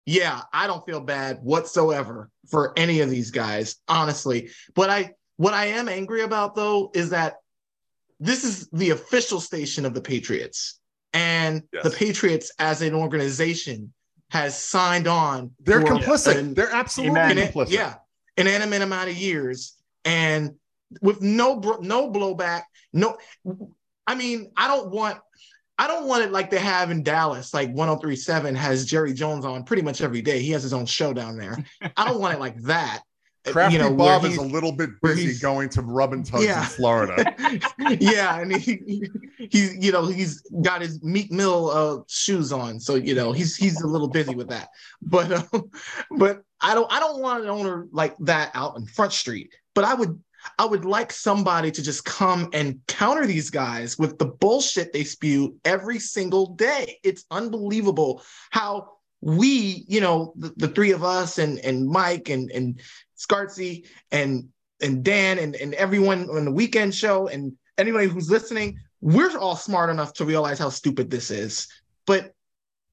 yeah 0.08 0.40
i 0.54 0.66
don't 0.66 0.86
feel 0.86 1.00
bad 1.02 1.38
whatsoever 1.42 2.30
for 2.50 2.72
any 2.78 3.00
of 3.00 3.10
these 3.10 3.30
guys 3.30 3.76
honestly 3.88 4.48
but 4.74 4.88
i 4.88 5.12
what 5.36 5.52
i 5.52 5.66
am 5.66 5.86
angry 5.86 6.22
about 6.22 6.54
though 6.54 6.90
is 6.94 7.10
that 7.10 7.34
this 8.18 8.42
is 8.42 8.68
the 8.72 8.88
official 8.90 9.38
station 9.38 9.84
of 9.84 9.92
the 9.92 10.00
patriots 10.00 10.80
and 11.12 11.62
the 11.84 11.90
patriots 11.90 12.50
as 12.58 12.80
an 12.80 12.94
organization 12.94 13.92
has 14.30 14.58
signed 14.58 15.06
on 15.06 15.50
They're 15.60 15.82
complicit. 15.82 16.36
an- 16.38 16.54
They're 16.54 16.72
absolutely 16.72 17.20
an- 17.20 17.36
complicit. 17.36 17.70
yeah 17.70 17.96
an 18.38 18.46
inanimate 18.46 18.80
amount 18.80 19.10
of 19.10 19.16
years 19.16 19.76
and 20.06 20.54
with 21.02 21.20
no 21.20 21.60
bro- 21.60 21.80
no 21.82 22.10
blowback 22.10 22.62
no 22.94 23.18
i 24.06 24.14
mean 24.14 24.52
i 24.56 24.68
don't 24.68 24.90
want 24.90 25.18
I 25.78 25.86
don't 25.86 26.06
want 26.06 26.24
it 26.24 26.32
like 26.32 26.50
they 26.50 26.58
have 26.58 26.90
in 26.90 27.02
Dallas, 27.02 27.54
like 27.54 27.68
1037 27.70 28.54
has 28.56 28.84
Jerry 28.84 29.12
Jones 29.14 29.44
on 29.44 29.62
pretty 29.64 29.82
much 29.82 30.00
every 30.00 30.22
day. 30.22 30.40
He 30.40 30.50
has 30.50 30.62
his 30.62 30.72
own 30.72 30.86
show 30.86 31.12
down 31.12 31.36
there. 31.36 31.56
I 31.96 32.04
don't 32.04 32.20
want 32.20 32.34
it 32.34 32.40
like 32.40 32.56
that. 32.62 33.02
Crafty 33.46 33.76
you 33.76 33.82
know, 33.82 33.94
Bob 33.94 34.24
is 34.24 34.36
a 34.36 34.42
little 34.42 34.72
bit 34.72 34.90
busy 35.02 35.38
going 35.40 35.68
to 35.70 35.80
rub 35.82 36.12
and 36.12 36.26
tugs 36.26 36.44
Yeah. 36.44 36.60
in 36.60 36.66
Florida. 36.66 37.34
yeah, 38.00 38.40
and 38.40 38.54
he, 38.54 39.08
he, 39.38 39.70
you 39.78 39.92
know, 39.92 40.06
he's 40.06 40.42
got 40.62 40.82
his 40.82 41.02
Meek 41.02 41.30
Mill 41.30 41.70
uh, 41.70 42.02
shoes 42.08 42.52
on, 42.52 42.78
so 42.80 42.96
you 42.96 43.14
know 43.14 43.32
he's 43.32 43.56
he's 43.56 43.80
a 43.80 43.86
little 43.86 44.08
busy 44.08 44.34
with 44.34 44.48
that. 44.48 44.68
But 45.00 45.32
um, 45.32 45.70
but 46.18 46.42
I 46.60 46.74
don't 46.74 46.92
I 46.92 47.00
don't 47.00 47.20
want 47.22 47.44
an 47.44 47.48
owner 47.48 47.86
like 47.92 48.16
that 48.20 48.50
out 48.54 48.76
in 48.76 48.84
Front 48.84 49.12
Street. 49.12 49.50
But 49.74 49.84
I 49.84 49.94
would 49.94 50.20
I 50.58 50.64
would 50.64 50.84
like 50.84 51.12
somebody 51.12 51.70
to 51.70 51.82
just 51.82 52.04
come 52.04 52.48
and 52.52 52.80
counter 52.86 53.26
these 53.26 53.50
guys 53.50 53.98
with 53.98 54.18
the 54.18 54.26
bullshit 54.26 54.92
they 54.92 55.04
spew 55.04 55.56
every 55.64 55.98
single 55.98 56.54
day. 56.54 56.98
It's 57.02 57.24
unbelievable 57.30 58.22
how 58.50 58.98
we, 59.20 59.84
you 59.88 60.00
know, 60.00 60.32
the, 60.36 60.52
the 60.56 60.68
three 60.68 60.92
of 60.92 61.04
us 61.04 61.38
and 61.38 61.58
and 61.60 61.86
Mike 61.86 62.28
and 62.28 62.50
and 62.50 62.80
Scartzy 63.16 63.86
and 64.12 64.48
and 64.80 65.02
Dan 65.02 65.38
and, 65.38 65.56
and 65.56 65.74
everyone 65.74 66.28
on 66.30 66.44
the 66.44 66.52
weekend 66.52 66.94
show 66.94 67.26
and 67.26 67.52
anybody 67.76 68.06
who's 68.06 68.30
listening, 68.30 68.78
we're 69.00 69.36
all 69.38 69.56
smart 69.56 69.90
enough 69.90 70.12
to 70.14 70.24
realize 70.24 70.58
how 70.58 70.68
stupid 70.68 71.10
this 71.10 71.30
is. 71.30 71.68
But 72.06 72.32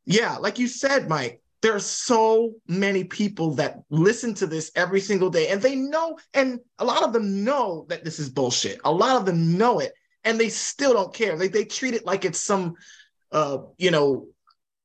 yeah, 0.05 0.37
like 0.37 0.59
you 0.59 0.67
said, 0.67 1.09
Mike, 1.09 1.41
there 1.65 1.75
are 1.75 1.79
so 1.79 2.53
many 2.67 3.03
people 3.03 3.55
that 3.55 3.79
listen 3.89 4.35
to 4.35 4.45
this 4.45 4.71
every 4.75 5.01
single 5.01 5.31
day 5.31 5.47
and 5.47 5.59
they 5.59 5.75
know, 5.75 6.15
and 6.35 6.59
a 6.77 6.85
lot 6.85 7.01
of 7.01 7.11
them 7.11 7.43
know 7.43 7.87
that 7.89 8.05
this 8.05 8.19
is 8.19 8.29
bullshit. 8.29 8.79
A 8.85 8.91
lot 8.91 9.17
of 9.17 9.25
them 9.25 9.57
know 9.57 9.79
it 9.79 9.91
and 10.23 10.39
they 10.39 10.49
still 10.49 10.93
don't 10.93 11.11
care. 11.11 11.35
They, 11.35 11.47
they 11.47 11.65
treat 11.65 11.95
it 11.95 12.05
like 12.05 12.23
it's 12.23 12.39
some, 12.39 12.75
uh, 13.31 13.57
you 13.79 13.89
know, 13.89 14.27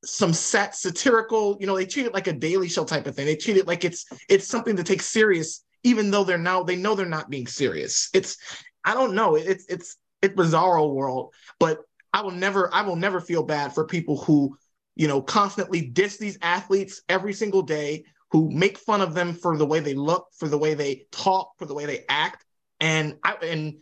some 0.06 0.32
sat 0.32 0.74
satirical, 0.74 1.58
you 1.60 1.66
know, 1.66 1.76
they 1.76 1.84
treat 1.84 2.06
it 2.06 2.14
like 2.14 2.28
a 2.28 2.32
daily 2.32 2.70
show 2.70 2.84
type 2.84 3.06
of 3.06 3.14
thing. 3.14 3.26
They 3.26 3.36
treat 3.36 3.58
it 3.58 3.66
like 3.66 3.84
it's 3.84 4.06
it's 4.30 4.48
something 4.48 4.76
to 4.76 4.82
take 4.82 5.02
serious, 5.02 5.62
even 5.82 6.10
though 6.10 6.24
they're 6.24 6.38
now 6.38 6.62
they 6.62 6.76
know 6.76 6.94
they're 6.94 7.04
not 7.04 7.28
being 7.28 7.46
serious. 7.46 8.08
It's 8.14 8.38
I 8.86 8.94
don't 8.94 9.14
know. 9.14 9.34
It's 9.34 9.66
it's 9.68 9.98
it's 10.22 10.34
bizarro 10.34 10.94
world, 10.94 11.34
but 11.58 11.80
I 12.14 12.22
will 12.22 12.30
never 12.30 12.72
I 12.72 12.80
will 12.80 12.96
never 12.96 13.20
feel 13.20 13.42
bad 13.42 13.74
for 13.74 13.84
people 13.84 14.16
who, 14.16 14.56
you 14.96 15.08
know, 15.08 15.22
constantly 15.22 15.80
diss 15.80 16.16
these 16.18 16.38
athletes 16.42 17.02
every 17.08 17.32
single 17.32 17.62
day, 17.62 18.04
who 18.30 18.50
make 18.50 18.78
fun 18.78 19.00
of 19.00 19.14
them 19.14 19.34
for 19.34 19.56
the 19.56 19.66
way 19.66 19.80
they 19.80 19.94
look, 19.94 20.28
for 20.36 20.48
the 20.48 20.58
way 20.58 20.74
they 20.74 21.06
talk, 21.10 21.52
for 21.58 21.66
the 21.66 21.74
way 21.74 21.86
they 21.86 22.04
act. 22.08 22.44
And 22.78 23.16
I 23.24 23.34
and 23.42 23.78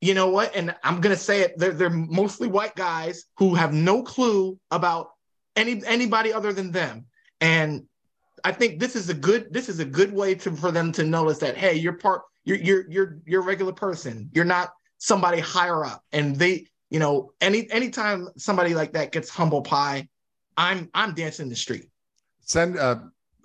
you 0.00 0.14
know 0.14 0.28
what? 0.28 0.54
And 0.54 0.74
I'm 0.82 1.00
gonna 1.00 1.16
say 1.16 1.40
it, 1.42 1.58
they're 1.58 1.72
they're 1.72 1.90
mostly 1.90 2.48
white 2.48 2.74
guys 2.74 3.24
who 3.36 3.54
have 3.54 3.72
no 3.72 4.02
clue 4.02 4.58
about 4.70 5.10
any 5.56 5.82
anybody 5.86 6.32
other 6.32 6.52
than 6.52 6.70
them. 6.72 7.06
And 7.40 7.86
I 8.44 8.52
think 8.52 8.80
this 8.80 8.96
is 8.96 9.08
a 9.08 9.14
good 9.14 9.52
this 9.52 9.68
is 9.68 9.80
a 9.80 9.84
good 9.84 10.12
way 10.12 10.34
to 10.36 10.54
for 10.56 10.70
them 10.70 10.92
to 10.92 11.04
notice 11.04 11.38
that 11.38 11.56
hey, 11.56 11.74
you're 11.74 11.94
part 11.94 12.22
you're 12.44 12.58
you're 12.58 12.90
you're 12.90 13.18
you're 13.26 13.42
a 13.42 13.44
regular 13.44 13.72
person. 13.72 14.30
You're 14.32 14.44
not 14.44 14.72
somebody 14.98 15.40
higher 15.40 15.84
up. 15.84 16.04
And 16.12 16.36
they, 16.36 16.66
you 16.90 16.98
know, 16.98 17.32
any 17.40 17.70
anytime 17.70 18.28
somebody 18.36 18.74
like 18.74 18.92
that 18.92 19.12
gets 19.12 19.28
humble 19.28 19.62
pie, 19.62 20.08
I'm 20.60 20.90
I'm 20.92 21.14
dancing 21.14 21.48
the 21.48 21.56
street. 21.56 21.86
Send 22.42 22.78
uh, 22.78 23.00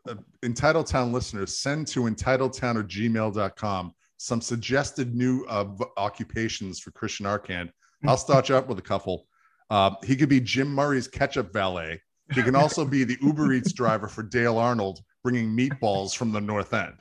uh, 0.08 0.16
Entitled 0.44 0.88
Town 0.88 1.14
listeners, 1.14 1.58
send 1.58 1.88
to 1.88 2.02
entitledtown 2.02 2.80
at 2.80 2.88
gmail.com 2.88 3.94
some 4.18 4.42
suggested 4.42 5.16
new 5.16 5.46
uh, 5.46 5.66
occupations 5.98 6.80
for 6.80 6.92
Christian 6.92 7.26
Arcand. 7.26 7.70
I'll 8.08 8.18
start 8.18 8.50
you 8.50 8.56
up 8.56 8.68
with 8.68 8.80
a 8.80 8.84
couple. 8.84 9.28
Uh, 9.70 9.92
he 10.04 10.16
could 10.16 10.30
be 10.30 10.40
Jim 10.40 10.68
Murray's 10.68 11.08
ketchup 11.08 11.52
valet. 11.54 12.02
He 12.34 12.44
can 12.44 12.56
also 12.56 12.86
be 12.86 13.04
the 13.04 13.18
Uber 13.22 13.54
Eats 13.54 13.72
driver 13.72 14.08
for 14.08 14.24
Dale 14.24 14.58
Arnold, 14.58 15.00
bringing 15.24 15.56
meatballs 15.56 16.16
from 16.16 16.32
the 16.32 16.42
North 16.42 16.74
End. 16.74 16.96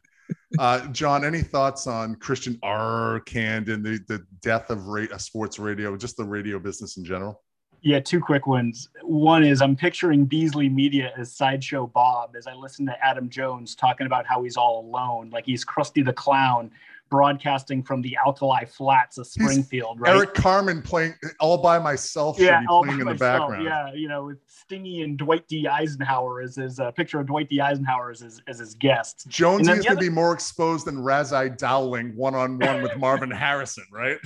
Uh, 0.58 0.86
John, 0.88 1.24
any 1.24 1.42
thoughts 1.42 1.86
on 1.86 2.14
Christian 2.16 2.58
Arcand 2.62 3.68
and 3.68 3.84
the, 3.84 4.00
the 4.08 4.24
death 4.42 4.70
of 4.70 4.86
ra- 4.86 5.06
uh, 5.12 5.18
sports 5.18 5.58
radio, 5.58 5.96
just 5.96 6.16
the 6.16 6.24
radio 6.24 6.58
business 6.58 6.96
in 6.96 7.04
general? 7.04 7.42
Yeah, 7.84 8.00
two 8.00 8.18
quick 8.18 8.46
ones. 8.46 8.88
One 9.02 9.44
is 9.44 9.60
I'm 9.60 9.76
picturing 9.76 10.24
Beasley 10.24 10.70
Media 10.70 11.12
as 11.18 11.30
Sideshow 11.30 11.86
Bob 11.86 12.34
as 12.34 12.46
I 12.46 12.54
listen 12.54 12.86
to 12.86 13.04
Adam 13.04 13.28
Jones 13.28 13.74
talking 13.74 14.06
about 14.06 14.24
how 14.24 14.42
he's 14.42 14.56
all 14.56 14.80
alone, 14.80 15.28
like 15.28 15.44
he's 15.44 15.66
Krusty 15.66 16.02
the 16.02 16.14
Clown 16.14 16.70
broadcasting 17.10 17.82
from 17.82 18.02
the 18.02 18.16
Alkali 18.26 18.64
Flats 18.64 19.18
of 19.18 19.26
Springfield, 19.26 20.00
right? 20.00 20.16
Eric 20.16 20.34
Carmen 20.34 20.82
playing 20.82 21.14
all 21.40 21.58
by 21.58 21.78
myself 21.78 22.38
yeah, 22.38 22.62
all 22.68 22.82
playing 22.82 22.98
by 22.98 23.02
in 23.02 23.06
the 23.06 23.14
myself. 23.14 23.50
background. 23.50 23.64
Yeah, 23.64 23.92
you 23.94 24.08
know, 24.08 24.24
with 24.26 24.38
Stingy 24.46 25.02
and 25.02 25.16
Dwight 25.16 25.46
D. 25.46 25.68
Eisenhower 25.68 26.40
as 26.40 26.56
his 26.56 26.80
uh, 26.80 26.90
picture 26.90 27.20
of 27.20 27.26
Dwight 27.26 27.48
D. 27.48 27.60
Eisenhower 27.60 28.10
as 28.10 28.20
his, 28.20 28.42
as 28.48 28.58
his 28.58 28.74
guest. 28.74 29.26
Jonesy 29.28 29.62
is 29.62 29.68
going 29.68 29.82
to 29.82 29.90
other- 29.92 30.00
be 30.00 30.08
more 30.08 30.32
exposed 30.32 30.86
than 30.86 30.98
Ras-I 31.00 31.50
Dowling 31.50 32.16
one 32.16 32.34
on 32.34 32.58
one 32.58 32.82
with 32.82 32.96
Marvin 32.96 33.30
Harrison, 33.44 33.84
right? 33.92 34.18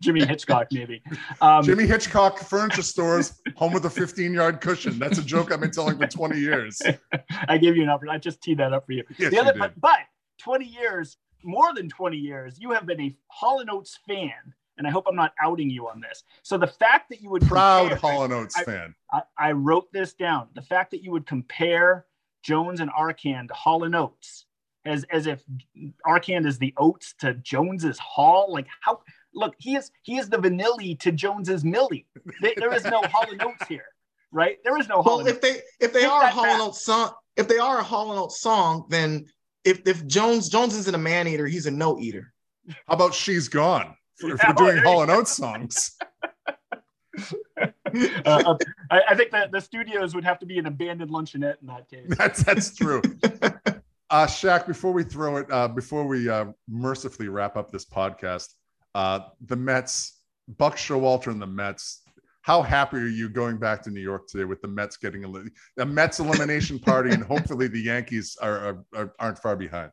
Jimmy 0.00 0.24
Hitchcock, 0.24 0.68
maybe. 0.70 1.02
Um, 1.40 1.64
Jimmy 1.64 1.86
Hitchcock 1.86 2.38
Furniture 2.38 2.82
Stores, 2.82 3.40
home 3.56 3.72
with 3.72 3.84
a 3.86 3.90
15 3.90 4.32
yard 4.32 4.60
cushion. 4.60 4.98
That's 4.98 5.18
a 5.18 5.22
joke 5.24 5.50
I've 5.52 5.60
been 5.60 5.70
telling 5.70 5.96
for 5.98 6.06
20 6.06 6.38
years. 6.38 6.80
I 7.48 7.58
gave 7.58 7.76
you 7.76 7.82
an 7.82 7.88
opportunity. 7.88 8.16
I 8.16 8.18
just 8.18 8.42
teed 8.42 8.58
that 8.58 8.72
up 8.72 8.86
for 8.86 8.92
you. 8.92 9.02
Yes, 9.18 9.30
the 9.30 9.36
you 9.36 9.44
did. 9.44 9.58
but, 9.58 9.80
but 9.80 9.98
20 10.38 10.64
years, 10.66 11.16
more 11.44 11.74
than 11.74 11.88
20 11.88 12.16
years, 12.16 12.56
you 12.58 12.70
have 12.72 12.86
been 12.86 13.00
a 13.00 13.14
Hall 13.28 13.60
and 13.60 13.70
Oates 13.70 13.98
fan, 14.06 14.32
and 14.78 14.86
I 14.86 14.90
hope 14.90 15.06
I'm 15.08 15.16
not 15.16 15.32
outing 15.42 15.70
you 15.70 15.88
on 15.88 16.00
this. 16.00 16.22
So 16.42 16.56
the 16.58 16.66
fact 16.66 17.08
that 17.10 17.20
you 17.20 17.30
would 17.30 17.42
Proud 17.42 17.90
compare- 17.90 18.10
Hall 18.10 18.24
and 18.24 18.32
Oates 18.32 18.56
I- 18.56 18.64
fan. 18.64 18.94
I, 19.12 19.22
I 19.38 19.52
wrote 19.52 19.92
this 19.92 20.14
down. 20.14 20.48
The 20.54 20.62
fact 20.62 20.90
that 20.92 21.02
you 21.02 21.10
would 21.12 21.26
compare 21.26 22.06
Jones 22.42 22.80
and 22.80 22.90
Arcand 22.90 23.48
to 23.48 23.54
Hall 23.54 23.84
and 23.84 23.94
Oates 23.94 24.46
as 24.84 25.04
as 25.12 25.26
if 25.28 25.42
Arcand 26.06 26.44
is 26.46 26.58
the 26.58 26.74
Oates 26.76 27.14
to 27.20 27.34
Jones's 27.34 27.98
Hall. 27.98 28.52
Like 28.52 28.66
how? 28.80 29.00
Look, 29.34 29.54
he 29.58 29.76
is 29.76 29.90
he 30.02 30.18
is 30.18 30.28
the 30.28 30.38
vanilli 30.38 30.98
to 31.00 31.12
Jones's 31.12 31.62
Milli. 31.64 32.04
There- 32.40 32.54
there 32.56 32.72
is 32.74 32.84
no 32.84 33.00
Hall 33.02 33.26
and 33.30 33.40
Oates 33.42 33.66
here, 33.68 33.84
right? 34.32 34.58
There 34.64 34.76
is 34.78 34.88
no 34.88 35.02
Hall. 35.02 35.18
Well, 35.18 35.20
and 35.20 35.28
if 35.28 35.40
they 35.40 35.60
if 35.80 35.92
they 35.92 36.00
Take 36.02 36.10
are 36.10 36.24
a 36.24 36.30
Hall 36.30 36.42
back. 36.44 36.52
and 36.54 36.62
Oates 36.62 36.84
song, 36.84 37.12
if 37.36 37.46
they 37.48 37.58
are 37.58 37.78
a 37.78 37.82
Hall 37.82 38.10
and 38.10 38.18
Oates 38.18 38.40
song, 38.40 38.86
then 38.88 39.26
if 39.64 39.86
if 39.86 40.06
Jones 40.06 40.48
Jones 40.48 40.74
isn't 40.74 40.94
a 40.94 40.98
man 40.98 41.28
eater, 41.28 41.46
he's 41.46 41.66
a 41.66 41.70
no 41.70 41.98
eater. 41.98 42.32
How 42.68 42.94
about 42.94 43.14
She's 43.14 43.48
Gone? 43.48 43.96
If 44.18 44.24
Yeah, 44.24 44.28
we're 44.28 44.38
oh, 44.48 44.52
doing 44.54 44.76
there 44.76 44.84
Hall 44.84 45.02
and 45.02 45.10
Oates 45.10 45.32
songs. 45.32 45.96
uh, 48.24 48.54
I, 48.90 49.02
I 49.10 49.14
think 49.14 49.30
that 49.32 49.50
the 49.52 49.60
studios 49.60 50.14
would 50.14 50.24
have 50.24 50.38
to 50.40 50.46
be 50.46 50.58
an 50.58 50.66
abandoned 50.66 51.10
luncheonette 51.10 51.60
in 51.60 51.66
that 51.68 51.88
case. 51.90 52.06
That's 52.08 52.42
that's 52.42 52.74
true. 52.74 53.02
Uh, 54.10 54.26
Shaq, 54.26 54.66
before 54.66 54.92
we 54.92 55.04
throw 55.04 55.38
it, 55.38 55.50
uh, 55.50 55.66
before 55.66 56.06
we 56.06 56.28
uh, 56.28 56.44
mercifully 56.68 57.28
wrap 57.28 57.56
up 57.56 57.72
this 57.72 57.86
podcast, 57.86 58.48
uh, 58.94 59.20
the 59.46 59.56
Mets, 59.56 60.20
Buck 60.48 60.76
Showalter 60.76 61.28
and 61.28 61.40
the 61.40 61.46
Mets. 61.46 62.01
How 62.42 62.60
happy 62.60 62.98
are 62.98 63.06
you 63.06 63.28
going 63.28 63.58
back 63.58 63.82
to 63.82 63.90
New 63.90 64.00
York 64.00 64.26
today 64.28 64.44
with 64.44 64.60
the 64.60 64.68
Mets 64.68 64.96
getting 64.96 65.24
a, 65.24 65.82
a 65.82 65.86
Mets 65.86 66.18
elimination 66.18 66.78
party, 66.78 67.10
and 67.10 67.22
hopefully 67.22 67.68
the 67.68 67.80
Yankees 67.80 68.36
are, 68.42 68.58
are, 68.58 68.84
are 68.94 69.14
aren't 69.18 69.38
far 69.38 69.56
behind. 69.56 69.92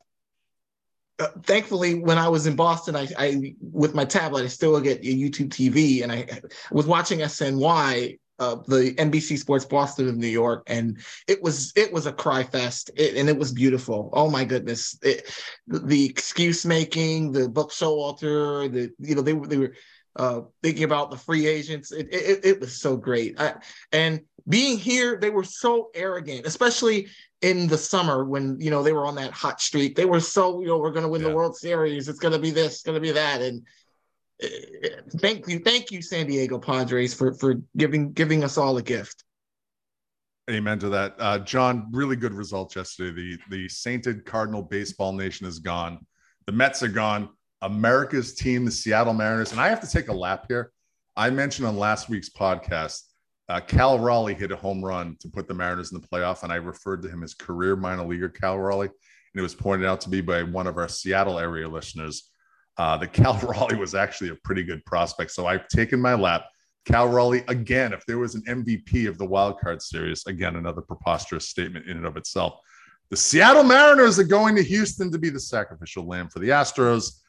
Uh, 1.20 1.28
thankfully, 1.44 1.96
when 1.96 2.18
I 2.18 2.28
was 2.28 2.48
in 2.48 2.56
Boston, 2.56 2.96
I, 2.96 3.08
I 3.18 3.56
with 3.62 3.94
my 3.94 4.06
tablet, 4.06 4.44
I 4.44 4.48
still 4.48 4.80
get 4.82 5.04
YouTube 5.04 5.50
TV, 5.50 6.02
and 6.02 6.12
I 6.12 6.28
was 6.72 6.88
watching 6.88 7.20
SNY 7.20 8.18
uh, 8.40 8.56
the 8.68 8.94
NBC 8.98 9.38
Sports 9.38 9.66
Boston 9.66 10.08
of 10.08 10.18
New 10.18 10.28
York, 10.28 10.64
and 10.68 10.98
it 11.28 11.44
was 11.44 11.74
it 11.76 11.92
was 11.92 12.06
a 12.06 12.14
cry 12.14 12.44
fest, 12.44 12.90
it, 12.96 13.16
and 13.16 13.28
it 13.28 13.38
was 13.38 13.52
beautiful. 13.52 14.10
Oh 14.14 14.30
my 14.30 14.46
goodness, 14.46 14.98
it, 15.02 15.30
the 15.68 16.06
excuse 16.06 16.66
making, 16.66 17.34
the 17.34 17.50
Buck 17.50 17.70
Showalter, 17.70 18.72
the 18.72 18.92
you 19.00 19.16
know 19.16 19.22
they 19.22 19.34
they 19.34 19.58
were 19.58 19.74
uh, 20.16 20.42
thinking 20.64 20.84
about 20.84 21.12
the 21.12 21.18
free 21.18 21.48
agents. 21.48 21.92
It 21.92 22.08
it, 22.12 22.46
it 22.46 22.60
was 22.60 22.80
so 22.82 22.98
great, 22.98 23.40
I, 23.40 23.56
and 23.92 24.22
being 24.48 24.78
here, 24.78 25.18
they 25.18 25.30
were 25.30 25.44
so 25.44 25.90
arrogant, 25.94 26.46
especially 26.46 27.08
in 27.42 27.68
the 27.68 27.78
summer 27.78 28.26
when 28.26 28.60
you 28.60 28.72
know 28.72 28.84
they 28.84 28.94
were 28.94 29.06
on 29.06 29.16
that 29.16 29.32
hot 29.32 29.62
streak. 29.62 29.96
They 29.96 30.06
were 30.06 30.20
so 30.20 30.62
you 30.62 30.68
know 30.68 30.78
we're 30.78 30.92
going 30.92 31.04
to 31.04 31.10
win 31.10 31.24
the 31.24 31.34
World 31.34 31.56
Series. 31.56 32.10
It's 32.10 32.20
going 32.20 32.34
to 32.34 32.40
be 32.40 32.52
this, 32.52 32.74
it's 32.74 32.84
going 32.84 32.96
to 32.96 33.02
be 33.02 33.12
that, 33.12 33.42
and 33.42 33.66
uh, 34.44 34.48
thank 35.18 35.48
you, 35.48 35.60
thank 35.60 35.92
you, 35.92 36.02
San 36.02 36.28
Diego 36.28 36.60
Padres 36.60 37.14
for 37.14 37.34
for 37.34 37.56
giving 37.78 38.12
giving 38.12 38.44
us 38.44 38.58
all 38.58 38.78
a 38.78 38.84
gift. 38.84 39.24
Amen 40.50 40.80
to 40.80 40.90
that, 40.90 41.16
uh, 41.20 41.40
John. 41.40 41.88
Really 41.92 42.16
good 42.16 42.34
results 42.34 42.76
yesterday. 42.76 43.38
The 43.50 43.58
the 43.58 43.70
sainted 43.70 44.26
Cardinal 44.26 44.64
baseball 44.64 45.14
nation 45.14 45.46
is 45.46 45.60
gone. 45.60 46.06
The 46.48 46.52
Mets 46.52 46.82
are 46.82 46.88
gone. 46.88 47.30
America's 47.62 48.34
team, 48.36 48.66
the 48.66 48.72
Seattle 48.72 49.14
Mariners, 49.14 49.52
and 49.52 49.60
I 49.60 49.70
have 49.70 49.82
to 49.82 49.90
take 49.90 50.08
a 50.08 50.14
lap 50.14 50.46
here. 50.48 50.72
I 51.18 51.30
mentioned 51.30 51.68
on 51.68 51.78
last 51.78 52.10
week's 52.10 52.30
podcast, 52.30 53.02
uh, 53.50 53.60
Cal 53.60 54.00
Raleigh 54.00 54.36
hit 54.36 54.52
a 54.52 54.56
home 54.56 54.84
run 54.84 55.18
to 55.20 55.28
put 55.28 55.48
the 55.48 55.54
Mariners 55.54 55.92
in 55.92 56.00
the 56.00 56.08
playoff, 56.08 56.44
and 56.44 56.54
I 56.54 56.56
referred 56.56 57.02
to 57.02 57.10
him 57.10 57.24
as 57.24 57.34
career 57.34 57.76
minor 57.76 58.06
leaguer 58.06 58.30
Cal 58.30 58.58
Raleigh, 58.58 58.88
and 58.88 59.40
it 59.40 59.42
was 59.42 59.56
pointed 59.56 59.88
out 59.88 60.02
to 60.02 60.10
me 60.10 60.22
by 60.22 60.44
one 60.44 60.68
of 60.68 60.78
our 60.78 60.88
Seattle 60.88 61.40
area 61.40 61.68
listeners 61.68 62.30
uh, 62.78 62.96
that 62.98 63.12
Cal 63.12 63.38
Raleigh 63.44 63.76
was 63.76 63.96
actually 63.96 64.30
a 64.30 64.36
pretty 64.44 64.64
good 64.64 64.86
prospect. 64.86 65.32
So 65.32 65.48
I've 65.48 65.68
taken 65.68 66.00
my 66.00 66.14
lap. 66.14 66.46
Cal 66.86 67.10
Raleigh, 67.10 67.44
again, 67.48 67.92
if 67.92 68.06
there 68.06 68.18
was 68.18 68.36
an 68.36 68.44
MVP 68.48 69.08
of 69.08 69.18
the 69.18 69.26
wild 69.26 69.60
card 69.60 69.82
series, 69.82 70.26
again, 70.28 70.56
another 70.56 70.82
preposterous 70.82 71.50
statement 71.50 71.88
in 71.88 71.98
and 71.98 72.06
of 72.06 72.18
itself. 72.18 72.60
The 73.10 73.18
Seattle 73.18 73.64
Mariners 73.64 74.18
are 74.20 74.24
going 74.24 74.56
to 74.56 74.64
Houston 74.64 75.12
to 75.12 75.18
be 75.18 75.30
the 75.30 75.40
sacrificial 75.40 76.08
lamb 76.08 76.30
for 76.30 76.40
the 76.40 76.50
Astros. 76.50 77.20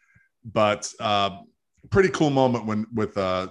But 0.45 0.93
uh, 1.01 1.39
pretty 1.91 2.09
cool 2.11 2.31
moment 2.31 2.67
when, 2.67 2.87
with, 2.95 3.17
uh, 3.17 3.49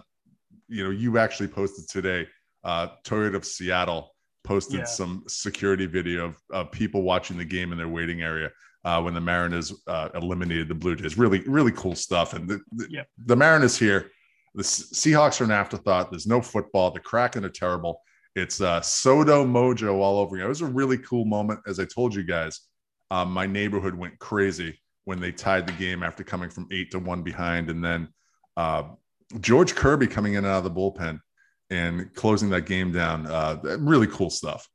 you 0.67 0.83
know, 0.83 0.89
you 0.89 1.17
actually 1.17 1.47
posted 1.47 1.87
today, 1.87 2.27
uh, 2.63 2.87
Toyota 3.03 3.35
of 3.35 3.45
Seattle 3.45 4.15
posted 4.43 4.79
Yeah. 4.79 4.85
some 4.85 5.23
security 5.27 5.85
video 5.85 6.25
of, 6.25 6.37
of 6.51 6.71
people 6.71 7.01
watching 7.03 7.37
the 7.37 7.45
game 7.45 7.71
in 7.71 7.77
their 7.77 7.87
waiting 7.87 8.21
area 8.21 8.49
uh, 8.85 9.01
when 9.01 9.13
the 9.13 9.21
Mariners 9.21 9.73
uh, 9.87 10.09
eliminated 10.15 10.67
the 10.67 10.75
Blue 10.75 10.95
Jays. 10.95 11.17
Really, 11.17 11.41
really 11.41 11.71
cool 11.73 11.95
stuff. 11.95 12.33
And 12.33 12.49
the, 12.49 12.59
the, 12.71 13.05
the 13.25 13.35
Mariners 13.35 13.77
here, 13.77 14.11
the 14.55 14.63
Seahawks 14.63 15.41
are 15.41 15.43
an 15.43 15.51
afterthought. 15.51 16.09
There's 16.09 16.25
no 16.25 16.41
football. 16.41 16.91
The 16.91 16.99
Kraken 16.99 17.45
are 17.45 17.49
terrible. 17.49 18.01
It's 18.35 18.61
uh, 18.61 18.79
Sodo 18.79 19.45
Mojo 19.45 19.95
all 19.95 20.19
over 20.19 20.35
again. 20.35 20.45
It 20.45 20.49
was 20.49 20.61
a 20.61 20.65
really 20.65 20.97
cool 20.97 21.25
moment. 21.25 21.59
As 21.67 21.79
I 21.79 21.85
told 21.85 22.15
you 22.15 22.23
guys, 22.23 22.61
um, 23.11 23.31
my 23.31 23.45
neighborhood 23.45 23.95
went 23.95 24.17
crazy 24.19 24.79
when 25.05 25.19
they 25.19 25.31
tied 25.31 25.65
the 25.67 25.73
game 25.73 26.03
after 26.03 26.23
coming 26.23 26.49
from 26.49 26.67
eight 26.71 26.91
to 26.91 26.99
one 26.99 27.23
behind. 27.23 27.69
And 27.69 27.83
then 27.83 28.09
uh, 28.57 28.83
George 29.39 29.75
Kirby 29.75 30.07
coming 30.07 30.33
in 30.33 30.39
and 30.39 30.47
out 30.47 30.59
of 30.59 30.63
the 30.65 30.71
bullpen 30.71 31.19
and 31.69 32.13
closing 32.13 32.49
that 32.49 32.65
game 32.65 32.91
down. 32.91 33.25
Uh, 33.25 33.57
really 33.79 34.07
cool 34.07 34.29
stuff. 34.29 34.67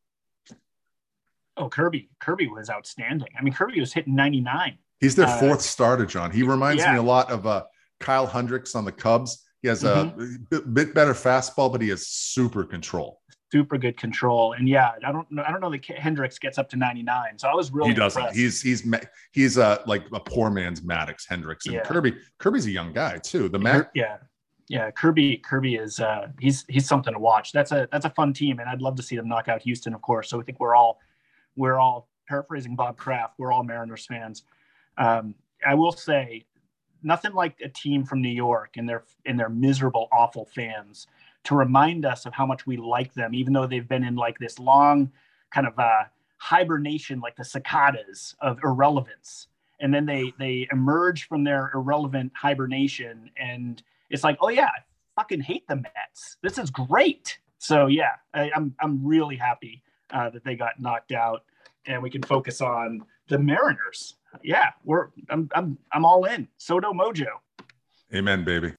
Oh, 1.57 1.69
Kirby. 1.69 2.11
Kirby 2.21 2.49
was 2.49 2.69
outstanding. 2.69 3.29
I 3.39 3.43
mean, 3.43 3.55
Kirby 3.55 3.79
was 3.81 3.93
hitting 3.93 4.15
99. 4.17 4.79
He's 5.01 5.15
their 5.15 5.27
Uh, 5.27 5.39
fourth 5.39 5.61
starter, 5.61 6.07
John. 6.07 6.31
He 6.31 6.43
reminds 6.43 6.83
yeah. 6.83 6.93
me 6.93 6.99
a 6.99 7.03
lot 7.03 7.31
of 7.31 7.47
uh, 7.47 7.65
Kyle 8.01 8.27
Hendricks 8.27 8.75
on 8.75 8.85
the 8.85 8.93
Cubs. 8.93 9.45
He 9.63 9.69
has 9.69 9.85
a 9.85 10.13
Mm-hmm. 10.17 10.35
bit, 10.51 10.75
bit 10.75 10.95
better 10.95 11.15
fastball, 11.15 11.71
but 11.71 11.81
he 11.81 11.89
has 11.91 12.07
super 12.09 12.65
control. 12.65 13.21
Super 13.53 13.79
good 13.79 13.97
control. 13.97 14.55
And 14.55 14.69
yeah, 14.69 14.93
I 15.07 15.13
don't 15.13 15.31
know. 15.31 15.43
I 15.47 15.53
don't 15.53 15.61
know 15.61 15.71
that 15.71 15.85
Hendricks 15.85 16.39
gets 16.39 16.59
up 16.59 16.69
to 16.71 16.77
99. 16.77 17.39
So 17.39 17.49
I 17.49 17.55
was 17.55 17.71
really 17.71 17.91
he 17.91 17.95
doesn't. 17.95 18.21
impressed. 18.21 18.37
He's 18.39 18.61
he's 18.61 18.85
he's 19.33 19.59
uh, 19.59 19.83
like 19.87 20.05
a 20.13 20.19
poor 20.21 20.51
man's 20.51 20.81
Maddux 20.81 21.29
Hendricks 21.29 21.67
and 21.67 21.75
Yeah. 21.77 21.83
Kirby. 21.83 22.15
Kirby's 22.39 22.67
a 22.67 22.71
young 22.71 22.93
guy 22.93 23.19
too. 23.19 23.49
The 23.49 23.59
Mac. 23.59 23.91
yeah. 23.95 24.17
Yeah, 24.69 24.91
Kirby 24.91 25.37
Kirby 25.37 25.77
is 25.77 26.01
uh 26.01 26.29
he's 26.41 26.65
he's 26.69 26.87
something 26.89 27.13
to 27.13 27.19
watch. 27.21 27.53
That's 27.53 27.71
a 27.71 27.87
that's 27.93 28.07
a 28.07 28.11
fun 28.11 28.33
team 28.33 28.61
and 28.61 28.69
I'd 28.69 28.81
love 28.81 28.97
to 28.97 29.03
see 29.03 29.15
them 29.15 29.29
knock 29.29 29.47
out 29.49 29.61
Houston, 29.63 29.93
of 29.95 30.01
course. 30.01 30.31
So 30.31 30.41
I 30.41 30.43
think 30.45 30.59
we're 30.59 30.75
all 30.75 30.99
we're 31.55 31.79
all 31.79 32.09
paraphrasing 32.27 32.75
Bob 32.75 32.97
Kraft, 32.97 33.35
we're 33.39 33.53
all 33.53 33.63
Mariners 33.63 34.07
fans. 34.07 34.43
Um 34.97 35.35
I 35.67 35.75
will 35.75 35.93
say 35.93 36.47
nothing 37.03 37.35
like 37.35 37.57
a 37.63 37.69
team 37.69 38.05
from 38.07 38.23
New 38.23 38.31
York 38.31 38.71
and 38.79 38.89
their 38.89 39.05
and 39.27 39.39
their 39.39 39.51
miserable 39.51 40.09
awful 40.11 40.47
fans 40.55 41.07
to 41.45 41.55
remind 41.55 42.05
us 42.05 42.27
of 42.27 42.33
how 42.33 42.47
much 42.47 42.67
we 42.67 42.77
like 42.77 43.13
them 43.15 43.35
even 43.35 43.53
though 43.53 43.67
they've 43.67 43.89
been 43.89 44.05
in 44.05 44.17
like 44.17 44.39
this 44.39 44.59
long 44.59 45.11
kind 45.51 45.67
of 45.67 45.79
uh 45.79 46.05
hibernation 46.45 47.21
like 47.21 47.37
the 47.37 47.45
cicadas 47.45 48.35
of 48.41 48.59
irrelevance. 48.63 49.49
And 49.81 49.95
then 49.95 50.05
they 50.05 50.35
they 50.39 50.69
emerge 50.71 51.27
from 51.27 51.43
their 51.43 51.71
irrelevant 51.75 52.33
hibernation 52.37 53.31
and 53.37 53.83
it's 54.11 54.25
like 54.25 54.37
oh 54.41 54.51
yeah 54.51 54.67
i 54.67 54.81
fucking 55.17 55.41
hate 55.41 55.67
the 55.69 55.77
mets. 55.77 56.37
This 56.43 56.59
is 56.59 56.71
great. 56.71 57.39
So 57.59 57.87
yeah 57.87 58.17
I, 58.35 58.51
i'm 58.55 58.75
i'm 58.81 59.05
really 59.05 59.37
happy 59.37 59.83
uh, 60.11 60.29
that 60.31 60.45
they 60.45 60.55
got 60.55 60.81
knocked 60.81 61.13
out 61.13 61.45
and 61.87 62.03
we 62.03 62.11
can 62.11 62.23
focus 62.23 62.61
on 62.61 63.03
the 63.29 63.39
mariners. 63.39 64.17
Yeah 64.43 64.71
we're 64.85 65.09
i'm 65.31 65.49
i'm, 65.55 65.79
I'm 65.93 66.05
all 66.05 66.25
in. 66.27 66.49
Sodo 66.59 66.93
mojo. 66.93 67.27
Amen, 68.15 68.45
baby. 68.45 68.75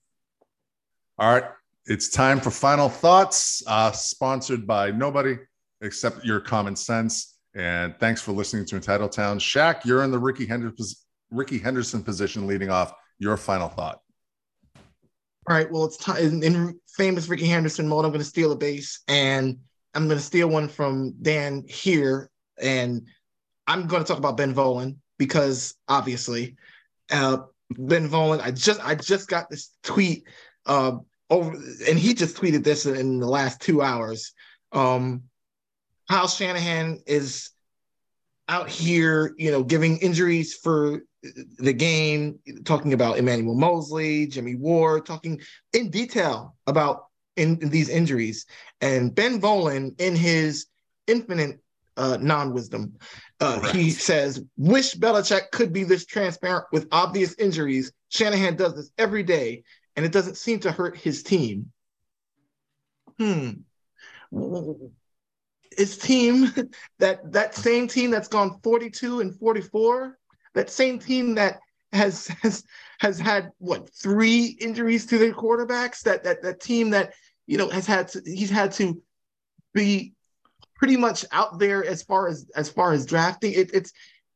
All 1.18 1.34
right, 1.34 1.45
it's 1.88 2.09
time 2.09 2.39
for 2.39 2.51
final 2.51 2.89
thoughts. 2.89 3.63
Uh, 3.67 3.91
sponsored 3.91 4.65
by 4.65 4.91
nobody 4.91 5.38
except 5.81 6.25
your 6.25 6.39
common 6.39 6.75
sense. 6.75 7.38
And 7.53 7.95
thanks 7.99 8.21
for 8.21 8.31
listening 8.31 8.65
to 8.65 8.75
Entitled 8.75 9.11
Town. 9.11 9.39
Shaq, 9.39 9.86
you're 9.86 10.03
in 10.03 10.11
the 10.11 10.19
Rickey 10.19 10.45
Henderson 10.45 10.97
Rickey 11.31 11.57
Henderson 11.57 12.03
position, 12.03 12.47
leading 12.47 12.69
off. 12.69 12.93
Your 13.17 13.38
final 13.38 13.69
thought. 13.69 14.01
All 15.47 15.55
right. 15.55 15.71
Well, 15.71 15.86
it's 15.86 15.97
time 15.97 16.17
in, 16.17 16.43
in 16.43 16.79
famous 16.97 17.29
Rickey 17.29 17.47
Henderson 17.47 17.88
mode. 17.88 18.03
I'm 18.03 18.11
going 18.11 18.19
to 18.19 18.25
steal 18.25 18.51
a 18.51 18.57
base, 18.57 19.01
and 19.07 19.57
I'm 19.93 20.07
going 20.07 20.17
to 20.17 20.23
steal 20.23 20.49
one 20.49 20.67
from 20.67 21.13
Dan 21.21 21.63
here, 21.67 22.29
and 22.61 23.07
I'm 23.67 23.88
going 23.88 24.03
to 24.03 24.07
talk 24.07 24.17
about 24.17 24.38
Ben 24.38 24.53
Volin 24.53 24.97
because 25.17 25.75
obviously, 25.88 26.57
uh, 27.09 27.38
Ben 27.69 28.09
Volin. 28.09 28.41
I 28.41 28.51
just 28.51 28.86
I 28.86 28.95
just 28.95 29.29
got 29.29 29.49
this 29.49 29.69
tweet 29.81 30.27
uh, 30.65 30.97
over, 31.30 31.51
and 31.88 31.99
he 31.99 32.13
just 32.13 32.38
tweeted 32.38 32.63
this 32.63 32.86
in 32.86 33.19
the 33.19 33.28
last 33.28 33.61
two 33.61 33.82
hours. 33.82 34.34
Um, 34.71 35.23
Kyle 36.09 36.28
Shanahan 36.28 36.99
is 37.07 37.49
out 38.47 38.69
here, 38.69 39.34
you 39.38 39.51
know, 39.51 39.63
giving 39.63 39.97
injuries 39.97 40.53
for 40.53 41.01
the 41.57 41.73
game, 41.73 42.39
talking 42.63 42.93
about 42.93 43.17
Emmanuel 43.17 43.55
Moseley, 43.55 44.28
Jimmy 44.28 44.55
Ward, 44.55 45.05
talking 45.05 45.41
in 45.73 45.89
detail 45.89 46.55
about 46.67 47.05
in, 47.36 47.57
in 47.61 47.69
these 47.69 47.89
injuries. 47.89 48.45
And 48.82 49.13
Ben 49.13 49.41
Volen, 49.41 49.99
in 49.99 50.15
his 50.15 50.67
infinite 51.07 51.59
uh, 51.97 52.17
non-wisdom, 52.21 52.93
uh, 53.39 53.59
he 53.71 53.89
says, 53.89 54.41
"Wish 54.57 54.95
Belichick 54.95 55.51
could 55.51 55.73
be 55.73 55.84
this 55.84 56.05
transparent 56.05 56.65
with 56.71 56.88
obvious 56.91 57.34
injuries. 57.36 57.91
Shanahan 58.09 58.55
does 58.55 58.76
this 58.76 58.91
every 58.97 59.23
day, 59.23 59.63
and 59.95 60.05
it 60.05 60.11
doesn't 60.11 60.37
seem 60.37 60.59
to 60.61 60.71
hurt 60.71 60.97
his 60.97 61.23
team." 61.23 61.71
Hmm 63.19 63.51
his 65.77 65.97
team 65.97 66.51
that 66.99 67.31
that 67.31 67.55
same 67.55 67.87
team 67.87 68.11
that's 68.11 68.27
gone 68.27 68.59
42 68.63 69.21
and 69.21 69.37
44 69.37 70.17
that 70.53 70.69
same 70.69 70.99
team 70.99 71.35
that 71.35 71.59
has 71.91 72.27
has 72.41 72.63
has 72.99 73.19
had 73.19 73.51
what 73.57 73.93
three 73.93 74.57
injuries 74.59 75.05
to 75.07 75.17
their 75.17 75.33
quarterbacks 75.33 76.01
that 76.03 76.23
that 76.23 76.41
that 76.41 76.59
team 76.59 76.89
that 76.91 77.13
you 77.47 77.57
know 77.57 77.69
has 77.69 77.85
had 77.85 78.07
to, 78.09 78.21
he's 78.25 78.49
had 78.49 78.71
to 78.73 79.01
be 79.73 80.13
pretty 80.75 80.97
much 80.97 81.25
out 81.31 81.59
there 81.59 81.85
as 81.85 82.03
far 82.03 82.27
as 82.27 82.49
as 82.55 82.69
far 82.69 82.91
as 82.93 83.05
drafting 83.05 83.53
it, 83.53 83.71
it's 83.73 83.91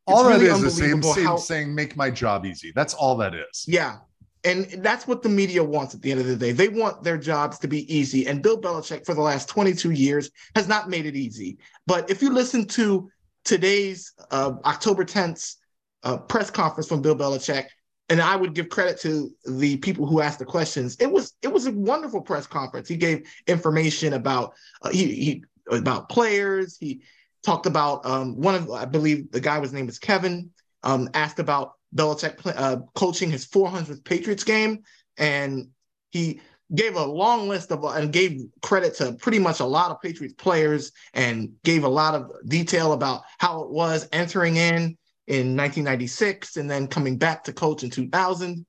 All 0.07 0.21
it's 0.21 0.29
that 0.29 0.43
really 0.45 0.45
is 0.51 0.79
him 0.79 0.87
unbelievable 0.89 1.13
saying, 1.13 1.27
how- 1.27 1.37
saying, 1.37 1.75
"Make 1.75 1.95
my 1.95 2.09
job 2.09 2.45
easy." 2.45 2.71
That's 2.75 2.93
all 2.93 3.17
that 3.17 3.33
is. 3.33 3.65
yeah. 3.67 3.97
And 4.45 4.65
that's 4.81 5.05
what 5.05 5.21
the 5.21 5.29
media 5.29 5.63
wants 5.63 5.93
at 5.93 6.01
the 6.01 6.11
end 6.11 6.21
of 6.21 6.27
the 6.27 6.35
day. 6.35 6.51
They 6.53 6.69
want 6.69 7.03
their 7.03 7.17
jobs 7.17 7.59
to 7.59 7.67
be 7.67 7.93
easy. 7.93 8.25
And 8.25 8.41
Bill 8.41 8.59
Belichick, 8.59 9.05
for 9.05 9.13
the 9.13 9.21
last 9.21 9.49
22 9.49 9.91
years, 9.91 10.31
has 10.55 10.67
not 10.67 10.89
made 10.89 11.05
it 11.05 11.15
easy. 11.15 11.57
But 11.85 12.09
if 12.09 12.21
you 12.21 12.31
listen 12.31 12.65
to 12.67 13.09
today's 13.43 14.13
uh, 14.31 14.53
October 14.63 15.03
10th 15.03 15.55
uh, 16.03 16.17
press 16.17 16.49
conference 16.49 16.87
from 16.87 17.01
Bill 17.01 17.15
Belichick, 17.15 17.65
and 18.09 18.21
I 18.21 18.35
would 18.35 18.55
give 18.55 18.69
credit 18.69 18.99
to 19.01 19.31
the 19.45 19.77
people 19.77 20.05
who 20.07 20.21
asked 20.21 20.39
the 20.39 20.45
questions. 20.45 20.95
It 20.99 21.11
was 21.11 21.33
it 21.41 21.47
was 21.47 21.67
a 21.67 21.71
wonderful 21.71 22.21
press 22.21 22.47
conference. 22.47 22.87
He 22.87 22.97
gave 22.97 23.29
information 23.45 24.13
about 24.13 24.53
uh, 24.81 24.89
he, 24.89 25.13
he 25.13 25.43
about 25.69 26.09
players. 26.09 26.77
He 26.77 27.01
talked 27.43 27.67
about 27.67 28.05
um, 28.05 28.35
one 28.35 28.55
of 28.55 28.71
I 28.71 28.85
believe 28.85 29.31
the 29.31 29.39
guy 29.39 29.59
was 29.59 29.73
name 29.73 29.85
was 29.85 29.99
Kevin. 29.99 30.49
Um, 30.81 31.09
asked 31.13 31.39
about 31.39 31.73
Belichick 31.95 32.39
uh, 32.45 32.77
coaching 32.95 33.31
his 33.31 33.47
400th 33.47 34.03
Patriots 34.03 34.43
game, 34.43 34.83
and 35.17 35.69
he 36.11 36.41
gave 36.73 36.95
a 36.95 37.05
long 37.05 37.47
list 37.47 37.71
of 37.71 37.83
and 37.83 38.13
gave 38.13 38.41
credit 38.61 38.95
to 38.95 39.13
pretty 39.13 39.39
much 39.39 39.59
a 39.59 39.65
lot 39.65 39.91
of 39.91 40.01
Patriots 40.01 40.35
players 40.35 40.91
and 41.13 41.51
gave 41.63 41.83
a 41.83 41.89
lot 41.89 42.13
of 42.13 42.31
detail 42.47 42.93
about 42.93 43.23
how 43.39 43.63
it 43.63 43.69
was 43.69 44.07
entering 44.11 44.55
in 44.55 44.97
in 45.27 45.55
1996 45.55 46.57
and 46.57 46.69
then 46.69 46.87
coming 46.87 47.17
back 47.17 47.43
to 47.43 47.53
coach 47.53 47.83
in 47.83 47.89
2000. 47.89 48.65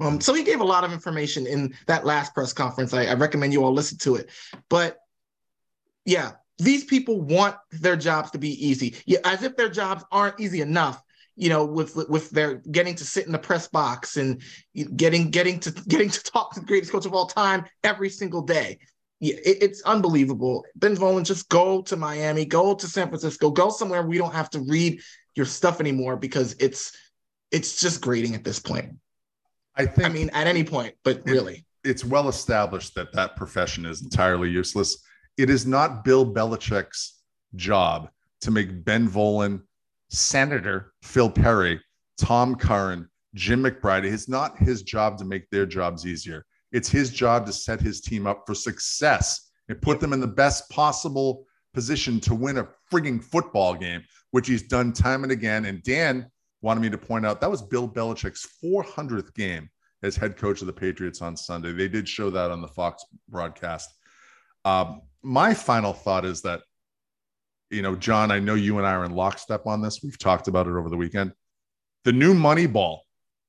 Um, 0.00 0.20
so 0.20 0.34
he 0.34 0.42
gave 0.42 0.60
a 0.60 0.64
lot 0.64 0.84
of 0.84 0.92
information 0.92 1.46
in 1.46 1.74
that 1.86 2.04
last 2.04 2.34
press 2.34 2.52
conference. 2.52 2.92
I, 2.92 3.04
I 3.04 3.14
recommend 3.14 3.52
you 3.52 3.64
all 3.64 3.72
listen 3.72 3.98
to 3.98 4.16
it. 4.16 4.30
But 4.68 4.98
yeah, 6.04 6.32
these 6.58 6.84
people 6.84 7.20
want 7.20 7.56
their 7.70 7.96
jobs 7.96 8.30
to 8.32 8.38
be 8.38 8.66
easy. 8.66 8.96
Yeah, 9.06 9.20
as 9.24 9.42
if 9.42 9.56
their 9.56 9.68
jobs 9.68 10.04
aren't 10.10 10.40
easy 10.40 10.60
enough 10.60 11.02
you 11.36 11.48
know, 11.48 11.64
with 11.64 11.96
with 12.08 12.30
their 12.30 12.56
getting 12.70 12.94
to 12.94 13.04
sit 13.04 13.26
in 13.26 13.32
the 13.32 13.38
press 13.38 13.66
box 13.68 14.16
and 14.16 14.40
getting 14.96 15.30
getting 15.30 15.58
to 15.60 15.70
getting 15.88 16.08
to 16.10 16.22
talk 16.22 16.54
to 16.54 16.60
the 16.60 16.66
greatest 16.66 16.92
coach 16.92 17.06
of 17.06 17.14
all 17.14 17.26
time 17.26 17.64
every 17.82 18.08
single 18.08 18.42
day. 18.42 18.78
Yeah, 19.20 19.36
it, 19.44 19.62
it's 19.62 19.82
unbelievable. 19.82 20.64
Ben 20.76 20.96
Volin, 20.96 21.24
just 21.24 21.48
go 21.48 21.82
to 21.82 21.96
Miami, 21.96 22.44
go 22.44 22.74
to 22.74 22.86
San 22.86 23.08
Francisco, 23.08 23.50
go 23.50 23.70
somewhere 23.70 24.02
we 24.02 24.18
don't 24.18 24.34
have 24.34 24.50
to 24.50 24.60
read 24.60 25.00
your 25.34 25.46
stuff 25.46 25.80
anymore 25.80 26.16
because 26.16 26.54
it's 26.60 26.96
it's 27.50 27.80
just 27.80 28.00
grading 28.00 28.34
at 28.34 28.44
this 28.44 28.58
point. 28.58 28.92
I 29.76 29.86
think. 29.86 30.08
I 30.08 30.12
mean, 30.12 30.30
at 30.30 30.46
any 30.46 30.62
point, 30.62 30.94
but 31.02 31.22
really, 31.24 31.64
it's 31.82 32.04
well 32.04 32.28
established 32.28 32.94
that 32.94 33.12
that 33.12 33.36
profession 33.36 33.86
is 33.86 34.02
entirely 34.02 34.50
useless. 34.50 34.98
It 35.36 35.50
is 35.50 35.66
not 35.66 36.04
Bill 36.04 36.32
Belichick's 36.32 37.20
job 37.56 38.08
to 38.42 38.50
make 38.50 38.84
Ben 38.84 39.08
Volin 39.08 39.62
Senator 40.14 40.92
Phil 41.02 41.30
Perry, 41.30 41.80
Tom 42.18 42.54
Curran, 42.54 43.08
Jim 43.34 43.62
McBride. 43.62 44.04
It's 44.04 44.28
not 44.28 44.58
his 44.58 44.82
job 44.82 45.18
to 45.18 45.24
make 45.24 45.50
their 45.50 45.66
jobs 45.66 46.06
easier. 46.06 46.44
It's 46.72 46.88
his 46.88 47.10
job 47.10 47.46
to 47.46 47.52
set 47.52 47.80
his 47.80 48.00
team 48.00 48.26
up 48.26 48.44
for 48.46 48.54
success 48.54 49.50
and 49.68 49.80
put 49.80 50.00
them 50.00 50.12
in 50.12 50.20
the 50.20 50.26
best 50.26 50.68
possible 50.70 51.46
position 51.72 52.20
to 52.20 52.34
win 52.34 52.58
a 52.58 52.68
frigging 52.92 53.22
football 53.22 53.74
game, 53.74 54.02
which 54.30 54.46
he's 54.46 54.62
done 54.68 54.92
time 54.92 55.24
and 55.24 55.32
again. 55.32 55.64
And 55.64 55.82
Dan 55.82 56.30
wanted 56.62 56.80
me 56.80 56.90
to 56.90 56.98
point 56.98 57.26
out 57.26 57.40
that 57.40 57.50
was 57.50 57.62
Bill 57.62 57.88
Belichick's 57.88 58.48
400th 58.62 59.34
game 59.34 59.68
as 60.02 60.16
head 60.16 60.36
coach 60.36 60.60
of 60.60 60.66
the 60.66 60.72
Patriots 60.72 61.22
on 61.22 61.36
Sunday. 61.36 61.72
They 61.72 61.88
did 61.88 62.08
show 62.08 62.30
that 62.30 62.50
on 62.50 62.60
the 62.60 62.68
Fox 62.68 63.04
broadcast. 63.28 63.92
Um, 64.64 65.02
my 65.22 65.54
final 65.54 65.92
thought 65.92 66.24
is 66.24 66.42
that 66.42 66.62
you 67.70 67.82
know, 67.82 67.94
John, 67.94 68.30
I 68.30 68.38
know 68.38 68.54
you 68.54 68.78
and 68.78 68.86
I 68.86 68.92
are 68.92 69.04
in 69.04 69.12
lockstep 69.12 69.66
on 69.66 69.82
this. 69.82 70.00
We've 70.02 70.18
talked 70.18 70.48
about 70.48 70.66
it 70.66 70.70
over 70.70 70.88
the 70.88 70.96
weekend. 70.96 71.32
The 72.04 72.12
new 72.12 72.34
money 72.34 72.66
ball 72.66 73.02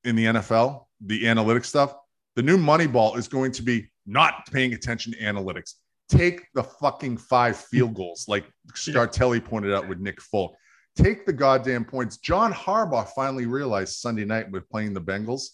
in 0.03 0.15
the 0.15 0.25
NFL, 0.25 0.85
the 1.01 1.23
analytics 1.23 1.65
stuff, 1.65 1.95
the 2.35 2.41
new 2.41 2.57
money 2.57 2.87
ball 2.87 3.15
is 3.15 3.27
going 3.27 3.51
to 3.53 3.61
be 3.61 3.89
not 4.05 4.45
paying 4.51 4.73
attention 4.73 5.13
to 5.13 5.19
analytics. 5.19 5.73
Take 6.09 6.47
the 6.53 6.63
fucking 6.63 7.17
five 7.17 7.57
field 7.57 7.93
goals, 7.95 8.25
like 8.27 8.45
Scartelli 8.73 9.43
pointed 9.43 9.73
out 9.73 9.87
with 9.87 9.99
Nick 9.99 10.21
Folk. 10.21 10.55
Take 10.95 11.25
the 11.25 11.33
goddamn 11.33 11.83
points. 11.83 12.17
John 12.17 12.53
Harbaugh 12.53 13.07
finally 13.09 13.45
realized 13.45 13.97
Sunday 13.97 14.23
night 14.23 14.49
with 14.49 14.69
playing 14.69 14.93
the 14.93 15.01
Bengals 15.01 15.47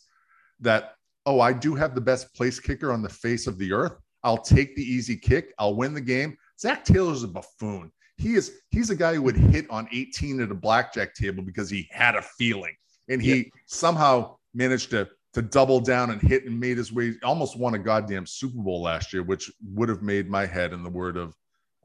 that, 0.59 0.93
oh, 1.26 1.39
I 1.39 1.53
do 1.53 1.74
have 1.74 1.95
the 1.95 2.01
best 2.01 2.34
place 2.36 2.59
kicker 2.59 2.91
on 2.91 3.01
the 3.01 3.09
face 3.09 3.47
of 3.47 3.57
the 3.57 3.74
earth. 3.74 3.93
I'll 4.24 4.38
take 4.38 4.76
the 4.76 4.84
easy 4.84 5.18
kick. 5.18 5.51
I'll 5.57 5.76
win 5.76 5.95
the 5.95 6.01
game. 6.01 6.38
Zac 6.59 6.86
Taylor's 6.86 7.24
a 7.24 7.28
buffoon 7.28 7.91
he 8.22 8.36
is 8.36 8.59
he's 8.69 8.91
a 8.91 8.95
guy 8.95 9.15
who 9.15 9.24
would 9.24 9.36
hit 9.36 9.69
on 9.69 9.88
18 9.91 10.41
at 10.41 10.51
a 10.51 10.55
blackjack 10.55 11.15
table 11.15 11.43
because 11.43 11.69
he 11.69 11.89
had 11.91 12.15
a 12.15 12.22
feeling. 12.22 12.76
And 13.09 13.22
he 13.22 13.36
yeah. 13.36 13.43
somehow 13.65 14.36
managed 14.53 14.91
to 14.91 15.09
to 15.34 15.41
double 15.41 15.80
down 15.80 16.11
and 16.11 16.22
hit 16.22 16.45
and 16.45 16.59
made 16.59 16.78
his 16.78 16.91
way 16.93 17.15
almost 17.24 17.57
won 17.57 17.74
a 17.74 17.80
goddamn 17.80 18.26
super 18.26 18.61
bowl 18.61 18.82
last 18.82 19.13
year 19.13 19.24
which 19.24 19.49
would 19.74 19.88
have 19.88 20.01
made 20.01 20.30
my 20.30 20.45
head 20.45 20.74
in 20.74 20.84
the 20.84 20.89
word 20.89 21.15
of 21.17 21.34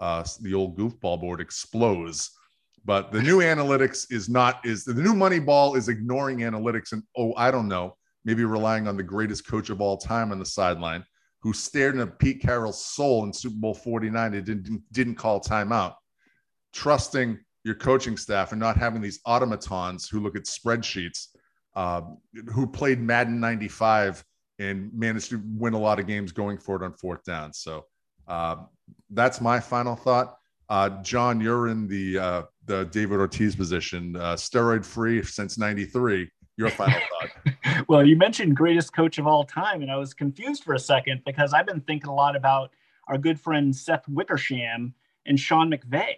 uh, 0.00 0.24
the 0.42 0.52
old 0.52 0.76
goofball 0.76 1.20
board 1.20 1.40
explodes. 1.40 2.32
But 2.84 3.12
the 3.12 3.22
new 3.22 3.38
analytics 3.38 4.12
is 4.12 4.28
not 4.28 4.64
is 4.64 4.84
the 4.84 4.94
new 4.94 5.14
money 5.14 5.38
ball 5.38 5.74
is 5.74 5.88
ignoring 5.88 6.38
analytics 6.38 6.92
and 6.92 7.02
oh 7.16 7.34
i 7.36 7.50
don't 7.50 7.66
know 7.66 7.96
maybe 8.24 8.44
relying 8.44 8.86
on 8.86 8.96
the 8.96 9.02
greatest 9.02 9.46
coach 9.48 9.70
of 9.70 9.80
all 9.80 9.96
time 9.96 10.30
on 10.32 10.38
the 10.38 10.44
sideline 10.44 11.02
who 11.40 11.52
stared 11.52 11.94
into 11.94 12.06
pete 12.06 12.40
carroll's 12.40 12.84
soul 12.84 13.24
in 13.24 13.32
super 13.32 13.56
bowl 13.56 13.74
49 13.74 14.34
and 14.34 14.46
didn't 14.46 14.82
didn't 14.92 15.16
call 15.16 15.40
timeout 15.40 15.94
trusting 16.76 17.38
your 17.64 17.74
coaching 17.74 18.16
staff 18.16 18.52
and 18.52 18.60
not 18.60 18.76
having 18.76 19.00
these 19.00 19.18
automatons 19.26 20.08
who 20.08 20.20
look 20.20 20.36
at 20.36 20.44
spreadsheets, 20.44 21.28
uh, 21.74 22.02
who 22.52 22.66
played 22.66 23.00
Madden 23.00 23.40
95 23.40 24.22
and 24.58 24.92
managed 24.94 25.30
to 25.30 25.42
win 25.56 25.72
a 25.72 25.78
lot 25.78 25.98
of 25.98 26.06
games 26.06 26.32
going 26.32 26.58
for 26.58 26.76
it 26.76 26.84
on 26.84 26.92
fourth 26.92 27.24
down. 27.24 27.52
So 27.52 27.86
uh, 28.28 28.56
that's 29.10 29.40
my 29.40 29.58
final 29.58 29.96
thought. 29.96 30.36
Uh, 30.68 30.90
John, 31.02 31.40
you're 31.40 31.68
in 31.68 31.88
the 31.88 32.18
uh, 32.18 32.42
the 32.66 32.84
David 32.86 33.20
Ortiz 33.20 33.54
position, 33.54 34.16
uh, 34.16 34.34
steroid 34.34 34.84
free 34.84 35.22
since 35.22 35.58
'93. 35.58 36.28
Your 36.56 36.70
final 36.70 36.98
thought. 37.64 37.84
well, 37.88 38.04
you 38.04 38.16
mentioned 38.16 38.56
greatest 38.56 38.92
coach 38.92 39.18
of 39.18 39.26
all 39.26 39.44
time, 39.44 39.82
and 39.82 39.90
I 39.90 39.96
was 39.96 40.12
confused 40.12 40.64
for 40.64 40.74
a 40.74 40.78
second 40.78 41.22
because 41.24 41.52
I've 41.52 41.66
been 41.66 41.82
thinking 41.82 42.10
a 42.10 42.14
lot 42.14 42.34
about 42.34 42.70
our 43.06 43.16
good 43.16 43.38
friend 43.38 43.74
Seth 43.74 44.08
Wickersham 44.08 44.94
and 45.26 45.38
Sean 45.38 45.70
McVay. 45.70 46.16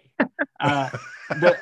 Uh, 0.59 0.89
the 1.29 1.57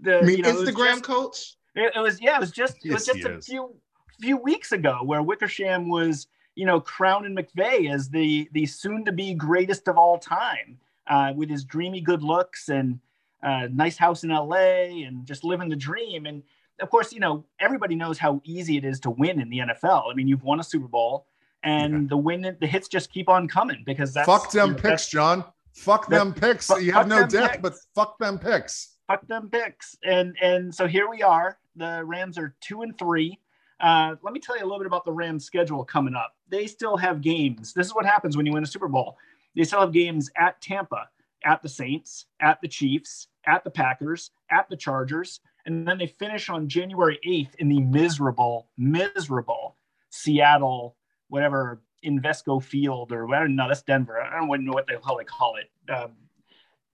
the 0.00 0.24
you 0.36 0.42
know, 0.42 0.52
Instagram 0.52 0.94
just, 0.94 1.02
coach. 1.02 1.56
It, 1.74 1.92
it, 1.94 2.00
was 2.00 2.20
yeah, 2.20 2.36
it 2.36 2.40
was 2.40 2.50
just 2.50 2.84
it 2.84 2.92
was 2.92 3.06
just 3.06 3.24
a 3.24 3.36
is. 3.36 3.46
few 3.46 3.74
few 4.20 4.36
weeks 4.36 4.72
ago 4.72 5.00
where 5.04 5.22
Wickersham 5.22 5.88
was 5.88 6.26
you 6.54 6.66
know 6.66 6.80
crowning 6.80 7.36
McVay 7.36 7.92
as 7.92 8.08
the 8.08 8.48
the 8.52 8.66
soon 8.66 9.04
to 9.04 9.12
be 9.12 9.34
greatest 9.34 9.88
of 9.88 9.96
all 9.96 10.18
time 10.18 10.78
uh, 11.06 11.32
with 11.34 11.48
his 11.50 11.64
dreamy 11.64 12.00
good 12.00 12.22
looks 12.22 12.68
and 12.68 12.98
uh, 13.42 13.68
nice 13.72 13.96
house 13.96 14.24
in 14.24 14.30
LA 14.30 15.06
and 15.06 15.26
just 15.26 15.44
living 15.44 15.68
the 15.68 15.76
dream 15.76 16.26
and. 16.26 16.42
Of 16.80 16.90
course, 16.90 17.12
you 17.12 17.18
know 17.18 17.44
everybody 17.58 17.96
knows 17.96 18.20
how 18.20 18.40
easy 18.44 18.76
it 18.76 18.84
is 18.84 19.00
to 19.00 19.10
win 19.10 19.40
in 19.40 19.50
the 19.50 19.58
NFL. 19.58 20.12
I 20.12 20.14
mean, 20.14 20.28
you've 20.28 20.44
won 20.44 20.60
a 20.60 20.62
Super 20.62 20.86
Bowl, 20.86 21.26
and 21.64 21.92
yeah. 21.92 22.08
the 22.10 22.16
win, 22.16 22.56
the 22.60 22.66
hits 22.68 22.86
just 22.86 23.10
keep 23.10 23.28
on 23.28 23.48
coming 23.48 23.82
because 23.84 24.14
that's 24.14 24.26
fuck 24.26 24.52
them 24.52 24.68
you 24.68 24.74
know, 24.76 24.80
picks, 24.80 25.08
John. 25.08 25.44
Fuck 25.72 26.08
them 26.08 26.34
picks. 26.34 26.66
Fuck, 26.66 26.82
you 26.82 26.92
have 26.92 27.08
no 27.08 27.26
depth, 27.26 27.52
picks. 27.52 27.62
but 27.62 27.74
fuck 27.94 28.18
them 28.18 28.38
picks. 28.38 28.96
Fuck 29.06 29.26
them 29.26 29.48
picks. 29.50 29.96
And 30.04 30.36
and 30.42 30.74
so 30.74 30.86
here 30.86 31.08
we 31.08 31.22
are. 31.22 31.58
The 31.76 32.02
Rams 32.04 32.38
are 32.38 32.54
two 32.60 32.82
and 32.82 32.96
three. 32.98 33.38
Uh, 33.80 34.16
let 34.22 34.32
me 34.32 34.40
tell 34.40 34.56
you 34.56 34.62
a 34.62 34.66
little 34.66 34.78
bit 34.78 34.86
about 34.86 35.04
the 35.04 35.12
Rams' 35.12 35.44
schedule 35.44 35.84
coming 35.84 36.14
up. 36.14 36.34
They 36.48 36.66
still 36.66 36.96
have 36.96 37.20
games. 37.20 37.72
This 37.72 37.86
is 37.86 37.94
what 37.94 38.04
happens 38.04 38.36
when 38.36 38.44
you 38.44 38.52
win 38.52 38.64
a 38.64 38.66
Super 38.66 38.88
Bowl. 38.88 39.16
They 39.54 39.64
still 39.64 39.80
have 39.80 39.92
games 39.92 40.30
at 40.36 40.60
Tampa, 40.60 41.08
at 41.44 41.62
the 41.62 41.68
Saints, 41.68 42.26
at 42.40 42.60
the 42.60 42.68
Chiefs, 42.68 43.28
at 43.46 43.62
the 43.62 43.70
Packers, 43.70 44.32
at 44.50 44.68
the 44.68 44.76
Chargers, 44.76 45.40
and 45.66 45.86
then 45.86 45.98
they 45.98 46.06
finish 46.06 46.48
on 46.48 46.68
January 46.68 47.18
8th 47.26 47.54
in 47.56 47.68
the 47.68 47.80
miserable, 47.80 48.68
miserable 48.76 49.76
Seattle, 50.10 50.96
whatever 51.28 51.82
Invesco 52.04 52.62
Field 52.62 53.12
or 53.12 53.32
I 53.34 53.40
don't 53.40 53.56
know, 53.56 53.68
that's 53.68 53.82
Denver. 53.82 54.20
I 54.20 54.38
don't 54.38 54.64
know 54.64 54.72
what 54.72 54.86
they 54.86 54.94
how 55.04 55.16
they 55.16 55.24
call 55.24 55.56
it, 55.56 55.92
um, 55.92 56.12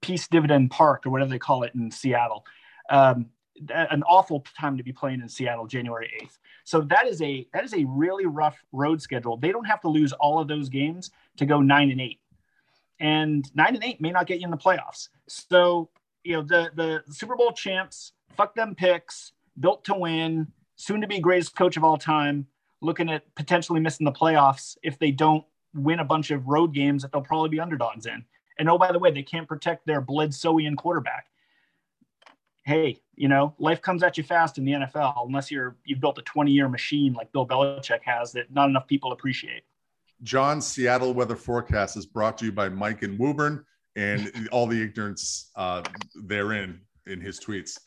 Peace 0.01 0.29
Dividend 0.29 0.71
Park 0.71 1.07
or 1.07 1.11
whatever 1.11 1.31
they 1.31 1.39
call 1.39 1.63
it 1.63 1.75
in 1.75 1.91
Seattle. 1.91 2.45
Um, 2.91 3.27
an 3.73 4.03
awful 4.03 4.45
time 4.59 4.77
to 4.77 4.83
be 4.83 4.93
playing 4.93 5.21
in 5.21 5.29
Seattle, 5.29 5.67
January 5.67 6.11
eighth. 6.21 6.39
So 6.65 6.81
that 6.83 7.07
is 7.07 7.23
a 7.23 7.47
that 7.53 7.65
is 7.65 7.75
a 7.75 7.85
really 7.85 8.27
rough 8.27 8.59
road 8.73 9.01
schedule. 9.01 9.37
They 9.37 9.53
don't 9.53 9.67
have 9.67 9.81
to 9.83 9.89
lose 9.89 10.13
all 10.13 10.41
of 10.41 10.49
those 10.49 10.69
games 10.69 11.11
to 11.37 11.47
go 11.47 11.61
nine 11.61 11.91
and 11.91 12.01
eight, 12.01 12.21
and 12.99 13.49
nine 13.55 13.75
and 13.75 13.85
eight 13.85 14.01
may 14.01 14.11
not 14.11 14.27
get 14.27 14.41
you 14.41 14.45
in 14.45 14.51
the 14.51 14.57
playoffs. 14.57 15.09
So 15.29 15.91
you 16.25 16.35
know 16.35 16.43
the 16.43 16.71
the 16.75 17.13
Super 17.13 17.37
Bowl 17.37 17.53
champs, 17.53 18.13
fuck 18.37 18.55
them 18.55 18.75
picks, 18.75 19.33
built 19.61 19.85
to 19.85 19.95
win, 19.95 20.49
soon 20.77 21.01
to 21.01 21.07
be 21.07 21.21
greatest 21.21 21.55
coach 21.55 21.77
of 21.77 21.85
all 21.85 21.97
time 21.97 22.47
looking 22.85 23.11
at 23.11 23.35
potentially 23.35 23.81
missing 23.81 24.05
the 24.05 24.13
playoffs 24.13 24.77
if 24.83 24.99
they 24.99 25.11
don't 25.11 25.45
win 25.75 26.01
a 26.01 26.05
bunch 26.05 26.31
of 26.31 26.47
road 26.47 26.73
games 26.73 27.03
that 27.03 27.13
they'll 27.13 27.23
probably 27.23 27.49
be 27.49 27.61
underdogs 27.61 28.07
in. 28.07 28.25
And 28.59 28.69
oh, 28.69 28.79
by 28.79 28.93
the 28.93 28.99
way, 28.99 29.11
they 29.11 29.23
can't 29.23 29.49
protect 29.49 29.87
their 29.87 30.01
Bledsoean 30.01 30.77
quarterback. 30.77 31.27
Hey, 32.65 33.01
you 33.17 33.29
know, 33.29 33.55
life 33.59 33.83
comes 33.83 34.03
at 34.03 34.17
you 34.17 34.25
fast 34.25 34.59
in 34.59 34.65
the 34.65 34.73
NFL 34.73 35.27
unless 35.27 35.51
you're 35.51 35.77
you've 35.85 36.01
built 36.01 36.19
a 36.19 36.23
20-year 36.23 36.69
machine 36.69 37.13
like 37.13 37.33
Bill 37.33 37.47
Belichick 37.47 38.01
has 38.05 38.33
that 38.33 38.53
not 38.53 38.69
enough 38.69 38.87
people 38.87 39.13
appreciate. 39.13 39.63
John's 40.23 40.67
Seattle 40.67 41.13
weather 41.13 41.37
forecast 41.37 41.97
is 41.97 42.07
brought 42.07 42.39
to 42.39 42.47
you 42.47 42.53
by 42.53 42.69
Mike 42.69 43.03
and 43.03 43.19
Woburn 43.19 43.65
and 43.97 44.49
all 44.51 44.67
the 44.67 44.81
ignorance 44.81 45.51
uh, 45.57 45.83
therein 46.15 46.81
in 47.07 47.21
his 47.21 47.39
tweets. 47.39 47.79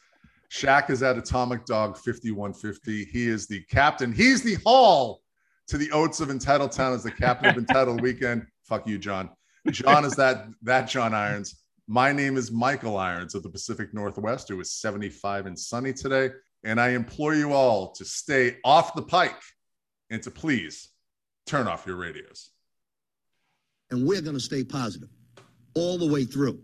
Shaq 0.52 0.90
is 0.90 1.04
at 1.04 1.18
Atomic 1.18 1.66
Dog 1.66 1.98
5150. 1.98 3.06
He 3.06 3.28
is 3.28 3.48
the 3.48 3.62
captain. 3.64 4.14
He's 4.14 4.42
the 4.42 4.56
hall 4.66 5.22
to 5.68 5.78
the 5.78 5.92
Oates 5.92 6.20
of 6.20 6.30
Entitledtown 6.30 6.96
as 6.96 7.04
the 7.04 7.12
captain 7.12 7.50
of 7.50 7.58
Entitled 7.58 8.02
Weekend. 8.02 8.46
Fuck 8.64 8.88
you, 8.88 8.98
John. 8.98 9.30
John 9.72 10.06
is 10.06 10.16
that 10.16 10.48
that 10.62 10.88
John 10.88 11.14
Irons. 11.14 11.64
My 11.88 12.12
name 12.12 12.38
is 12.38 12.52
Michael 12.52 12.98
Irons 12.98 13.36
of 13.36 13.44
the 13.44 13.50
Pacific 13.50 13.94
Northwest, 13.94 14.50
who 14.50 14.60
is 14.60 14.72
75 14.74 15.46
and 15.46 15.58
sunny 15.58 15.94
today. 15.94 16.32
And 16.64 16.82
I 16.82 16.90
implore 16.90 17.34
you 17.34 17.54
all 17.54 17.92
to 17.94 18.04
stay 18.04 18.58
off 18.64 18.94
the 18.94 19.02
pike 19.02 19.42
and 20.10 20.22
to 20.24 20.32
please 20.32 20.90
turn 21.46 21.68
off 21.68 21.86
your 21.86 21.96
radios. 21.96 22.50
And 23.90 24.06
we're 24.06 24.22
going 24.22 24.36
to 24.36 24.42
stay 24.42 24.64
positive 24.64 25.10
all 25.76 25.98
the 25.98 26.08
way 26.08 26.26
through. 26.26 26.62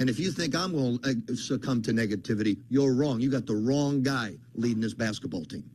And 0.00 0.08
if 0.08 0.18
you 0.18 0.32
think 0.32 0.56
I'm 0.56 0.72
going 0.72 0.98
to 1.00 1.10
uh, 1.10 1.36
succumb 1.36 1.82
to 1.82 1.92
negativity, 1.92 2.58
you're 2.70 2.94
wrong. 2.94 3.20
You 3.20 3.30
got 3.30 3.44
the 3.44 3.54
wrong 3.54 4.02
guy 4.02 4.34
leading 4.54 4.80
this 4.80 4.94
basketball 4.94 5.44
team. 5.44 5.70